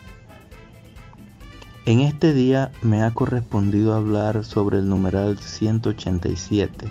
En 1.85 1.99
este 1.99 2.33
día 2.33 2.71
me 2.81 3.03
ha 3.03 3.11
correspondido 3.11 3.93
hablar 3.93 4.45
sobre 4.45 4.79
el 4.79 4.89
numeral 4.89 5.41
187, 5.41 6.87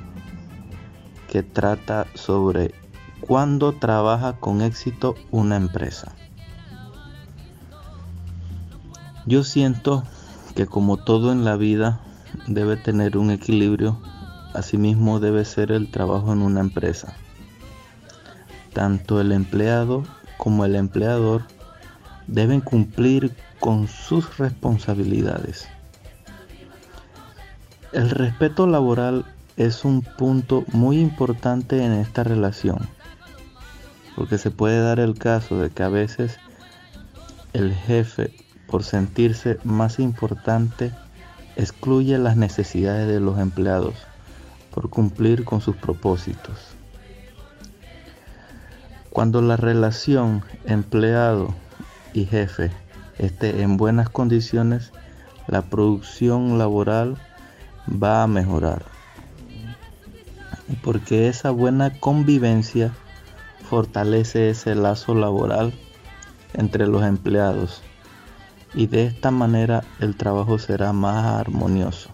que 1.29 1.43
trata 1.43 2.07
sobre 2.13 2.73
cuándo 3.21 3.71
trabaja 3.71 4.33
con 4.33 4.61
éxito 4.61 5.15
una 5.31 5.55
empresa. 5.55 6.13
Yo 9.25 9.45
siento 9.45 10.03
que 10.55 10.65
como 10.65 10.97
todo 10.97 11.31
en 11.31 11.45
la 11.45 11.55
vida 11.55 12.01
debe 12.47 12.75
tener 12.75 13.17
un 13.17 13.31
equilibrio, 13.31 13.97
asimismo 14.53 15.21
debe 15.21 15.45
ser 15.45 15.71
el 15.71 15.89
trabajo 15.89 16.33
en 16.33 16.41
una 16.41 16.59
empresa. 16.59 17.15
Tanto 18.73 19.19
el 19.19 19.31
empleado 19.31 20.03
como 20.37 20.65
el 20.65 20.75
empleador 20.75 21.43
deben 22.27 22.61
cumplir 22.61 23.35
con 23.59 23.87
sus 23.87 24.37
responsabilidades. 24.37 25.67
El 27.91 28.09
respeto 28.09 28.67
laboral 28.67 29.25
es 29.57 29.83
un 29.83 30.01
punto 30.01 30.63
muy 30.71 30.99
importante 30.99 31.83
en 31.83 31.91
esta 31.91 32.23
relación, 32.23 32.87
porque 34.15 34.37
se 34.37 34.49
puede 34.49 34.81
dar 34.81 34.99
el 34.99 35.17
caso 35.17 35.59
de 35.59 35.69
que 35.69 35.83
a 35.83 35.89
veces 35.89 36.39
el 37.53 37.73
jefe, 37.73 38.33
por 38.67 38.83
sentirse 38.83 39.59
más 39.65 39.99
importante, 39.99 40.93
excluye 41.57 42.17
las 42.17 42.37
necesidades 42.37 43.07
de 43.07 43.19
los 43.19 43.37
empleados 43.37 43.95
por 44.73 44.89
cumplir 44.89 45.43
con 45.43 45.59
sus 45.59 45.75
propósitos. 45.75 46.70
Cuando 49.11 49.41
la 49.41 49.57
relación 49.57 50.41
empleado 50.63 51.53
y 52.13 52.23
jefe 52.23 52.71
esté 53.17 53.61
en 53.61 53.75
buenas 53.75 54.09
condiciones, 54.09 54.93
la 55.47 55.63
producción 55.63 56.57
laboral 56.57 57.17
va 57.91 58.23
a 58.23 58.27
mejorar. 58.27 58.85
Porque 60.81 61.27
esa 61.27 61.51
buena 61.51 61.99
convivencia 61.99 62.93
fortalece 63.69 64.49
ese 64.49 64.75
lazo 64.75 65.13
laboral 65.13 65.73
entre 66.53 66.87
los 66.87 67.03
empleados 67.03 67.83
y 68.73 68.87
de 68.87 69.07
esta 69.07 69.29
manera 69.29 69.83
el 69.99 70.15
trabajo 70.15 70.57
será 70.57 70.93
más 70.93 71.25
armonioso. 71.37 72.09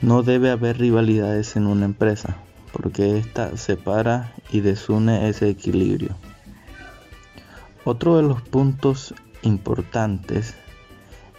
No 0.00 0.24
debe 0.24 0.50
haber 0.50 0.78
rivalidades 0.78 1.54
en 1.54 1.68
una 1.68 1.84
empresa 1.84 2.36
porque 2.80 3.18
ésta 3.18 3.56
separa 3.56 4.32
y 4.50 4.60
desune 4.60 5.28
ese 5.28 5.48
equilibrio. 5.50 6.16
Otro 7.84 8.16
de 8.16 8.22
los 8.22 8.40
puntos 8.40 9.14
importantes 9.42 10.54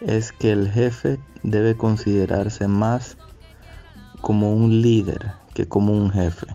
es 0.01 0.33
que 0.33 0.51
el 0.51 0.69
jefe 0.69 1.17
debe 1.43 1.75
considerarse 1.75 2.67
más 2.67 3.17
como 4.21 4.53
un 4.53 4.81
líder 4.81 5.31
que 5.53 5.67
como 5.67 5.93
un 5.93 6.11
jefe. 6.11 6.47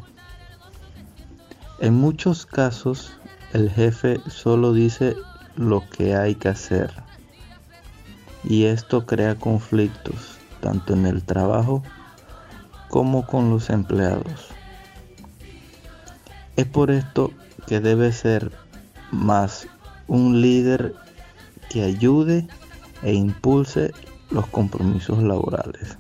En 1.81 1.95
muchos 1.95 2.45
casos 2.45 3.19
el 3.55 3.71
jefe 3.71 4.21
solo 4.29 4.75
dice 4.75 5.17
lo 5.57 5.89
que 5.89 6.15
hay 6.15 6.35
que 6.35 6.49
hacer 6.49 6.93
y 8.43 8.65
esto 8.65 9.07
crea 9.07 9.37
conflictos 9.37 10.39
tanto 10.61 10.93
en 10.93 11.07
el 11.07 11.23
trabajo 11.23 11.83
como 12.89 13.27
con 13.27 13.51
los 13.51 13.71
empleados. 13.71 14.54
Es 16.57 16.67
por 16.67 16.91
esto 16.91 17.33
que 17.67 17.81
debe 17.81 18.13
ser 18.13 18.53
más 19.11 19.67
un 20.07 20.41
líder 20.41 20.95
que 21.69 21.83
ayude 21.83 22.47
e 23.03 23.13
impulse 23.13 23.93
los 24.31 24.47
compromisos 24.47 25.23
laborales. 25.23 25.99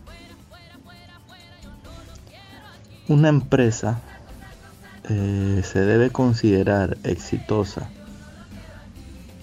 Una 3.08 3.28
empresa 3.28 4.00
eh, 5.08 5.60
se 5.64 5.80
debe 5.80 6.10
considerar 6.10 6.96
exitosa 7.02 7.90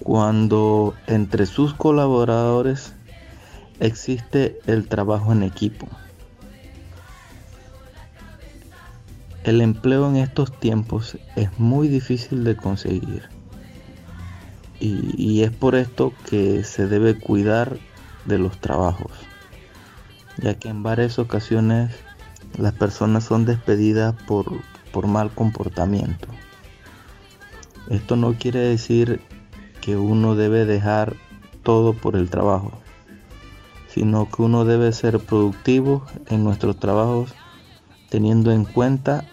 cuando 0.03 0.95
entre 1.05 1.45
sus 1.45 1.73
colaboradores 1.73 2.93
existe 3.79 4.59
el 4.65 4.87
trabajo 4.87 5.31
en 5.31 5.43
equipo. 5.43 5.87
El 9.43 9.59
empleo 9.61 10.07
en 10.07 10.17
estos 10.17 10.51
tiempos 10.59 11.17
es 11.35 11.57
muy 11.57 11.87
difícil 11.87 12.43
de 12.43 12.55
conseguir 12.55 13.27
y, 14.79 15.41
es 15.41 15.51
por 15.51 15.75
esto 15.75 16.13
que 16.29 16.63
se 16.63 16.87
debe 16.87 17.19
cuidar 17.19 17.77
de 18.25 18.39
los 18.39 18.59
trabajos, 18.59 19.11
ya 20.37 20.55
que 20.55 20.69
en 20.69 20.83
varias 20.83 21.19
ocasiones 21.19 21.91
las 22.57 22.73
personas 22.73 23.23
son 23.23 23.45
despedidas 23.45 24.15
por, 24.27 24.45
por 24.91 25.07
mal 25.07 25.31
comportamiento. 25.31 26.27
Esto 27.89 28.15
no 28.15 28.33
quiere 28.33 28.59
decir 28.59 29.21
que 29.81 29.97
uno 29.97 30.35
debe 30.35 30.65
dejar 30.65 31.15
todo 31.63 31.93
por 31.93 32.15
el 32.15 32.29
trabajo, 32.29 32.71
sino 33.87 34.29
que 34.29 34.41
uno 34.41 34.65
debe 34.65 34.91
ser 34.93 35.19
productivo 35.19 36.05
en 36.29 36.43
nuestros 36.43 36.77
trabajos 36.79 37.33
teniendo 38.09 38.51
en 38.51 38.65
cuenta 38.65 39.25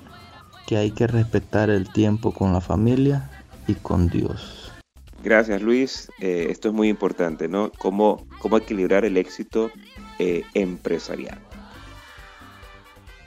que 0.69 0.77
hay 0.77 0.91
que 0.91 1.07
respetar 1.07 1.71
el 1.71 1.91
tiempo 1.91 2.31
con 2.35 2.53
la 2.53 2.61
familia 2.61 3.31
y 3.67 3.75
con 3.75 4.11
Dios. 4.11 4.71
Gracias 5.25 5.63
Luis, 5.63 6.11
eh, 6.21 6.49
esto 6.51 6.69
es 6.69 6.75
muy 6.75 6.91
importante, 6.91 7.49
¿no? 7.49 7.73
Cómo, 7.79 8.27
cómo 8.39 8.59
equilibrar 8.59 9.07
el 9.07 9.17
éxito 9.17 9.71
eh, 10.19 10.43
empresarial. 10.53 11.39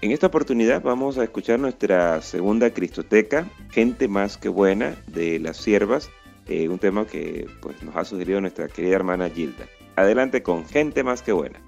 En 0.02 0.12
esta 0.12 0.28
oportunidad 0.28 0.84
vamos 0.84 1.18
a 1.18 1.24
escuchar 1.24 1.60
nuestra 1.60 2.22
segunda 2.22 2.70
Cristoteca, 2.70 3.50
Gente 3.72 4.08
más 4.08 4.38
que 4.38 4.50
buena, 4.50 4.96
de 5.08 5.40
las 5.40 5.58
siervas, 5.58 6.12
eh, 6.48 6.70
un 6.70 6.78
tema 6.78 7.08
que 7.08 7.48
pues, 7.60 7.82
nos 7.82 7.96
ha 7.96 8.06
sugerido 8.06 8.40
nuestra 8.40 8.68
querida 8.68 8.98
hermana 8.98 9.32
Gilda. 9.32 9.66
Adelante 9.96 10.44
con 10.44 10.68
Gente 10.68 11.04
más 11.04 11.24
que 11.24 11.32
buena. 11.32 11.60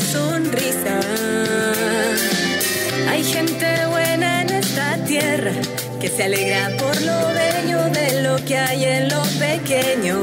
Sonrisa. 0.00 0.98
Hay 3.08 3.22
gente 3.22 3.86
buena 3.86 4.42
en 4.42 4.50
esta 4.50 4.96
tierra 5.04 5.52
que 6.00 6.08
se 6.08 6.24
alegra 6.24 6.70
por 6.76 7.00
lo 7.02 7.18
bello 7.34 7.84
de 7.90 8.22
lo 8.22 8.36
que 8.44 8.58
hay 8.58 8.84
en 8.84 9.08
lo 9.08 9.22
pequeño. 9.38 10.22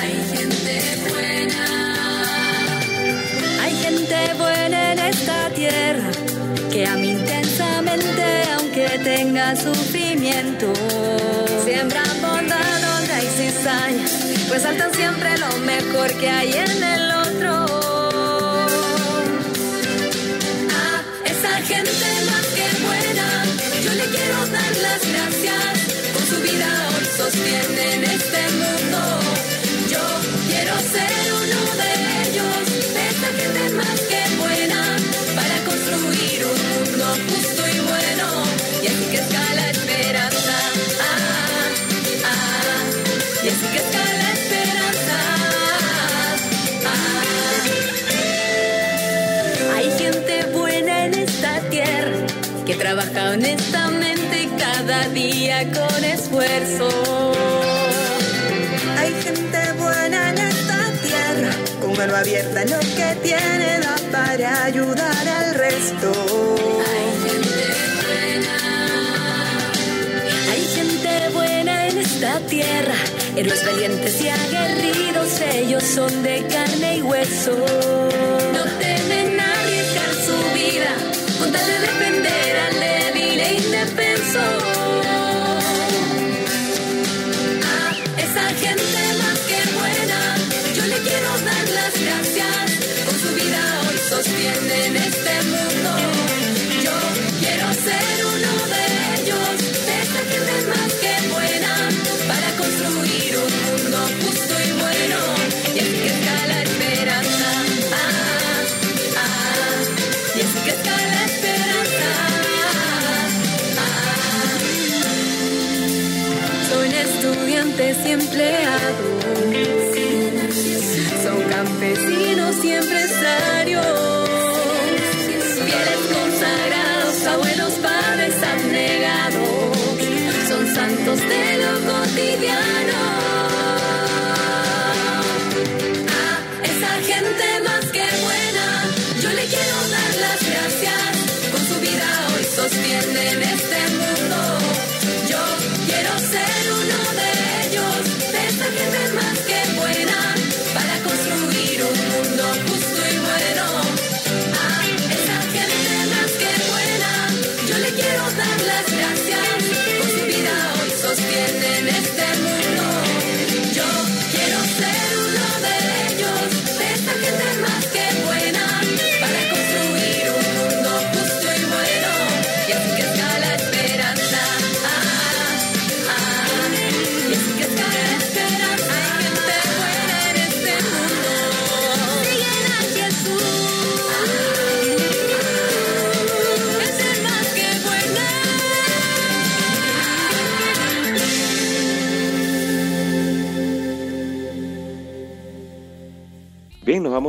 Hay 0.00 0.14
gente 0.36 0.82
buena. 1.10 1.64
Hay 3.62 3.74
gente 3.76 4.16
buena 4.36 4.92
en 4.92 4.98
esta 4.98 5.48
tierra 5.50 6.10
que 6.72 6.86
ama 6.86 7.04
intensamente 7.04 8.24
aunque 8.58 8.88
tenga 9.04 9.54
sufrimiento. 9.54 10.72
Siembra 11.64 12.02
bondad, 12.20 12.80
donde 12.80 13.12
hay 13.12 13.28
cizaña, 13.28 14.04
pues 14.48 14.62
saltan 14.62 14.92
siempre 14.92 15.38
lo 15.38 15.56
mejor 15.58 16.12
que 16.18 16.28
hay 16.28 16.52
en 16.54 16.82
el 16.82 17.10
otro. 17.12 17.91
Sostienen 27.52 28.04
este 28.04 28.42
mundo. 28.52 29.00
Yo 29.90 30.04
quiero 30.48 30.74
ser 30.78 31.32
uno 31.32 31.60
de 31.80 31.90
ellos, 32.22 32.64
esa 33.10 33.28
gente 33.38 33.70
más 33.74 34.00
que 34.00 34.22
buena, 34.36 34.96
para 35.34 35.56
construir 35.64 36.44
un 36.44 36.58
mundo 36.72 37.04
justo 37.28 37.61
día 55.12 55.64
con 55.72 56.04
esfuerzo. 56.04 56.88
Hay 58.98 59.12
gente 59.22 59.72
buena 59.78 60.30
en 60.30 60.38
esta 60.38 60.90
tierra, 61.02 61.50
con 61.80 61.96
mano 61.96 62.16
abierta 62.16 62.64
lo 62.64 62.78
que 62.80 63.16
tiene 63.22 63.80
da 63.80 63.96
para 64.10 64.64
ayudar 64.64 65.28
al 65.28 65.54
resto. 65.54 66.12
Hay 66.90 67.12
gente 67.28 67.64
buena. 68.06 68.56
Hay 70.50 70.64
gente 70.76 71.28
buena 71.34 71.88
en 71.88 71.98
esta 71.98 72.40
tierra, 72.40 72.94
héroes 73.36 73.66
valientes 73.66 74.20
y 74.22 74.28
aguerridos, 74.28 75.40
ellos 75.54 75.82
son 75.82 76.22
de 76.22 76.46
carne 76.46 76.96
y 76.96 77.02
hueso. 77.02 77.52
No 77.52 78.64
temen 78.78 79.38
arriesgar 79.40 80.14
su 80.26 80.36
vida, 80.54 80.94
con 81.38 81.52
tal 81.52 81.66
de 81.66 81.78
defender 81.80 82.56
al 82.56 82.74
débil 82.80 83.40
e 83.40 83.54
indefenso. 83.54 84.71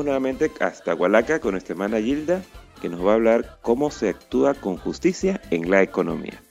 Nuevamente 0.03 0.51
hasta 0.59 0.93
Hualaca 0.93 1.39
con 1.39 1.51
nuestra 1.51 1.73
hermana 1.73 1.99
Gilda, 1.99 2.41
que 2.81 2.89
nos 2.89 3.05
va 3.05 3.11
a 3.11 3.15
hablar 3.15 3.57
cómo 3.61 3.91
se 3.91 4.09
actúa 4.09 4.53
con 4.53 4.77
justicia 4.77 5.41
en 5.49 5.69
la 5.69 5.81
economía. 5.81 6.41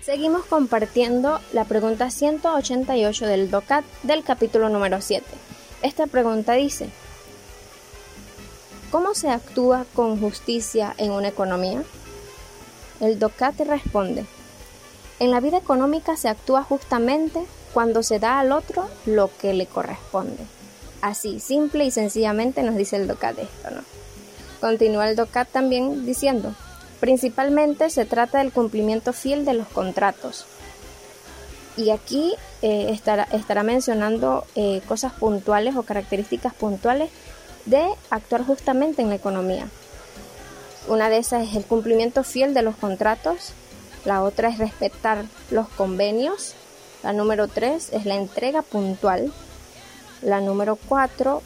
Seguimos 0.00 0.44
compartiendo 0.46 1.40
la 1.52 1.64
pregunta 1.64 2.10
188 2.10 3.26
del 3.26 3.50
DOCAT 3.50 3.84
del 4.02 4.24
capítulo 4.24 4.68
número 4.68 5.00
7. 5.00 5.24
Esta 5.82 6.06
pregunta 6.06 6.54
dice, 6.54 6.88
¿cómo 8.90 9.14
se 9.14 9.30
actúa 9.30 9.84
con 9.94 10.18
justicia 10.18 10.94
en 10.98 11.12
una 11.12 11.28
economía? 11.28 11.82
El 13.00 13.18
DOCAT 13.18 13.60
responde, 13.60 14.24
en 15.20 15.30
la 15.30 15.40
vida 15.40 15.58
económica 15.58 16.16
se 16.16 16.28
actúa 16.28 16.64
justamente 16.64 17.44
cuando 17.72 18.02
se 18.02 18.18
da 18.18 18.40
al 18.40 18.50
otro 18.50 18.88
lo 19.06 19.30
que 19.40 19.54
le 19.54 19.66
corresponde. 19.66 20.44
Así, 21.02 21.40
simple 21.40 21.84
y 21.84 21.90
sencillamente 21.90 22.62
nos 22.62 22.76
dice 22.76 22.96
el 22.96 23.08
DOCAT 23.08 23.40
esto, 23.40 23.70
¿no? 23.70 23.82
Continúa 24.60 25.10
el 25.10 25.16
DOCAT 25.16 25.48
también 25.48 26.06
diciendo, 26.06 26.54
principalmente 27.00 27.90
se 27.90 28.04
trata 28.04 28.38
del 28.38 28.52
cumplimiento 28.52 29.12
fiel 29.12 29.44
de 29.44 29.54
los 29.54 29.66
contratos. 29.66 30.46
Y 31.76 31.90
aquí 31.90 32.36
eh, 32.62 32.90
estará, 32.92 33.62
mencionando 33.64 34.46
eh, 34.54 34.80
cosas 34.86 35.12
puntuales 35.12 35.74
o 35.74 35.82
características 35.82 36.54
puntuales 36.54 37.10
de 37.66 37.84
actuar 38.10 38.44
justamente 38.44 39.02
en 39.02 39.08
la 39.08 39.16
economía. 39.16 39.66
Una 40.86 41.10
de 41.10 41.18
esas 41.18 41.48
es 41.48 41.56
el 41.56 41.64
cumplimiento 41.64 42.22
fiel 42.22 42.54
de 42.54 42.62
los 42.62 42.76
contratos, 42.76 43.54
la 44.04 44.22
otra 44.22 44.50
es 44.50 44.58
respetar 44.58 45.24
los 45.50 45.68
convenios, 45.68 46.54
la 47.02 47.12
número 47.12 47.48
tres 47.48 47.88
es 47.92 48.04
la 48.04 48.14
entrega 48.14 48.62
puntual, 48.62 49.32
la 50.22 50.40
número 50.40 50.76
cuatro 50.76 51.42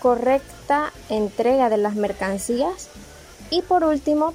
correcta 0.00 0.92
entrega 1.08 1.68
de 1.68 1.76
las 1.76 1.94
mercancías 1.94 2.88
y 3.50 3.62
por 3.62 3.84
último 3.84 4.34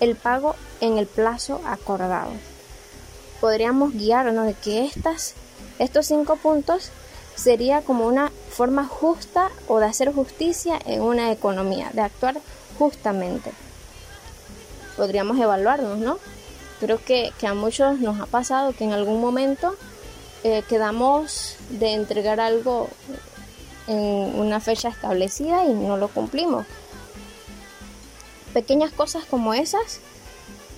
el 0.00 0.16
pago 0.16 0.54
en 0.80 0.98
el 0.98 1.06
plazo 1.06 1.60
acordado. 1.66 2.30
Podríamos 3.40 3.92
guiarnos 3.92 4.46
de 4.46 4.54
que 4.54 4.84
estas, 4.84 5.34
estos 5.78 6.06
cinco 6.06 6.36
puntos 6.36 6.90
sería 7.34 7.82
como 7.82 8.06
una 8.06 8.30
forma 8.50 8.86
justa 8.86 9.50
o 9.68 9.80
de 9.80 9.86
hacer 9.86 10.12
justicia 10.12 10.78
en 10.86 11.02
una 11.02 11.32
economía, 11.32 11.90
de 11.92 12.02
actuar 12.02 12.36
justamente. 12.78 13.52
Podríamos 14.96 15.38
evaluarnos, 15.38 15.98
¿no? 15.98 16.18
Creo 16.80 17.02
que, 17.02 17.32
que 17.38 17.46
a 17.46 17.54
muchos 17.54 17.98
nos 17.98 18.20
ha 18.20 18.26
pasado 18.26 18.72
que 18.72 18.84
en 18.84 18.92
algún 18.92 19.20
momento 19.20 19.74
eh, 20.44 20.62
quedamos 20.68 21.56
de 21.70 21.94
entregar 21.94 22.38
algo 22.38 22.88
en 23.86 24.38
una 24.38 24.60
fecha 24.60 24.88
establecida 24.88 25.64
y 25.64 25.72
no 25.72 25.96
lo 25.96 26.08
cumplimos. 26.08 26.66
Pequeñas 28.52 28.92
cosas 28.92 29.24
como 29.24 29.54
esas 29.54 30.00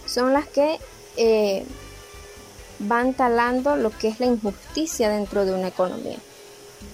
son 0.07 0.33
las 0.33 0.47
que 0.47 0.79
eh, 1.17 1.67
van 2.79 3.13
talando 3.15 3.77
lo 3.77 3.91
que 3.91 4.09
es 4.09 4.21
la 4.21 4.27
injusticia 4.27 5.09
dentro 5.09 5.45
de 5.45 5.53
una 5.53 5.69
economía. 5.69 6.19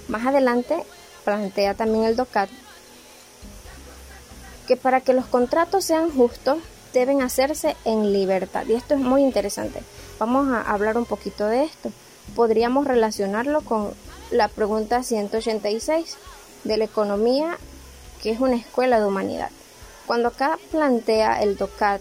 Más 0.09 0.27
adelante 0.27 0.83
plantea 1.25 1.75
también 1.75 2.05
el 2.05 2.17
DOCAT 2.17 2.51
que 4.67 4.77
para 4.77 5.01
que 5.01 5.13
los 5.13 5.27
contratos 5.27 5.85
sean 5.85 6.11
justos 6.11 6.59
deben 6.93 7.23
hacerse 7.23 7.77
en 7.85 8.13
libertad. 8.13 8.65
Y 8.67 8.75
esto 8.75 8.95
es 8.95 9.01
muy 9.01 9.23
interesante. 9.23 9.83
Vamos 10.19 10.49
a 10.49 10.63
hablar 10.63 10.97
un 10.97 11.05
poquito 11.05 11.47
de 11.47 11.65
esto. 11.65 11.91
Podríamos 12.35 12.87
relacionarlo 12.87 13.61
con 13.61 13.93
la 14.31 14.49
pregunta 14.49 15.03
186 15.03 16.17
de 16.65 16.77
la 16.77 16.85
economía, 16.85 17.59
que 18.23 18.31
es 18.31 18.41
una 18.41 18.57
escuela 18.57 19.01
de 19.01 19.07
humanidad. 19.07 19.51
Cuando 20.07 20.29
acá 20.29 20.59
plantea 20.71 21.43
el 21.43 21.57
DOCAT 21.57 22.01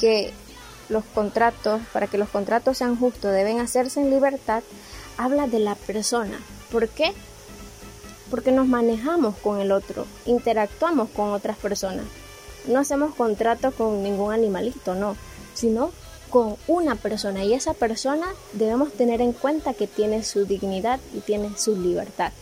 que 0.00 0.32
los 0.88 1.04
contratos, 1.04 1.80
para 1.92 2.06
que 2.06 2.18
los 2.18 2.28
contratos 2.28 2.78
sean 2.78 2.96
justos, 2.96 3.32
deben 3.32 3.60
hacerse 3.60 4.00
en 4.00 4.10
libertad, 4.10 4.62
habla 5.16 5.46
de 5.46 5.58
la 5.58 5.74
persona. 5.74 6.38
¿Por 6.70 6.88
qué? 6.88 7.12
Porque 8.30 8.52
nos 8.52 8.66
manejamos 8.66 9.36
con 9.36 9.60
el 9.60 9.72
otro, 9.72 10.06
interactuamos 10.26 11.10
con 11.10 11.30
otras 11.30 11.56
personas. 11.56 12.04
No 12.66 12.78
hacemos 12.78 13.14
contratos 13.14 13.74
con 13.74 14.02
ningún 14.02 14.32
animalito, 14.32 14.94
no, 14.94 15.16
sino 15.54 15.90
con 16.30 16.56
una 16.66 16.94
persona 16.94 17.44
y 17.44 17.54
esa 17.54 17.74
persona 17.74 18.26
debemos 18.52 18.92
tener 18.92 19.20
en 19.20 19.32
cuenta 19.32 19.74
que 19.74 19.86
tiene 19.86 20.22
su 20.24 20.44
dignidad 20.44 21.00
y 21.14 21.20
tiene 21.20 21.50
su 21.56 21.76
libertad. 21.76 22.32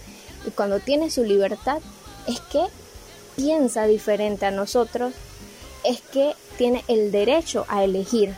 Y 0.47 0.51
cuando 0.51 0.81
tiene 0.81 1.11
su 1.11 1.25
libertad 1.25 1.79
es 2.27 2.41
que 2.41 2.65
piensa 3.37 3.87
diferente 3.87 4.47
a 4.47 4.51
nosotros, 4.51 5.13
es 5.85 6.01
que 6.01 6.35
tiene 6.59 6.85
el 6.89 7.13
derecho 7.13 7.65
a 7.69 7.85
elegir. 7.85 8.35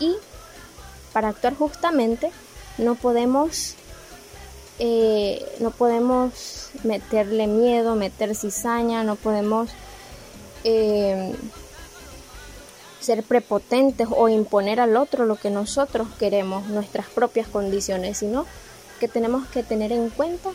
Y 0.00 0.14
para 1.12 1.28
actuar 1.28 1.54
justamente 1.54 2.30
no 2.78 2.94
podemos 2.94 3.74
eh, 4.80 5.44
no 5.58 5.72
podemos 5.72 6.70
meterle 6.84 7.48
miedo, 7.48 7.96
meter 7.96 8.36
cizaña, 8.36 9.02
no 9.02 9.16
podemos 9.16 9.70
eh, 10.62 11.34
ser 13.00 13.22
prepotentes 13.22 14.08
o 14.10 14.28
imponer 14.28 14.80
al 14.80 14.96
otro 14.96 15.24
lo 15.24 15.36
que 15.36 15.50
nosotros 15.50 16.08
queremos, 16.18 16.66
nuestras 16.66 17.06
propias 17.06 17.48
condiciones, 17.48 18.18
sino 18.18 18.46
que 19.00 19.08
tenemos 19.08 19.46
que 19.48 19.62
tener 19.62 19.92
en 19.92 20.10
cuenta 20.10 20.50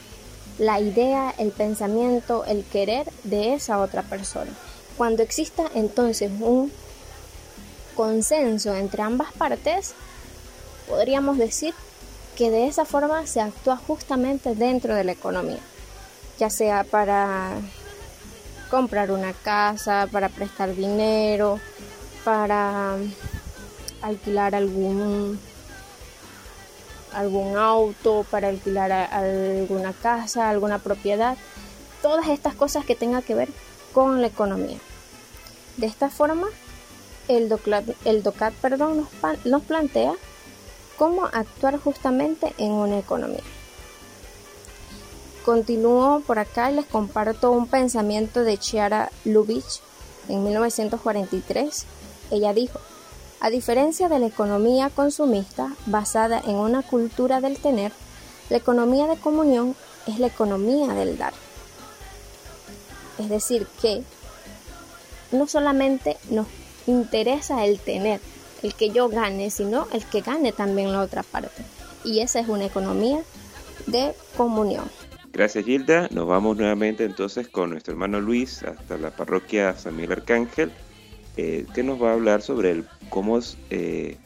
la 0.58 0.80
idea, 0.80 1.34
el 1.38 1.52
pensamiento, 1.52 2.46
el 2.46 2.64
querer 2.64 3.10
de 3.24 3.54
esa 3.54 3.80
otra 3.80 4.04
persona. 4.04 4.52
Cuando 4.98 5.24
exista 5.24 5.64
entonces 5.74 6.32
un 6.40 6.72
consenso 7.96 8.76
entre 8.76 9.02
ambas 9.02 9.32
partes, 9.34 9.94
podríamos 10.88 11.38
decir 11.38 11.74
que 12.36 12.50
de 12.50 12.68
esa 12.68 12.86
forma 12.86 13.26
se 13.26 13.42
actúa 13.42 13.78
justamente 13.78 14.56
dentro 14.56 14.96
de 14.96 15.04
la 15.04 15.12
economía, 15.12 15.60
ya 16.40 16.50
sea 16.50 16.84
para 16.84 17.52
comprar 18.70 19.12
una 19.12 19.34
casa, 19.34 20.08
para 20.12 20.30
prestar 20.30 20.76
dinero, 20.76 21.60
para 22.24 22.98
alquilar 24.02 24.56
algún 24.56 25.40
algún 27.14 27.58
auto, 27.58 28.26
para 28.30 28.50
alquilar 28.50 28.92
alguna 28.92 29.94
casa, 29.94 30.50
alguna 30.50 30.80
propiedad, 30.80 31.38
todas 32.02 32.28
estas 32.28 32.56
cosas 32.56 32.86
que 32.86 32.96
tengan 32.96 33.22
que 33.22 33.36
ver 33.36 33.50
con 33.94 34.22
la 34.22 34.28
economía. 34.28 34.78
De 35.78 35.86
esta 35.86 36.10
forma, 36.10 36.48
el 37.28 37.50
DOCAT, 37.50 37.86
el 38.06 38.24
DOCAT 38.24 38.54
perdón, 38.56 38.98
nos, 38.98 39.46
nos 39.46 39.62
plantea 39.64 40.14
cómo 40.98 41.26
actuar 41.26 41.78
justamente 41.78 42.54
en 42.58 42.72
una 42.72 42.98
economía. 42.98 43.44
Continúo 45.46 46.22
por 46.26 46.40
acá 46.40 46.72
y 46.72 46.76
les 46.76 46.86
comparto 46.86 47.52
un 47.52 47.68
pensamiento 47.68 48.44
de 48.44 48.58
Chiara 48.58 49.12
Lubitsch 49.26 49.82
en 50.30 50.44
1943. 50.44 51.86
Ella 52.34 52.52
dijo, 52.52 52.80
a 53.40 53.52
diferencia 53.52 54.10
de 54.10 54.18
la 54.18 54.26
economía 54.26 54.90
consumista 54.90 55.76
basada 55.86 56.42
en 56.44 56.56
una 56.56 56.82
cultura 56.82 57.42
del 57.42 57.60
tener, 57.60 57.92
la 58.50 58.58
economía 58.58 59.06
de 59.06 59.18
comunión 59.18 59.76
es 60.08 60.18
la 60.18 60.28
economía 60.28 60.94
del 60.96 61.16
dar. 61.16 61.34
Es 63.20 63.30
decir, 63.30 63.68
que 63.82 64.02
no 65.32 65.46
solamente 65.48 66.18
nos 66.32 66.48
interesa 66.88 67.66
el 67.66 67.80
tener, 67.80 68.20
el 68.64 68.74
que 68.74 68.90
yo 68.90 69.10
gane, 69.10 69.52
sino 69.52 69.88
el 69.94 70.04
que 70.06 70.22
gane 70.22 70.52
también 70.52 70.92
la 70.92 71.02
otra 71.02 71.22
parte. 71.22 71.64
Y 72.04 72.22
esa 72.22 72.40
es 72.40 72.48
una 72.50 72.66
economía 72.66 73.22
de 73.86 74.16
comunión. 74.36 74.90
Gracias 75.32 75.66
Gilda, 75.66 76.08
nos 76.12 76.28
vamos 76.28 76.58
nuevamente 76.58 77.04
entonces 77.04 77.48
con 77.48 77.72
nuestro 77.72 77.94
hermano 77.94 78.22
Luis 78.22 78.64
hasta 78.64 78.98
la 78.98 79.16
parroquia 79.16 79.76
San 79.76 79.96
Miguel 79.96 80.14
Arcángel, 80.14 80.72
eh, 81.38 81.66
que 81.74 81.84
nos 81.84 82.02
va 82.02 82.12
a 82.12 82.14
hablar 82.14 82.42
sobre 82.42 82.72
el, 82.72 82.86
cómo 83.10 83.40
eh, 83.70 84.18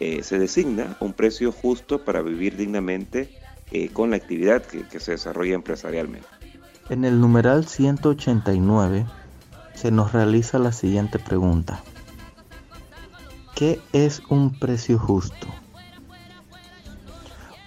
eh, 0.00 0.22
se 0.22 0.38
designa 0.38 0.96
un 1.00 1.12
precio 1.12 1.52
justo 1.52 2.04
para 2.04 2.22
vivir 2.22 2.56
dignamente 2.56 3.30
con 3.92 4.10
la 4.10 4.16
actividad 4.16 4.62
que, 4.62 4.84
que 4.84 5.00
se 5.00 5.10
desarrolla 5.10 5.54
empresarialmente. 5.54 6.26
En 6.88 7.04
el 7.04 7.20
numeral 7.20 7.66
189 7.66 9.04
se 9.74 9.90
nos 9.90 10.12
realiza 10.12 10.58
la 10.58 10.72
siguiente 10.72 11.18
pregunta. 11.18 11.82
¿Qué 13.54 13.80
es 13.92 14.22
un 14.30 14.58
precio 14.58 14.98
justo? 14.98 15.48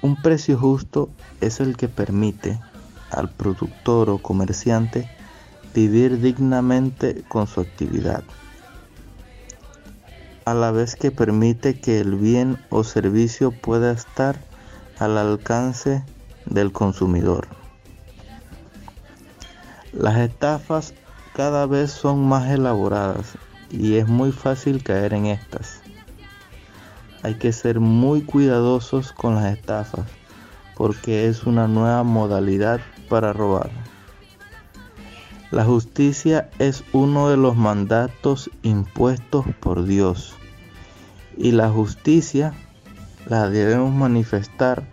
Un 0.02 0.16
precio 0.22 0.58
justo 0.58 1.10
es 1.42 1.60
el 1.60 1.76
que 1.76 1.90
permite 1.90 2.58
al 3.12 3.30
productor 3.30 4.10
o 4.10 4.18
comerciante 4.20 5.10
vivir 5.74 6.22
dignamente 6.22 7.24
con 7.28 7.48
su 7.48 7.62
actividad, 7.62 8.24
a 10.50 10.56
la 10.56 10.72
vez 10.72 10.96
que 10.96 11.12
permite 11.12 11.80
que 11.80 12.00
el 12.00 12.16
bien 12.16 12.58
o 12.72 12.84
servicio 12.84 13.52
pueda 13.52 13.92
estar 13.92 14.36
al 14.98 15.16
alcance 15.20 16.04
del 16.48 16.72
consumidor. 16.72 17.48
Las 19.94 20.18
estafas 20.18 20.96
cada 21.36 21.68
vez 21.68 21.92
son 21.92 22.28
más 22.28 22.50
elaboradas 22.50 23.34
y 23.70 23.98
es 23.98 24.08
muy 24.08 24.32
fácil 24.32 24.82
caer 24.82 25.14
en 25.14 25.28
estas. 25.28 25.82
Hay 27.22 27.36
que 27.36 27.54
ser 27.54 27.80
muy 27.80 28.24
cuidadosos 28.24 29.12
con 29.12 29.36
las 29.36 29.56
estafas 29.56 30.08
porque 30.76 31.28
es 31.28 31.44
una 31.44 31.68
nueva 31.68 32.02
modalidad 32.02 32.80
para 33.08 33.34
robar. 33.34 33.70
La 35.52 35.64
justicia 35.64 36.50
es 36.58 36.84
uno 36.92 37.30
de 37.30 37.38
los 37.38 37.56
mandatos 37.56 38.50
impuestos 38.64 39.46
por 39.60 39.84
Dios 39.84 40.39
y 41.40 41.54
la 41.54 41.70
justicia 41.70 42.54
la 43.26 43.50
debemos 43.50 43.94
manifestar 43.94 44.84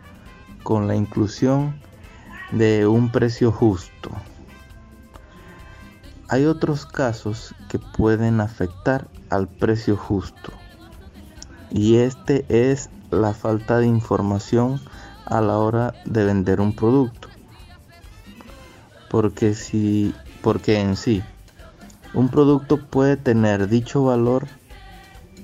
con 0.63 0.87
la 0.87 0.95
inclusión 0.95 1.75
de 2.53 2.87
un 2.87 3.11
precio 3.11 3.51
justo. 3.51 4.11
Hay 6.29 6.45
otros 6.45 6.87
casos 6.87 7.55
que 7.69 7.81
pueden 7.81 8.41
afectar 8.41 9.09
al 9.29 9.49
precio 9.49 9.97
justo 9.97 10.53
y 11.71 11.97
este 11.97 12.47
es 12.49 12.91
la 13.11 13.35
falta 13.35 13.79
de 13.79 13.87
información 13.87 14.81
a 15.25 15.41
la 15.41 15.59
hora 15.59 15.95
de 16.05 16.25
vender 16.25 16.61
un 16.61 16.75
producto. 16.75 17.29
Porque 19.11 19.55
si 19.55 20.15
porque 20.43 20.81
en 20.81 20.97
sí 20.97 21.25
un 22.15 22.29
producto 22.29 22.77
puede 22.79 23.17
tener 23.17 23.69
dicho 23.69 24.05
valor, 24.05 24.47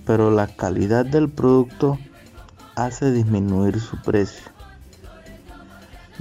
pero 0.04 0.30
la 0.30 0.46
calidad 0.46 1.04
del 1.06 1.28
producto 1.28 1.98
hace 2.74 3.12
disminuir 3.12 3.80
su 3.80 4.00
precio. 4.02 4.50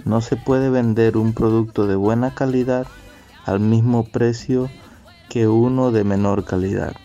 No 0.05 0.21
se 0.21 0.35
puede 0.35 0.69
vender 0.69 1.17
un 1.17 1.33
producto 1.33 1.87
de 1.87 1.95
buena 1.95 2.33
calidad 2.33 2.87
al 3.45 3.59
mismo 3.59 4.03
precio 4.03 4.69
que 5.29 5.47
uno 5.47 5.91
de 5.91 6.03
menor 6.03 6.45
calidad. 6.45 6.95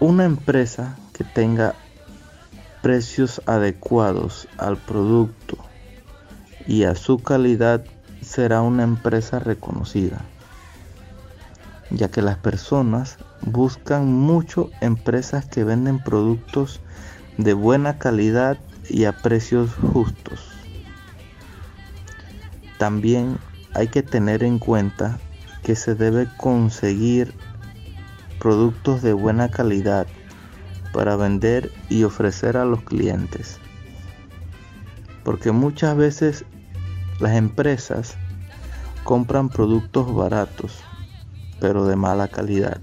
Una 0.00 0.24
empresa 0.24 0.96
que 1.12 1.24
tenga 1.24 1.74
precios 2.82 3.42
adecuados 3.46 4.48
al 4.56 4.76
producto 4.76 5.58
y 6.66 6.84
a 6.84 6.94
su 6.94 7.18
calidad 7.18 7.84
será 8.22 8.62
una 8.62 8.84
empresa 8.84 9.38
reconocida, 9.38 10.20
ya 11.90 12.08
que 12.08 12.22
las 12.22 12.36
personas 12.36 13.18
buscan 13.42 14.12
mucho 14.12 14.70
empresas 14.80 15.46
que 15.46 15.64
venden 15.64 16.02
productos 16.02 16.80
de 17.36 17.54
buena 17.54 17.98
calidad 17.98 18.58
y 18.88 19.04
a 19.04 19.12
precios 19.12 19.74
justos. 19.74 20.40
También 22.78 23.38
hay 23.74 23.88
que 23.88 24.02
tener 24.02 24.42
en 24.42 24.58
cuenta 24.58 25.18
que 25.62 25.76
se 25.76 25.94
debe 25.94 26.28
conseguir 26.36 27.34
productos 28.38 29.02
de 29.02 29.12
buena 29.12 29.50
calidad 29.50 30.06
para 30.92 31.16
vender 31.16 31.70
y 31.88 32.04
ofrecer 32.04 32.56
a 32.56 32.64
los 32.64 32.82
clientes. 32.82 33.58
Porque 35.24 35.52
muchas 35.52 35.96
veces 35.96 36.44
las 37.20 37.36
empresas 37.36 38.16
compran 39.04 39.48
productos 39.48 40.14
baratos, 40.14 40.82
pero 41.60 41.86
de 41.86 41.96
mala 41.96 42.28
calidad. 42.28 42.80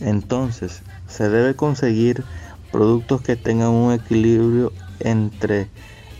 Entonces, 0.00 0.82
se 1.06 1.28
debe 1.28 1.56
conseguir 1.56 2.24
productos 2.70 3.22
que 3.22 3.36
tengan 3.36 3.70
un 3.70 3.92
equilibrio 3.92 4.72
entre 5.00 5.68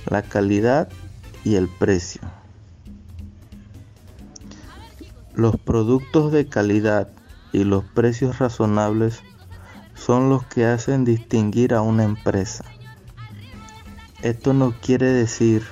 la 0.07 0.23
calidad 0.23 0.89
y 1.45 1.57
el 1.57 1.69
precio. 1.69 2.23
Los 5.35 5.57
productos 5.57 6.33
de 6.33 6.49
calidad 6.49 7.09
y 7.53 7.65
los 7.65 7.85
precios 7.85 8.39
razonables 8.39 9.23
son 9.95 10.29
los 10.31 10.45
que 10.47 10.67
hacen 10.67 11.05
distinguir 11.05 11.75
a 11.75 11.83
una 11.83 12.05
empresa. 12.05 12.65
Esto 14.23 14.53
no 14.53 14.75
quiere 14.81 15.07
decir 15.07 15.63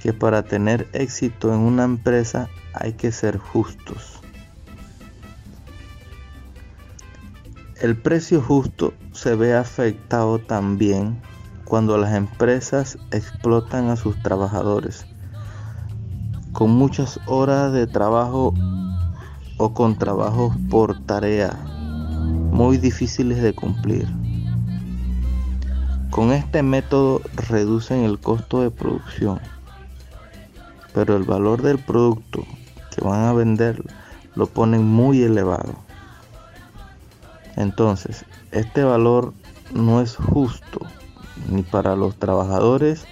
que 0.00 0.12
para 0.12 0.44
tener 0.44 0.88
éxito 0.92 1.52
en 1.52 1.60
una 1.60 1.84
empresa 1.84 2.48
hay 2.74 2.92
que 2.92 3.12
ser 3.12 3.38
justos. 3.38 4.20
El 7.80 7.96
precio 7.96 8.40
justo 8.40 8.94
se 9.12 9.34
ve 9.34 9.54
afectado 9.54 10.38
también 10.38 11.20
cuando 11.64 11.98
las 11.98 12.14
empresas 12.14 12.98
explotan 13.10 13.88
a 13.88 13.96
sus 13.96 14.20
trabajadores 14.22 15.06
con 16.54 16.70
muchas 16.70 17.18
horas 17.26 17.72
de 17.72 17.88
trabajo 17.88 18.54
o 19.58 19.74
con 19.74 19.98
trabajos 19.98 20.56
por 20.70 21.04
tarea 21.04 21.52
muy 22.52 22.78
difíciles 22.78 23.42
de 23.42 23.52
cumplir. 23.52 24.06
Con 26.10 26.32
este 26.32 26.62
método 26.62 27.20
reducen 27.48 28.04
el 28.04 28.20
costo 28.20 28.60
de 28.62 28.70
producción, 28.70 29.40
pero 30.94 31.16
el 31.16 31.24
valor 31.24 31.60
del 31.60 31.78
producto 31.78 32.44
que 32.94 33.04
van 33.04 33.24
a 33.24 33.32
vender 33.32 33.82
lo 34.34 34.46
ponen 34.46 34.84
muy 34.84 35.22
elevado. 35.22 35.74
Entonces, 37.56 38.24
este 38.50 38.82
valor 38.82 39.32
no 39.72 40.00
es 40.00 40.16
justo 40.16 40.80
ni 41.48 41.62
para 41.62 41.96
los 41.96 42.16
trabajadores 42.16 43.06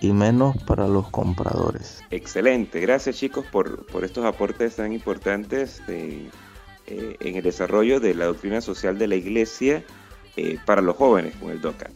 y 0.00 0.12
menos 0.12 0.56
para 0.62 0.86
los 0.86 1.08
compradores. 1.08 2.02
Excelente, 2.10 2.80
gracias 2.80 3.16
chicos 3.16 3.44
por, 3.46 3.86
por 3.86 4.04
estos 4.04 4.24
aportes 4.24 4.76
tan 4.76 4.92
importantes 4.92 5.84
de, 5.86 6.30
eh, 6.86 7.16
en 7.20 7.36
el 7.36 7.42
desarrollo 7.42 8.00
de 8.00 8.14
la 8.14 8.26
doctrina 8.26 8.60
social 8.60 8.98
de 8.98 9.08
la 9.08 9.16
iglesia 9.16 9.82
eh, 10.36 10.58
para 10.64 10.82
los 10.82 10.96
jóvenes 10.96 11.34
con 11.36 11.50
el 11.50 11.60
DOCAT. 11.60 11.90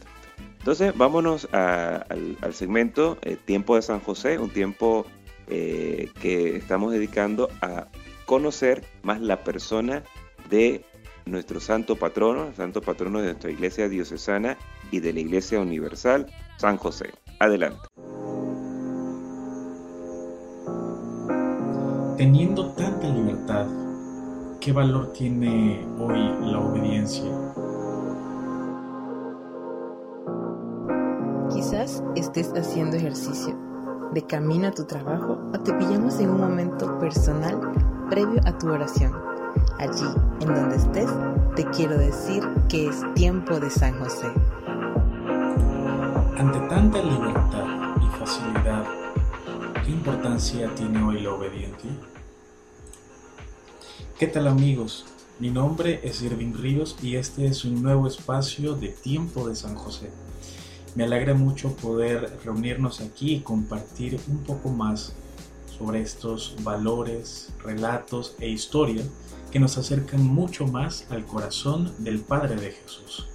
Entonces, 0.59 0.95
vámonos 0.95 1.47
al, 1.51 2.37
al, 2.41 2.53
segmento 2.53 3.17
eh, 3.21 3.37
Tiempo 3.43 3.75
de 3.75 3.81
San 3.81 3.99
José, 3.99 4.39
un 4.39 4.49
tiempo 4.49 5.05
que 5.47 6.55
estamos 6.55 6.91
dedicando 6.91 7.49
a 7.61 7.87
conocer 8.25 8.83
más 9.03 9.21
la 9.21 9.43
persona 9.43 10.03
de 10.49 10.83
nuestro 11.25 11.59
santo 11.59 11.95
patrono, 11.95 12.53
santo 12.55 12.81
patrono 12.81 13.19
de 13.19 13.25
nuestra 13.25 13.51
iglesia 13.51 13.87
diocesana 13.89 14.57
y 14.91 14.99
de 14.99 15.13
la 15.13 15.19
iglesia 15.19 15.59
universal, 15.59 16.27
San 16.57 16.77
José. 16.77 17.11
Adelante. 17.39 17.87
Teniendo 22.17 22.71
tanta 22.73 23.09
libertad, 23.09 23.67
¿qué 24.61 24.71
valor 24.71 25.11
tiene 25.13 25.85
hoy 25.99 26.19
la 26.41 26.59
obediencia? 26.59 27.23
Quizás 31.53 32.03
estés 32.15 32.51
haciendo 32.55 32.97
ejercicio, 32.97 33.57
de 34.13 34.25
camino 34.25 34.67
a 34.67 34.71
tu 34.71 34.85
trabajo 34.85 35.39
o 35.53 35.59
te 35.59 35.73
pillamos 35.73 36.19
en 36.19 36.29
un 36.29 36.41
momento 36.41 36.99
personal 36.99 37.59
previo 38.09 38.41
a 38.45 38.57
tu 38.57 38.69
oración. 38.69 39.11
Allí, 39.79 40.05
en 40.41 40.53
donde 40.53 40.75
estés, 40.75 41.09
te 41.55 41.65
quiero 41.71 41.97
decir 41.97 42.43
que 42.69 42.87
es 42.87 43.01
tiempo 43.15 43.59
de 43.59 43.69
San 43.69 43.99
José. 43.99 44.27
Ante 46.37 46.59
tanta 46.69 47.01
libertad 47.01 47.65
y 48.01 48.19
facilidad, 48.19 48.85
¿qué 49.83 49.91
importancia 49.91 50.73
tiene 50.75 51.01
hoy 51.03 51.21
la 51.21 51.33
obediencia? 51.33 51.89
¿Qué 54.19 54.27
tal 54.27 54.47
amigos? 54.47 55.05
Mi 55.39 55.49
nombre 55.49 55.99
es 56.03 56.21
Irving 56.21 56.53
Ríos 56.53 56.95
y 57.01 57.15
este 57.15 57.47
es 57.47 57.65
un 57.65 57.81
nuevo 57.81 58.07
espacio 58.07 58.75
de 58.75 58.89
Tiempo 58.89 59.47
de 59.47 59.55
San 59.55 59.75
José. 59.75 60.11
Me 60.95 61.05
alegra 61.05 61.33
mucho 61.33 61.75
poder 61.75 62.39
reunirnos 62.43 63.01
aquí 63.01 63.33
y 63.33 63.39
compartir 63.41 64.19
un 64.27 64.43
poco 64.43 64.69
más 64.69 65.13
sobre 65.75 66.01
estos 66.01 66.55
valores, 66.61 67.49
relatos 67.63 68.35
e 68.39 68.47
historias 68.47 69.07
que 69.51 69.59
nos 69.59 69.79
acercan 69.79 70.23
mucho 70.23 70.67
más 70.67 71.07
al 71.09 71.25
corazón 71.25 71.91
del 71.97 72.19
Padre 72.19 72.57
de 72.57 72.71
Jesús. 72.71 73.27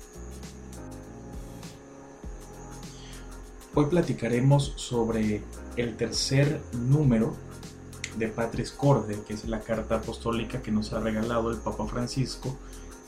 Hoy 3.74 3.86
platicaremos 3.86 4.72
sobre 4.76 5.42
el 5.76 5.96
tercer 5.96 6.60
número 6.72 7.34
de 8.16 8.28
Patris 8.28 8.70
Corde, 8.70 9.18
que 9.26 9.34
es 9.34 9.44
la 9.46 9.60
carta 9.60 9.96
apostólica 9.96 10.62
que 10.62 10.70
nos 10.70 10.92
ha 10.92 11.00
regalado 11.00 11.50
el 11.50 11.58
Papa 11.58 11.86
Francisco 11.88 12.56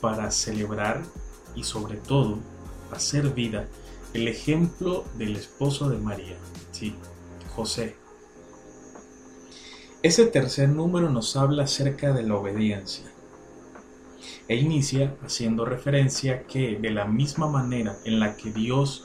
para 0.00 0.28
celebrar 0.32 1.02
y 1.54 1.62
sobre 1.62 1.98
todo 1.98 2.38
hacer 2.90 3.30
vida 3.30 3.68
el 4.12 4.28
ejemplo 4.28 5.04
del 5.16 5.36
esposo 5.36 5.88
de 5.88 5.98
María, 5.98 6.36
sí, 6.72 6.94
José. 7.54 7.96
Ese 10.02 10.26
tercer 10.26 10.68
número 10.68 11.10
nos 11.10 11.36
habla 11.36 11.64
acerca 11.64 12.12
de 12.12 12.22
la 12.22 12.36
obediencia 12.36 13.04
e 14.48 14.56
inicia 14.56 15.14
haciendo 15.24 15.64
referencia 15.64 16.44
que 16.46 16.76
de 16.76 16.90
la 16.90 17.04
misma 17.04 17.48
manera 17.48 17.96
en 18.04 18.18
la 18.18 18.36
que 18.36 18.50
Dios 18.50 19.04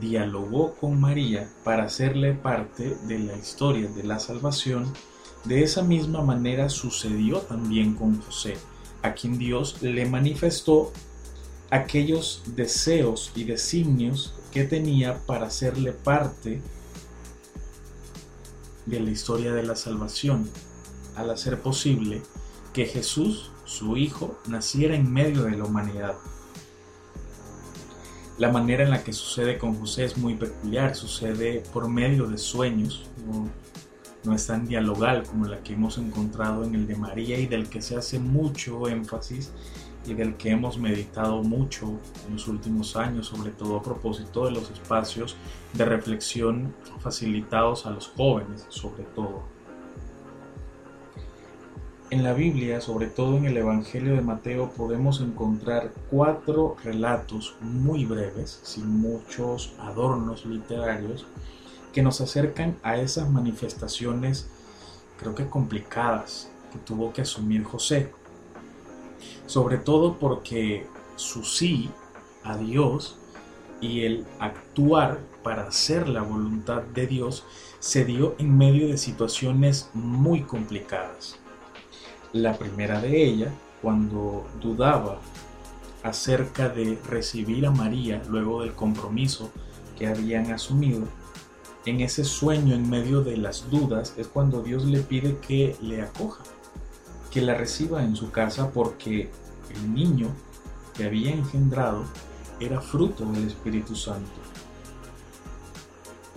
dialogó 0.00 0.74
con 0.74 1.00
María 1.00 1.48
para 1.62 1.84
hacerle 1.84 2.32
parte 2.32 2.96
de 3.06 3.18
la 3.20 3.36
historia 3.36 3.88
de 3.88 4.02
la 4.02 4.18
salvación, 4.18 4.92
de 5.44 5.62
esa 5.62 5.82
misma 5.82 6.22
manera 6.22 6.68
sucedió 6.68 7.38
también 7.38 7.94
con 7.94 8.20
José, 8.20 8.56
a 9.02 9.14
quien 9.14 9.38
Dios 9.38 9.80
le 9.80 10.06
manifestó 10.06 10.92
aquellos 11.70 12.42
deseos 12.56 13.32
y 13.36 13.44
designios 13.44 14.34
que 14.50 14.64
tenía 14.64 15.18
para 15.26 15.46
hacerle 15.46 15.92
parte 15.92 16.60
de 18.86 19.00
la 19.00 19.10
historia 19.10 19.52
de 19.52 19.62
la 19.62 19.76
salvación, 19.76 20.48
al 21.16 21.30
hacer 21.30 21.60
posible 21.60 22.22
que 22.72 22.86
Jesús, 22.86 23.50
su 23.64 23.96
Hijo, 23.96 24.38
naciera 24.48 24.94
en 24.94 25.12
medio 25.12 25.42
de 25.44 25.56
la 25.56 25.64
humanidad. 25.64 26.14
La 28.38 28.50
manera 28.50 28.84
en 28.84 28.90
la 28.90 29.04
que 29.04 29.12
sucede 29.12 29.58
con 29.58 29.78
José 29.78 30.04
es 30.04 30.16
muy 30.16 30.34
peculiar, 30.34 30.96
sucede 30.96 31.62
por 31.72 31.88
medio 31.88 32.26
de 32.26 32.38
sueños, 32.38 33.04
no, 33.26 33.48
no, 34.24 34.34
es 34.34 34.46
tan 34.46 34.66
dialogal 34.66 35.24
como 35.24 35.46
la 35.46 35.62
que 35.62 35.74
hemos 35.74 35.98
encontrado 35.98 36.64
en 36.64 36.74
el 36.74 36.86
de 36.86 36.96
María 36.96 37.38
y 37.38 37.46
del 37.46 37.68
que 37.68 37.82
se 37.82 37.96
hace 37.96 38.18
mucho 38.18 38.88
énfasis 38.88 39.50
y 40.06 40.14
del 40.14 40.36
que 40.36 40.50
hemos 40.50 40.78
meditado 40.78 41.42
mucho 41.42 41.98
en 42.26 42.34
los 42.34 42.48
últimos 42.48 42.96
años, 42.96 43.26
sobre 43.26 43.50
todo 43.50 43.76
a 43.76 43.82
propósito 43.82 44.46
de 44.46 44.52
los 44.52 44.70
espacios 44.70 45.36
de 45.74 45.84
reflexión 45.84 46.74
facilitados 47.00 47.86
a 47.86 47.90
los 47.90 48.08
jóvenes, 48.08 48.66
sobre 48.68 49.04
todo. 49.04 49.42
En 52.10 52.24
la 52.24 52.32
Biblia, 52.32 52.80
sobre 52.80 53.06
todo 53.06 53.36
en 53.36 53.44
el 53.44 53.56
Evangelio 53.56 54.16
de 54.16 54.20
Mateo, 54.20 54.70
podemos 54.70 55.20
encontrar 55.20 55.92
cuatro 56.10 56.76
relatos 56.82 57.54
muy 57.60 58.04
breves, 58.04 58.58
sin 58.64 58.88
muchos 58.88 59.74
adornos 59.78 60.44
literarios, 60.44 61.24
que 61.92 62.02
nos 62.02 62.20
acercan 62.20 62.76
a 62.82 62.96
esas 62.96 63.30
manifestaciones, 63.30 64.48
creo 65.20 65.36
que 65.36 65.46
complicadas, 65.46 66.50
que 66.72 66.78
tuvo 66.78 67.12
que 67.12 67.22
asumir 67.22 67.62
José. 67.62 68.12
Sobre 69.46 69.78
todo 69.78 70.18
porque 70.18 70.86
su 71.16 71.44
sí 71.44 71.90
a 72.44 72.56
Dios 72.56 73.18
y 73.80 74.02
el 74.02 74.26
actuar 74.38 75.20
para 75.42 75.68
hacer 75.68 76.08
la 76.08 76.22
voluntad 76.22 76.82
de 76.82 77.06
Dios 77.06 77.44
se 77.78 78.04
dio 78.04 78.34
en 78.38 78.56
medio 78.56 78.88
de 78.88 78.98
situaciones 78.98 79.90
muy 79.94 80.42
complicadas. 80.42 81.38
La 82.32 82.58
primera 82.58 83.00
de 83.00 83.24
ellas, 83.24 83.52
cuando 83.82 84.46
dudaba 84.60 85.18
acerca 86.02 86.68
de 86.68 86.98
recibir 87.08 87.66
a 87.66 87.70
María 87.70 88.22
luego 88.28 88.62
del 88.62 88.74
compromiso 88.74 89.50
que 89.98 90.06
habían 90.06 90.52
asumido, 90.52 91.06
en 91.86 92.00
ese 92.00 92.24
sueño 92.24 92.74
en 92.74 92.88
medio 92.90 93.22
de 93.22 93.38
las 93.38 93.70
dudas 93.70 94.14
es 94.18 94.28
cuando 94.28 94.62
Dios 94.62 94.84
le 94.84 95.00
pide 95.00 95.38
que 95.38 95.76
le 95.80 96.02
acoja, 96.02 96.42
que 97.30 97.40
la 97.40 97.54
reciba 97.54 98.02
en 98.02 98.16
su 98.16 98.30
casa 98.30 98.70
porque 98.70 99.30
el 99.74 99.94
niño 99.94 100.28
que 100.94 101.04
había 101.04 101.30
engendrado 101.30 102.04
era 102.58 102.80
fruto 102.80 103.24
del 103.26 103.46
Espíritu 103.46 103.94
Santo. 103.94 104.30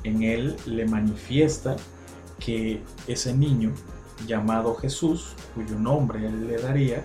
En 0.04 0.24
él 0.24 0.56
le 0.66 0.86
manifiesta 0.86 1.76
que 2.40 2.82
ese 3.08 3.36
niño 3.36 3.72
llamado 4.28 4.76
Jesús, 4.76 5.34
cuyo 5.56 5.78
nombre 5.80 6.26
él 6.28 6.48
le 6.48 6.58
daría, 6.58 7.04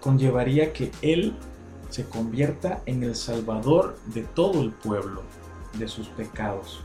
conllevaría 0.00 0.72
que 0.72 0.92
él 1.02 1.34
se 1.90 2.04
convierta 2.04 2.82
en 2.86 3.02
el 3.02 3.16
salvador 3.16 3.98
de 4.06 4.22
todo 4.22 4.62
el 4.62 4.70
pueblo 4.70 5.22
de 5.74 5.88
sus 5.88 6.08
pecados. 6.08 6.80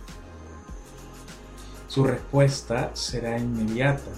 Su 1.87 2.05
respuesta 2.05 2.91
será 2.95 3.37
inmediata, 3.37 4.11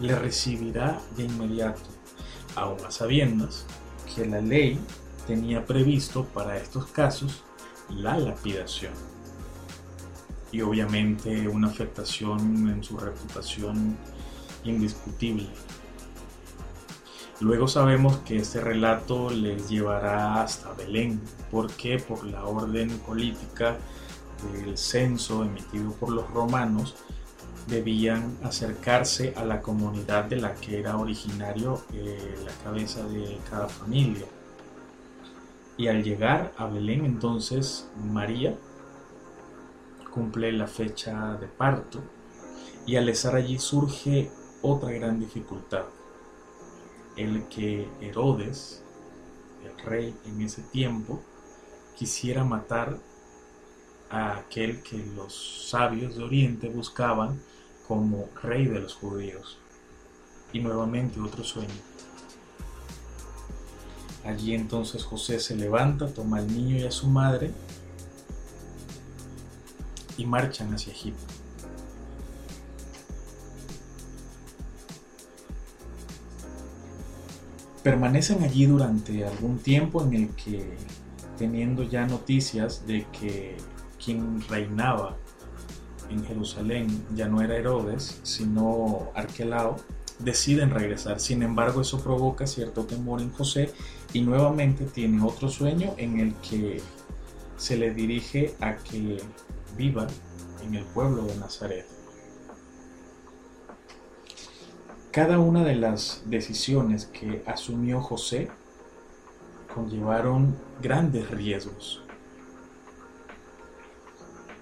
le 0.00 0.14
recibirá 0.16 1.00
de 1.16 1.24
inmediato, 1.24 1.88
aun 2.56 2.84
a 2.84 2.90
sabiendas 2.90 3.66
que 4.14 4.26
la 4.26 4.40
ley 4.40 4.78
tenía 5.26 5.64
previsto 5.64 6.24
para 6.26 6.56
estos 6.56 6.86
casos 6.86 7.42
la 7.90 8.18
lapidación 8.18 8.92
y 10.54 10.60
obviamente 10.62 11.48
una 11.48 11.66
afectación 11.66 12.68
en 12.68 12.84
su 12.84 12.96
reputación 12.96 13.96
indiscutible. 14.62 15.48
Luego 17.40 17.66
sabemos 17.66 18.18
que 18.18 18.36
este 18.36 18.60
relato 18.60 19.30
les 19.30 19.68
llevará 19.68 20.40
hasta 20.40 20.72
Belén. 20.74 21.20
¿Por 21.50 21.72
qué? 21.72 21.98
Por 21.98 22.24
la 22.24 22.44
orden 22.44 22.88
política 23.00 23.76
del 24.52 24.78
censo 24.78 25.42
emitido 25.42 25.90
por 25.94 26.10
los 26.10 26.30
romanos, 26.30 26.94
debían 27.66 28.38
acercarse 28.42 29.32
a 29.36 29.44
la 29.44 29.62
comunidad 29.62 30.24
de 30.24 30.36
la 30.36 30.54
que 30.54 30.78
era 30.78 30.96
originario 30.96 31.82
eh, 31.92 32.34
la 32.44 32.52
cabeza 32.62 33.04
de 33.06 33.38
cada 33.48 33.68
familia. 33.68 34.26
Y 35.76 35.88
al 35.88 36.04
llegar 36.04 36.52
a 36.56 36.66
Belén 36.66 37.04
entonces 37.04 37.88
María 38.04 38.54
cumple 40.12 40.52
la 40.52 40.68
fecha 40.68 41.36
de 41.38 41.48
parto 41.48 42.00
y 42.86 42.96
al 42.96 43.08
estar 43.08 43.34
allí 43.34 43.58
surge 43.58 44.30
otra 44.62 44.92
gran 44.92 45.18
dificultad, 45.18 45.84
el 47.16 47.48
que 47.48 47.88
Herodes, 48.00 48.82
el 49.64 49.84
rey 49.84 50.14
en 50.26 50.42
ese 50.42 50.62
tiempo, 50.62 51.20
quisiera 51.96 52.44
matar 52.44 52.98
a 54.10 54.36
aquel 54.36 54.82
que 54.82 54.98
los 55.16 55.68
sabios 55.68 56.16
de 56.16 56.24
Oriente 56.24 56.68
buscaban 56.68 57.40
como 57.86 58.28
rey 58.42 58.66
de 58.66 58.80
los 58.80 58.94
judíos. 58.94 59.58
Y 60.52 60.60
nuevamente 60.60 61.20
otro 61.20 61.42
sueño. 61.42 61.74
Allí 64.24 64.54
entonces 64.54 65.04
José 65.04 65.38
se 65.38 65.54
levanta, 65.54 66.06
toma 66.06 66.38
al 66.38 66.46
niño 66.46 66.76
y 66.76 66.84
a 66.84 66.90
su 66.90 67.08
madre 67.08 67.50
y 70.16 70.24
marchan 70.24 70.72
hacia 70.72 70.92
Egipto. 70.92 71.24
Permanecen 77.82 78.42
allí 78.42 78.64
durante 78.64 79.26
algún 79.26 79.58
tiempo 79.58 80.02
en 80.02 80.14
el 80.14 80.28
que, 80.30 80.78
teniendo 81.36 81.82
ya 81.82 82.06
noticias 82.06 82.86
de 82.86 83.06
que 83.12 83.58
quien 84.02 84.40
reinaba 84.48 85.18
en 86.10 86.24
Jerusalén 86.24 86.86
ya 87.14 87.28
no 87.28 87.42
era 87.42 87.56
Herodes, 87.56 88.20
sino 88.22 89.10
Arquelao, 89.14 89.76
deciden 90.18 90.70
regresar. 90.70 91.20
Sin 91.20 91.42
embargo, 91.42 91.80
eso 91.80 92.00
provoca 92.00 92.46
cierto 92.46 92.84
temor 92.84 93.20
en 93.20 93.32
José 93.32 93.72
y 94.12 94.20
nuevamente 94.20 94.84
tiene 94.84 95.22
otro 95.22 95.48
sueño 95.48 95.94
en 95.96 96.20
el 96.20 96.34
que 96.36 96.80
se 97.56 97.76
le 97.76 97.92
dirige 97.92 98.54
a 98.60 98.76
que 98.76 99.20
viva 99.76 100.06
en 100.62 100.74
el 100.74 100.84
pueblo 100.84 101.24
de 101.24 101.36
Nazaret. 101.36 101.86
Cada 105.10 105.38
una 105.38 105.64
de 105.64 105.76
las 105.76 106.22
decisiones 106.26 107.06
que 107.06 107.42
asumió 107.46 108.00
José 108.00 108.50
conllevaron 109.72 110.56
grandes 110.82 111.30
riesgos. 111.30 112.03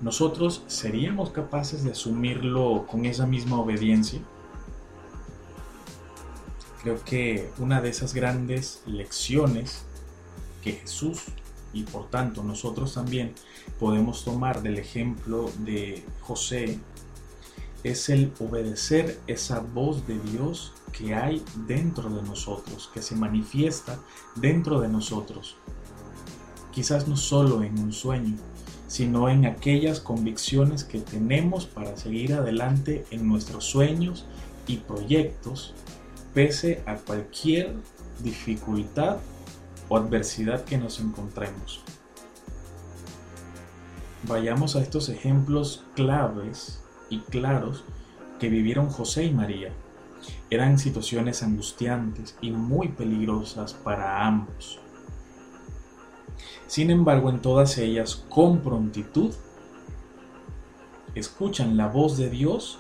¿Nosotros 0.03 0.65
seríamos 0.67 1.31
capaces 1.31 1.85
de 1.85 1.93
asumirlo 1.93 2.87
con 2.89 3.07
esa 3.07 3.25
misma 3.25 3.61
obediencia? 3.61 4.21
Creo 6.83 7.03
que 7.05 7.49
una 7.59 7.81
de 7.81 7.91
esas 7.91 8.13
grandes 8.13 8.83
lecciones 8.85 9.85
que 10.61 10.73
Jesús 10.73 11.23
y 11.73 11.85
por 11.85 12.11
tanto 12.11 12.43
nosotros 12.43 12.95
también 12.95 13.33
podemos 13.79 14.25
tomar 14.25 14.61
del 14.61 14.79
ejemplo 14.79 15.53
de 15.59 16.05
José 16.21 16.81
es 17.85 18.09
el 18.09 18.33
obedecer 18.41 19.21
esa 19.29 19.61
voz 19.61 20.05
de 20.09 20.19
Dios 20.19 20.73
que 20.91 21.15
hay 21.15 21.45
dentro 21.69 22.11
de 22.11 22.23
nosotros, 22.23 22.91
que 22.93 23.03
se 23.03 23.15
manifiesta 23.15 24.01
dentro 24.35 24.81
de 24.81 24.89
nosotros. 24.89 25.57
Quizás 26.73 27.07
no 27.07 27.17
solo 27.17 27.63
en 27.63 27.79
un 27.79 27.93
sueño, 27.93 28.37
sino 28.93 29.31
en 29.31 29.47
aquellas 29.47 30.01
convicciones 30.01 30.85
que 30.85 30.99
tenemos 30.99 31.65
para 31.65 31.97
seguir 31.97 32.35
adelante 32.35 33.07
en 33.11 33.27
nuestros 33.27 33.65
sueños 33.65 34.27
y 34.67 34.77
proyectos, 34.77 35.73
pese 36.35 36.83
a 36.85 36.97
cualquier 36.97 37.73
dificultad 38.23 39.17
o 39.89 39.97
adversidad 39.97 40.63
que 40.67 40.77
nos 40.77 41.01
encontremos. 41.01 41.83
Vayamos 44.25 44.77
a 44.77 44.83
estos 44.83 45.09
ejemplos 45.09 45.87
claves 45.95 46.83
y 47.09 47.21
claros 47.21 47.85
que 48.39 48.51
vivieron 48.51 48.91
José 48.91 49.25
y 49.25 49.33
María. 49.33 49.73
Eran 50.51 50.79
situaciones 50.79 51.43
angustiantes 51.43 52.37
y 52.43 52.51
muy 52.51 52.89
peligrosas 52.89 53.73
para 53.73 54.27
ambos. 54.27 54.82
Sin 56.73 56.91
embargo, 56.91 57.29
en 57.29 57.43
todas 57.43 57.77
ellas, 57.77 58.25
con 58.31 58.63
prontitud, 58.63 59.35
escuchan 61.15 61.77
la 61.77 61.87
voz 61.87 62.17
de 62.17 62.31
Dios 62.31 62.79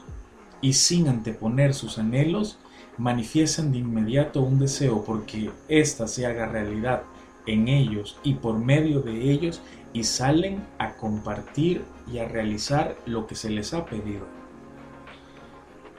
y 0.62 0.72
sin 0.72 1.08
anteponer 1.08 1.74
sus 1.74 1.98
anhelos, 1.98 2.58
manifiestan 2.96 3.70
de 3.70 3.80
inmediato 3.80 4.40
un 4.40 4.58
deseo 4.58 5.04
porque 5.04 5.50
ésta 5.68 6.08
se 6.08 6.24
haga 6.24 6.46
realidad 6.46 7.02
en 7.44 7.68
ellos 7.68 8.18
y 8.22 8.32
por 8.32 8.58
medio 8.58 9.02
de 9.02 9.30
ellos 9.30 9.60
y 9.92 10.04
salen 10.04 10.66
a 10.78 10.94
compartir 10.94 11.84
y 12.10 12.16
a 12.16 12.26
realizar 12.26 12.96
lo 13.04 13.26
que 13.26 13.34
se 13.34 13.50
les 13.50 13.74
ha 13.74 13.84
pedido. 13.84 14.26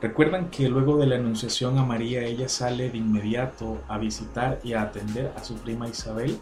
Recuerdan 0.02 0.50
que 0.50 0.68
luego 0.68 0.98
de 0.98 1.06
la 1.06 1.18
anunciación 1.18 1.78
a 1.78 1.86
María 1.86 2.26
ella 2.26 2.50
sale 2.50 2.90
de 2.90 2.98
inmediato 2.98 3.84
a 3.88 4.00
visitar 4.00 4.60
y 4.64 4.74
a 4.74 4.82
atender 4.82 5.32
a 5.38 5.44
su 5.44 5.54
prima 5.58 5.88
Isabel. 5.88 6.40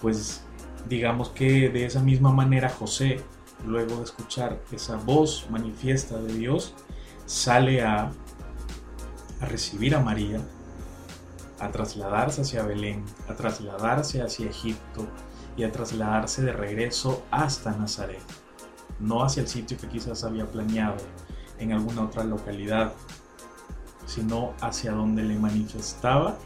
Pues 0.00 0.44
digamos 0.88 1.30
que 1.30 1.68
de 1.68 1.86
esa 1.86 2.00
misma 2.00 2.32
manera 2.32 2.68
José, 2.68 3.20
luego 3.66 3.96
de 3.96 4.04
escuchar 4.04 4.60
esa 4.72 4.96
voz 4.96 5.46
manifiesta 5.50 6.18
de 6.18 6.34
Dios, 6.34 6.74
sale 7.26 7.82
a, 7.82 8.10
a 9.40 9.46
recibir 9.46 9.94
a 9.94 10.00
María, 10.00 10.40
a 11.60 11.70
trasladarse 11.70 12.42
hacia 12.42 12.62
Belén, 12.62 13.04
a 13.28 13.34
trasladarse 13.34 14.22
hacia 14.22 14.50
Egipto, 14.50 15.08
y 15.56 15.64
a 15.64 15.72
trasladarse 15.72 16.42
de 16.42 16.52
regreso 16.52 17.22
hasta 17.30 17.72
Nazaret, 17.72 18.22
no 19.00 19.22
hacia 19.22 19.42
el 19.42 19.48
sitio 19.48 19.76
que 19.78 19.88
quizás 19.88 20.24
había 20.24 20.46
planeado 20.46 20.96
en 21.58 21.72
alguna 21.72 22.02
otra 22.02 22.24
localidad, 22.24 22.92
sino 24.06 24.54
hacia 24.60 24.92
donde 24.92 25.22
le 25.22 25.38
manifestaba 25.38 26.36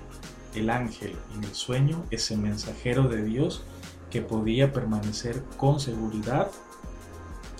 el 0.54 0.70
ángel 0.70 1.16
en 1.34 1.44
el 1.44 1.54
sueño, 1.54 2.04
ese 2.10 2.36
mensajero 2.36 3.04
de 3.04 3.22
Dios 3.22 3.62
que 4.10 4.22
podía 4.22 4.72
permanecer 4.72 5.42
con 5.56 5.80
seguridad 5.80 6.50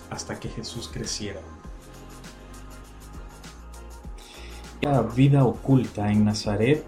hasta 0.09 0.39
que 0.39 0.49
Jesús 0.49 0.89
creciera. 0.91 1.41
La 4.81 5.01
vida 5.01 5.43
oculta 5.43 6.11
en 6.11 6.25
Nazaret 6.25 6.85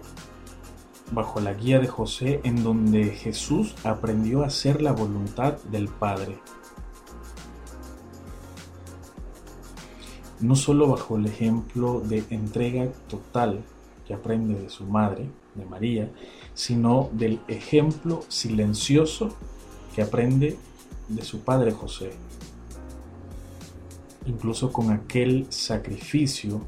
bajo 1.12 1.40
la 1.40 1.52
guía 1.52 1.78
de 1.78 1.88
José 1.88 2.40
en 2.42 2.64
donde 2.64 3.10
Jesús 3.10 3.74
aprendió 3.84 4.42
a 4.42 4.46
hacer 4.46 4.80
la 4.80 4.92
voluntad 4.92 5.58
del 5.64 5.88
Padre. 5.88 6.38
No 10.40 10.56
solo 10.56 10.88
bajo 10.88 11.16
el 11.16 11.26
ejemplo 11.26 12.00
de 12.00 12.24
entrega 12.30 12.88
total 13.08 13.62
que 14.06 14.14
aprende 14.14 14.58
de 14.58 14.70
su 14.70 14.84
madre, 14.84 15.28
de 15.54 15.64
María, 15.66 16.10
sino 16.54 17.10
del 17.12 17.40
ejemplo 17.46 18.24
silencioso 18.28 19.36
que 19.94 20.02
aprende 20.02 20.56
de 21.08 21.22
su 21.22 21.40
padre 21.40 21.72
José. 21.72 22.10
Incluso 24.26 24.72
con 24.72 24.90
aquel 24.90 25.46
sacrificio, 25.50 26.62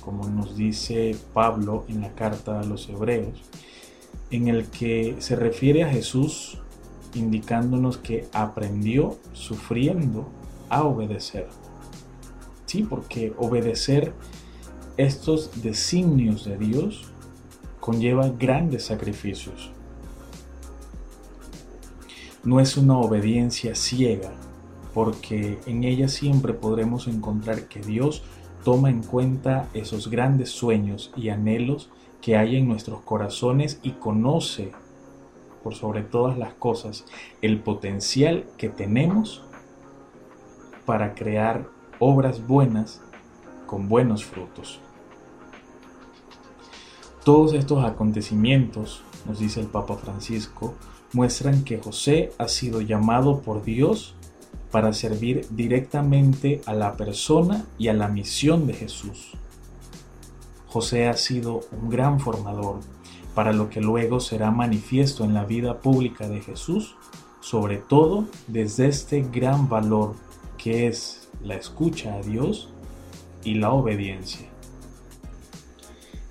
como 0.00 0.28
nos 0.28 0.56
dice 0.56 1.16
Pablo 1.32 1.84
en 1.88 2.00
la 2.02 2.14
carta 2.14 2.60
a 2.60 2.64
los 2.64 2.88
hebreos, 2.88 3.42
en 4.30 4.48
el 4.48 4.66
que 4.66 5.16
se 5.18 5.36
refiere 5.36 5.84
a 5.84 5.88
Jesús 5.88 6.58
indicándonos 7.14 7.98
que 7.98 8.26
aprendió 8.32 9.18
sufriendo 9.32 10.28
a 10.68 10.84
obedecer. 10.84 11.48
Sí, 12.66 12.82
porque 12.82 13.32
obedecer 13.38 14.12
estos 14.96 15.62
designios 15.62 16.44
de 16.44 16.58
Dios 16.58 17.04
conlleva 17.80 18.28
grandes 18.28 18.84
sacrificios. 18.84 19.73
No 22.44 22.60
es 22.60 22.76
una 22.76 22.98
obediencia 22.98 23.74
ciega, 23.74 24.32
porque 24.92 25.58
en 25.64 25.82
ella 25.82 26.08
siempre 26.08 26.52
podremos 26.52 27.08
encontrar 27.08 27.68
que 27.68 27.80
Dios 27.80 28.22
toma 28.64 28.90
en 28.90 29.02
cuenta 29.02 29.68
esos 29.72 30.10
grandes 30.10 30.50
sueños 30.50 31.10
y 31.16 31.30
anhelos 31.30 31.90
que 32.20 32.36
hay 32.36 32.56
en 32.56 32.68
nuestros 32.68 33.00
corazones 33.00 33.80
y 33.82 33.92
conoce, 33.92 34.72
por 35.62 35.74
sobre 35.74 36.02
todas 36.02 36.36
las 36.36 36.52
cosas, 36.52 37.06
el 37.40 37.60
potencial 37.60 38.44
que 38.58 38.68
tenemos 38.68 39.42
para 40.84 41.14
crear 41.14 41.66
obras 41.98 42.46
buenas 42.46 43.00
con 43.66 43.88
buenos 43.88 44.24
frutos. 44.24 44.80
Todos 47.24 47.54
estos 47.54 47.82
acontecimientos, 47.84 49.02
nos 49.26 49.38
dice 49.38 49.60
el 49.60 49.66
Papa 49.66 49.96
Francisco, 49.96 50.74
muestran 51.14 51.64
que 51.64 51.78
José 51.78 52.32
ha 52.38 52.48
sido 52.48 52.80
llamado 52.80 53.40
por 53.40 53.64
Dios 53.64 54.14
para 54.70 54.92
servir 54.92 55.46
directamente 55.50 56.60
a 56.66 56.74
la 56.74 56.96
persona 56.96 57.64
y 57.78 57.88
a 57.88 57.94
la 57.94 58.08
misión 58.08 58.66
de 58.66 58.74
Jesús. 58.74 59.32
José 60.66 61.06
ha 61.06 61.16
sido 61.16 61.60
un 61.70 61.88
gran 61.88 62.18
formador 62.18 62.80
para 63.34 63.52
lo 63.52 63.70
que 63.70 63.80
luego 63.80 64.18
será 64.18 64.50
manifiesto 64.50 65.24
en 65.24 65.32
la 65.32 65.44
vida 65.44 65.78
pública 65.78 66.28
de 66.28 66.40
Jesús, 66.40 66.96
sobre 67.40 67.78
todo 67.78 68.26
desde 68.48 68.88
este 68.88 69.22
gran 69.22 69.68
valor 69.68 70.16
que 70.58 70.88
es 70.88 71.28
la 71.44 71.54
escucha 71.54 72.14
a 72.14 72.22
Dios 72.22 72.70
y 73.44 73.54
la 73.54 73.70
obediencia. 73.70 74.48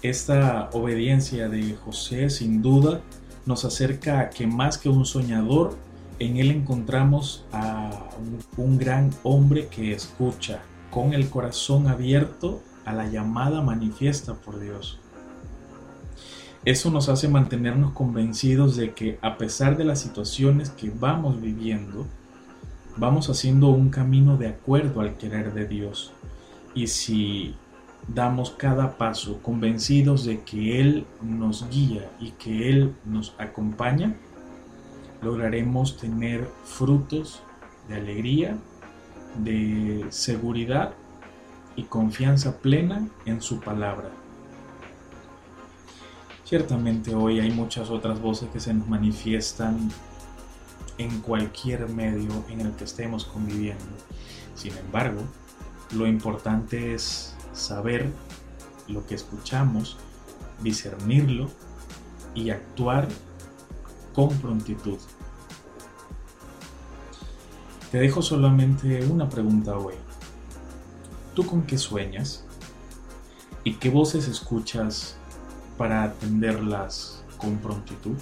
Esta 0.02 0.70
obediencia 0.74 1.48
de 1.48 1.76
José 1.76 2.30
sin 2.30 2.62
duda 2.62 3.02
nos 3.46 3.66
acerca 3.66 4.20
a 4.20 4.30
que 4.30 4.48
más 4.48 4.78
que 4.78 4.90
un 4.90 5.06
soñador, 5.06 5.76
en 6.20 6.38
él 6.38 6.52
encontramos 6.52 7.46
a 7.52 8.10
un, 8.58 8.78
gran 8.78 9.12
hombre 9.24 9.68
que 9.68 9.94
escucha 9.94 10.62
con 10.92 11.14
el 11.14 11.30
corazón 11.30 11.88
abierto 11.88 12.62
a 12.86 12.94
la 12.94 13.08
llamada 13.08 13.62
manifiesta 13.62 14.36
por 14.36 14.60
Dios. 14.60 15.00
Eso 16.66 16.92
nos 16.92 17.10
hace 17.10 17.28
mantenernos 17.28 17.92
convencidos 17.92 18.78
de 18.78 18.94
que 18.94 19.20
a 19.22 19.38
pesar 19.38 19.76
de 19.76 19.84
las 19.84 20.00
situaciones 20.00 20.70
que 20.70 20.92
vamos 20.98 21.42
viviendo, 21.42 22.06
vamos 22.96 23.30
haciendo 23.30 23.70
un 23.70 23.90
camino 23.90 24.38
de 24.38 24.48
acuerdo 24.48 25.02
al 25.02 25.18
querer 25.18 25.54
de 25.54 25.68
Dios. 25.68 26.14
Y 26.74 26.88
si 26.88 27.56
damos 28.08 28.52
cada 28.52 28.98
paso 28.98 29.42
convencidos 29.42 30.26
de 30.26 30.42
que 30.42 30.80
Él 30.80 31.06
nos 31.22 31.70
guía 31.70 32.10
y 32.20 32.32
que 32.32 32.70
Él 32.70 32.96
nos 33.06 33.34
acompaña, 33.38 34.16
lograremos 35.22 35.98
tener 35.98 36.48
frutos 36.64 37.42
de 37.88 37.96
alegría, 37.96 38.58
de 39.38 40.06
seguridad 40.10 40.94
y 41.76 41.84
confianza 41.84 42.60
plena 42.60 43.08
en 43.26 43.42
su 43.42 43.60
palabra. 43.60 44.10
Ciertamente 46.44 47.16
hoy 47.16 47.40
hay 47.40 47.52
muchas 47.52 47.90
otras 47.90 48.22
voces 48.22 48.50
que 48.50 48.60
se 48.60 48.74
nos 48.74 48.88
manifiestan 48.88 49.90
en 50.98 51.22
cualquier 51.22 51.90
medio 51.90 52.44
en 52.50 52.62
el 52.62 52.74
que 52.74 52.84
estemos 52.84 53.26
conviviendo. 53.26 53.86
Sin 54.54 54.78
embargo, 54.78 55.22
lo 55.96 56.06
importante 56.06 56.94
es 56.94 57.36
saber 57.54 58.12
lo 58.88 59.06
que 59.06 59.16
escuchamos, 59.16 59.98
discernirlo 60.62 61.50
y 62.36 62.50
actuar 62.50 63.08
con 64.14 64.30
prontitud. 64.38 64.98
Te 67.92 68.00
dejo 68.00 68.22
solamente 68.22 69.06
una 69.06 69.30
pregunta 69.30 69.78
hoy. 69.78 69.96
¿Tú 71.36 71.46
con 71.46 71.64
qué 71.64 71.78
sueñas? 71.78 72.44
¿Y 73.64 73.76
qué 73.76 73.90
voces 73.90 74.28
escuchas 74.28 75.16
para 75.78 76.04
atenderlas 76.04 77.24
con 77.38 77.58
prontitud? 77.58 78.18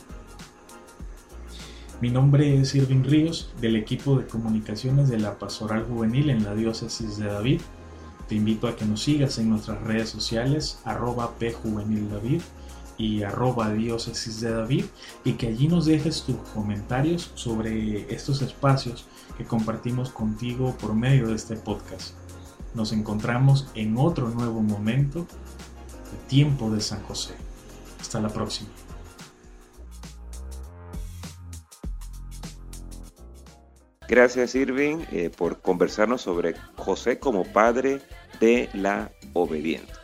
Mi 2.02 2.10
nombre 2.10 2.60
es 2.60 2.74
Irving 2.76 3.04
Ríos, 3.04 3.54
del 3.62 3.76
equipo 3.76 4.18
de 4.18 4.26
comunicaciones 4.26 5.08
de 5.10 5.20
la 5.20 5.38
Pastoral 5.38 5.86
Juvenil 5.86 6.32
en 6.32 6.44
la 6.44 6.56
Diócesis 6.56 7.18
de 7.18 7.28
David 7.28 7.62
te 8.32 8.38
invito 8.38 8.70
a 8.70 8.78
que 8.78 8.86
nos 8.86 9.04
sigas 9.04 9.40
en 9.40 9.50
nuestras 9.50 9.82
redes 9.82 10.08
sociales, 10.08 10.80
arroba 10.86 11.34
pjuvenildavid 11.38 12.42
y 12.98 13.24
arroba 13.24 13.74
diócesis 13.74 14.40
de 14.40 14.52
David 14.52 14.86
y 15.26 15.34
que 15.34 15.48
allí 15.48 15.68
nos 15.68 15.86
dejes 15.86 16.24
tus 16.24 16.38
comentarios 16.54 17.32
sobre 17.36 18.10
estos 18.10 18.42
espacios 18.42 19.06
que 19.38 19.44
compartimos 19.44 20.12
contigo 20.12 20.74
por 20.80 20.96
medio 20.96 21.28
de 21.28 21.36
este 21.36 21.58
podcast. 21.58 22.14
Nos 22.74 22.94
encontramos 22.94 23.68
en 23.76 23.98
otro 23.98 24.30
nuevo 24.30 24.62
momento 24.62 25.24
de 25.26 26.18
Tiempo 26.30 26.72
de 26.72 26.80
San 26.80 27.04
José. 27.04 27.34
Hasta 28.00 28.22
la 28.22 28.30
próxima. 28.30 28.70
Gracias 34.08 34.56
Irving 34.56 35.06
eh, 35.12 35.30
por 35.30 35.62
conversarnos 35.62 36.22
sobre 36.22 36.56
José 36.78 37.20
como 37.20 37.44
padre 37.44 38.02
de 38.42 38.68
la 38.74 39.10
obediencia. 39.32 39.96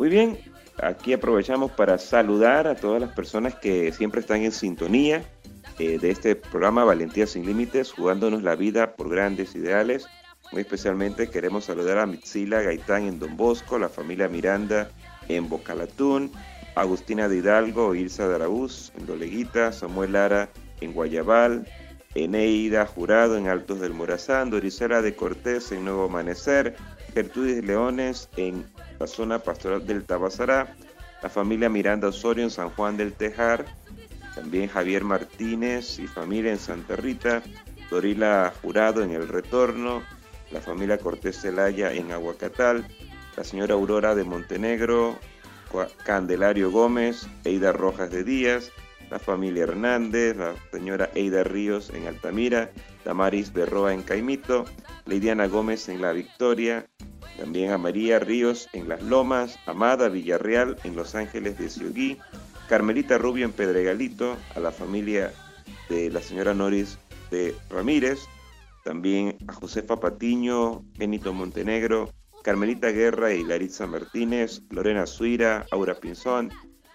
Muy 0.00 0.08
bien, 0.08 0.36
aquí 0.78 1.12
aprovechamos 1.12 1.70
para 1.70 1.98
saludar 1.98 2.66
a 2.66 2.74
todas 2.74 3.00
las 3.00 3.12
personas 3.12 3.54
que 3.54 3.92
siempre 3.92 4.20
están 4.20 4.42
en 4.42 4.50
sintonía 4.50 5.22
eh, 5.78 5.98
de 5.98 6.10
este 6.10 6.34
programa 6.34 6.82
Valentía 6.82 7.26
sin 7.26 7.46
Límites, 7.46 7.92
jugándonos 7.92 8.42
la 8.42 8.56
vida 8.56 8.96
por 8.96 9.08
grandes 9.08 9.54
ideales. 9.54 10.06
Muy 10.50 10.62
especialmente 10.62 11.30
queremos 11.30 11.66
saludar 11.66 11.98
a 11.98 12.06
Mitzila 12.06 12.62
Gaitán 12.62 13.04
en 13.04 13.18
Don 13.20 13.36
Bosco, 13.36 13.78
la 13.78 13.88
familia 13.88 14.28
Miranda 14.28 14.90
en 15.28 15.48
Bocalatún, 15.48 16.32
Agustina 16.74 17.28
de 17.28 17.38
Hidalgo, 17.38 17.94
Ilsa 17.94 18.28
de 18.28 18.34
Araúz 18.34 18.92
en 18.98 19.06
Doleguita, 19.06 19.72
Samuel 19.72 20.12
Lara 20.12 20.50
en 20.80 20.92
Guayabal, 20.92 21.66
Eneida 22.14 22.86
Jurado 22.86 23.36
en 23.38 23.48
Altos 23.48 23.80
del 23.80 23.94
Morazán, 23.94 24.50
Dorisela 24.50 25.00
de 25.00 25.14
Cortés 25.14 25.72
en 25.72 25.84
Nuevo 25.84 26.04
Amanecer, 26.04 26.76
Gertrudis 27.14 27.64
Leones 27.64 28.28
en 28.36 28.64
la 28.98 29.06
zona 29.06 29.38
pastoral 29.38 29.86
del 29.86 30.04
Tabasará, 30.04 30.74
la 31.22 31.28
familia 31.28 31.68
Miranda 31.68 32.08
Osorio 32.08 32.44
en 32.44 32.50
San 32.50 32.70
Juan 32.70 32.96
del 32.96 33.12
Tejar, 33.12 33.66
también 34.34 34.68
Javier 34.68 35.04
Martínez 35.04 35.98
y 35.98 36.06
familia 36.06 36.52
en 36.52 36.58
Santa 36.58 36.96
Rita, 36.96 37.42
Dorila 37.90 38.52
Jurado 38.62 39.02
en 39.02 39.12
El 39.12 39.28
Retorno, 39.28 40.02
la 40.50 40.60
familia 40.60 40.98
Cortés 40.98 41.40
Celaya 41.40 41.92
en 41.92 42.12
Aguacatal, 42.12 42.86
la 43.36 43.44
señora 43.44 43.74
Aurora 43.74 44.14
de 44.14 44.24
Montenegro, 44.24 45.18
Candelario 46.04 46.70
Gómez, 46.70 47.26
Eida 47.44 47.72
Rojas 47.72 48.10
de 48.10 48.24
Díaz, 48.24 48.70
la 49.10 49.18
familia 49.18 49.64
Hernández, 49.64 50.36
la 50.36 50.54
señora 50.70 51.10
Eida 51.14 51.44
Ríos 51.44 51.90
en 51.90 52.06
Altamira, 52.06 52.70
Damaris 53.04 53.52
Berroa 53.52 53.92
en 53.92 54.02
Caimito, 54.02 54.64
Lidiana 55.06 55.46
Gómez 55.46 55.88
en 55.88 56.00
La 56.00 56.12
Victoria, 56.12 56.86
también 57.36 57.72
a 57.72 57.78
María 57.78 58.18
Ríos 58.18 58.68
en 58.72 58.88
Las 58.88 59.02
Lomas, 59.02 59.58
Amada 59.66 60.08
Villarreal 60.08 60.76
en 60.84 60.96
Los 60.96 61.14
Ángeles 61.14 61.58
de 61.58 61.68
Ciogui, 61.68 62.18
Carmelita 62.68 63.18
Rubio 63.18 63.44
en 63.44 63.52
Pedregalito, 63.52 64.36
a 64.54 64.60
la 64.60 64.70
familia 64.70 65.32
de 65.88 66.10
la 66.10 66.20
señora 66.20 66.54
Noris 66.54 66.98
de 67.30 67.54
Ramírez, 67.70 68.20
también 68.84 69.36
a 69.48 69.52
Josefa 69.52 69.98
Patiño, 69.98 70.84
Benito 70.98 71.32
Montenegro, 71.32 72.10
Carmelita 72.42 72.88
Guerra 72.90 73.32
y 73.32 73.44
Laritza 73.44 73.86
Martínez, 73.86 74.62
Lorena 74.70 75.06
Suira, 75.06 75.66
Aura 75.70 75.94
Pinzón, 75.94 76.50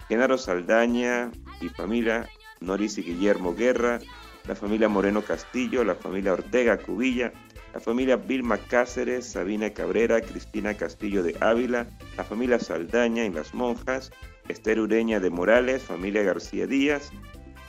Genaro 0.07 0.37
Saldaña 0.37 1.31
y 1.61 1.69
familia, 1.69 2.27
Noris 2.59 2.97
y 2.97 3.03
Guillermo 3.03 3.55
Guerra, 3.55 3.99
la 4.47 4.55
familia 4.55 4.89
Moreno 4.89 5.21
Castillo, 5.21 5.83
la 5.83 5.95
familia 5.95 6.33
Ortega 6.33 6.77
Cubilla, 6.77 7.31
la 7.77 7.81
familia 7.81 8.15
Vilma 8.15 8.57
Cáceres, 8.57 9.27
Sabina 9.27 9.69
Cabrera, 9.69 10.19
Cristina 10.19 10.73
Castillo 10.73 11.21
de 11.21 11.37
Ávila, 11.41 11.85
la 12.17 12.23
familia 12.23 12.57
Saldaña 12.57 13.23
en 13.23 13.35
Las 13.35 13.53
Monjas, 13.53 14.11
Esther 14.47 14.79
Ureña 14.79 15.19
de 15.19 15.29
Morales, 15.29 15.83
familia 15.83 16.23
García 16.23 16.65
Díaz 16.65 17.11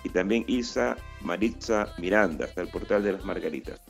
y 0.04 0.08
también 0.08 0.46
Isa 0.46 0.96
Maritza 1.20 1.88
Miranda, 1.98 2.46
hasta 2.46 2.62
el 2.62 2.68
portal 2.68 3.02
de 3.02 3.12
las 3.12 3.24
Margaritas. 3.26 3.82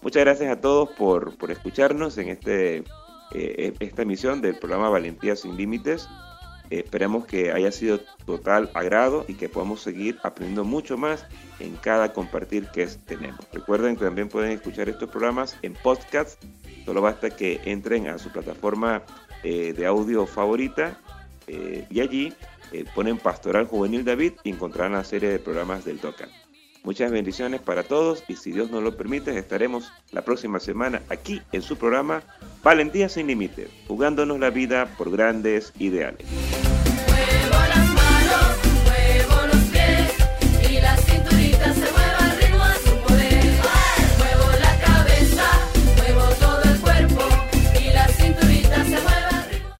Muchas 0.00 0.22
gracias 0.22 0.52
a 0.56 0.60
todos 0.60 0.90
por, 0.90 1.36
por 1.38 1.50
escucharnos 1.50 2.18
en 2.18 2.28
este, 2.28 2.84
eh, 3.32 3.74
esta 3.80 4.02
emisión 4.02 4.40
del 4.40 4.56
programa 4.56 4.90
Valentía 4.90 5.34
sin 5.34 5.56
Límites. 5.56 6.08
Eh, 6.70 6.80
esperemos 6.84 7.26
que 7.26 7.52
haya 7.52 7.72
sido 7.72 8.00
total 8.26 8.70
agrado 8.74 9.24
y 9.28 9.34
que 9.34 9.48
podamos 9.48 9.82
seguir 9.82 10.18
aprendiendo 10.22 10.64
mucho 10.64 10.96
más 10.96 11.26
en 11.60 11.76
cada 11.76 12.12
compartir 12.12 12.68
que 12.68 12.86
tenemos. 12.86 13.40
Recuerden 13.52 13.96
que 13.96 14.04
también 14.04 14.28
pueden 14.28 14.52
escuchar 14.52 14.88
estos 14.88 15.10
programas 15.10 15.56
en 15.62 15.74
podcast. 15.74 16.42
Solo 16.84 17.00
basta 17.00 17.30
que 17.30 17.60
entren 17.64 18.08
a 18.08 18.18
su 18.18 18.30
plataforma 18.30 19.02
eh, 19.42 19.72
de 19.72 19.86
audio 19.86 20.26
favorita 20.26 20.98
eh, 21.46 21.86
y 21.90 22.00
allí 22.00 22.32
ponen 22.94 23.18
Pastoral 23.18 23.66
Juvenil 23.66 24.04
David 24.04 24.32
y 24.42 24.50
encontrarán 24.50 24.92
la 24.92 25.04
serie 25.04 25.28
de 25.28 25.38
programas 25.38 25.84
del 25.84 26.00
TOCA. 26.00 26.28
Muchas 26.84 27.10
bendiciones 27.10 27.62
para 27.62 27.82
todos 27.82 28.22
y 28.28 28.36
si 28.36 28.52
Dios 28.52 28.70
nos 28.70 28.82
lo 28.82 28.94
permite 28.94 29.36
estaremos 29.38 29.90
la 30.12 30.20
próxima 30.20 30.60
semana 30.60 31.00
aquí 31.08 31.40
en 31.52 31.62
su 31.62 31.78
programa 31.78 32.22
Valentía 32.62 33.08
sin 33.08 33.26
Límites, 33.26 33.70
jugándonos 33.88 34.38
la 34.38 34.50
vida 34.50 34.94
por 34.98 35.10
grandes 35.10 35.72
ideales. 35.78 36.26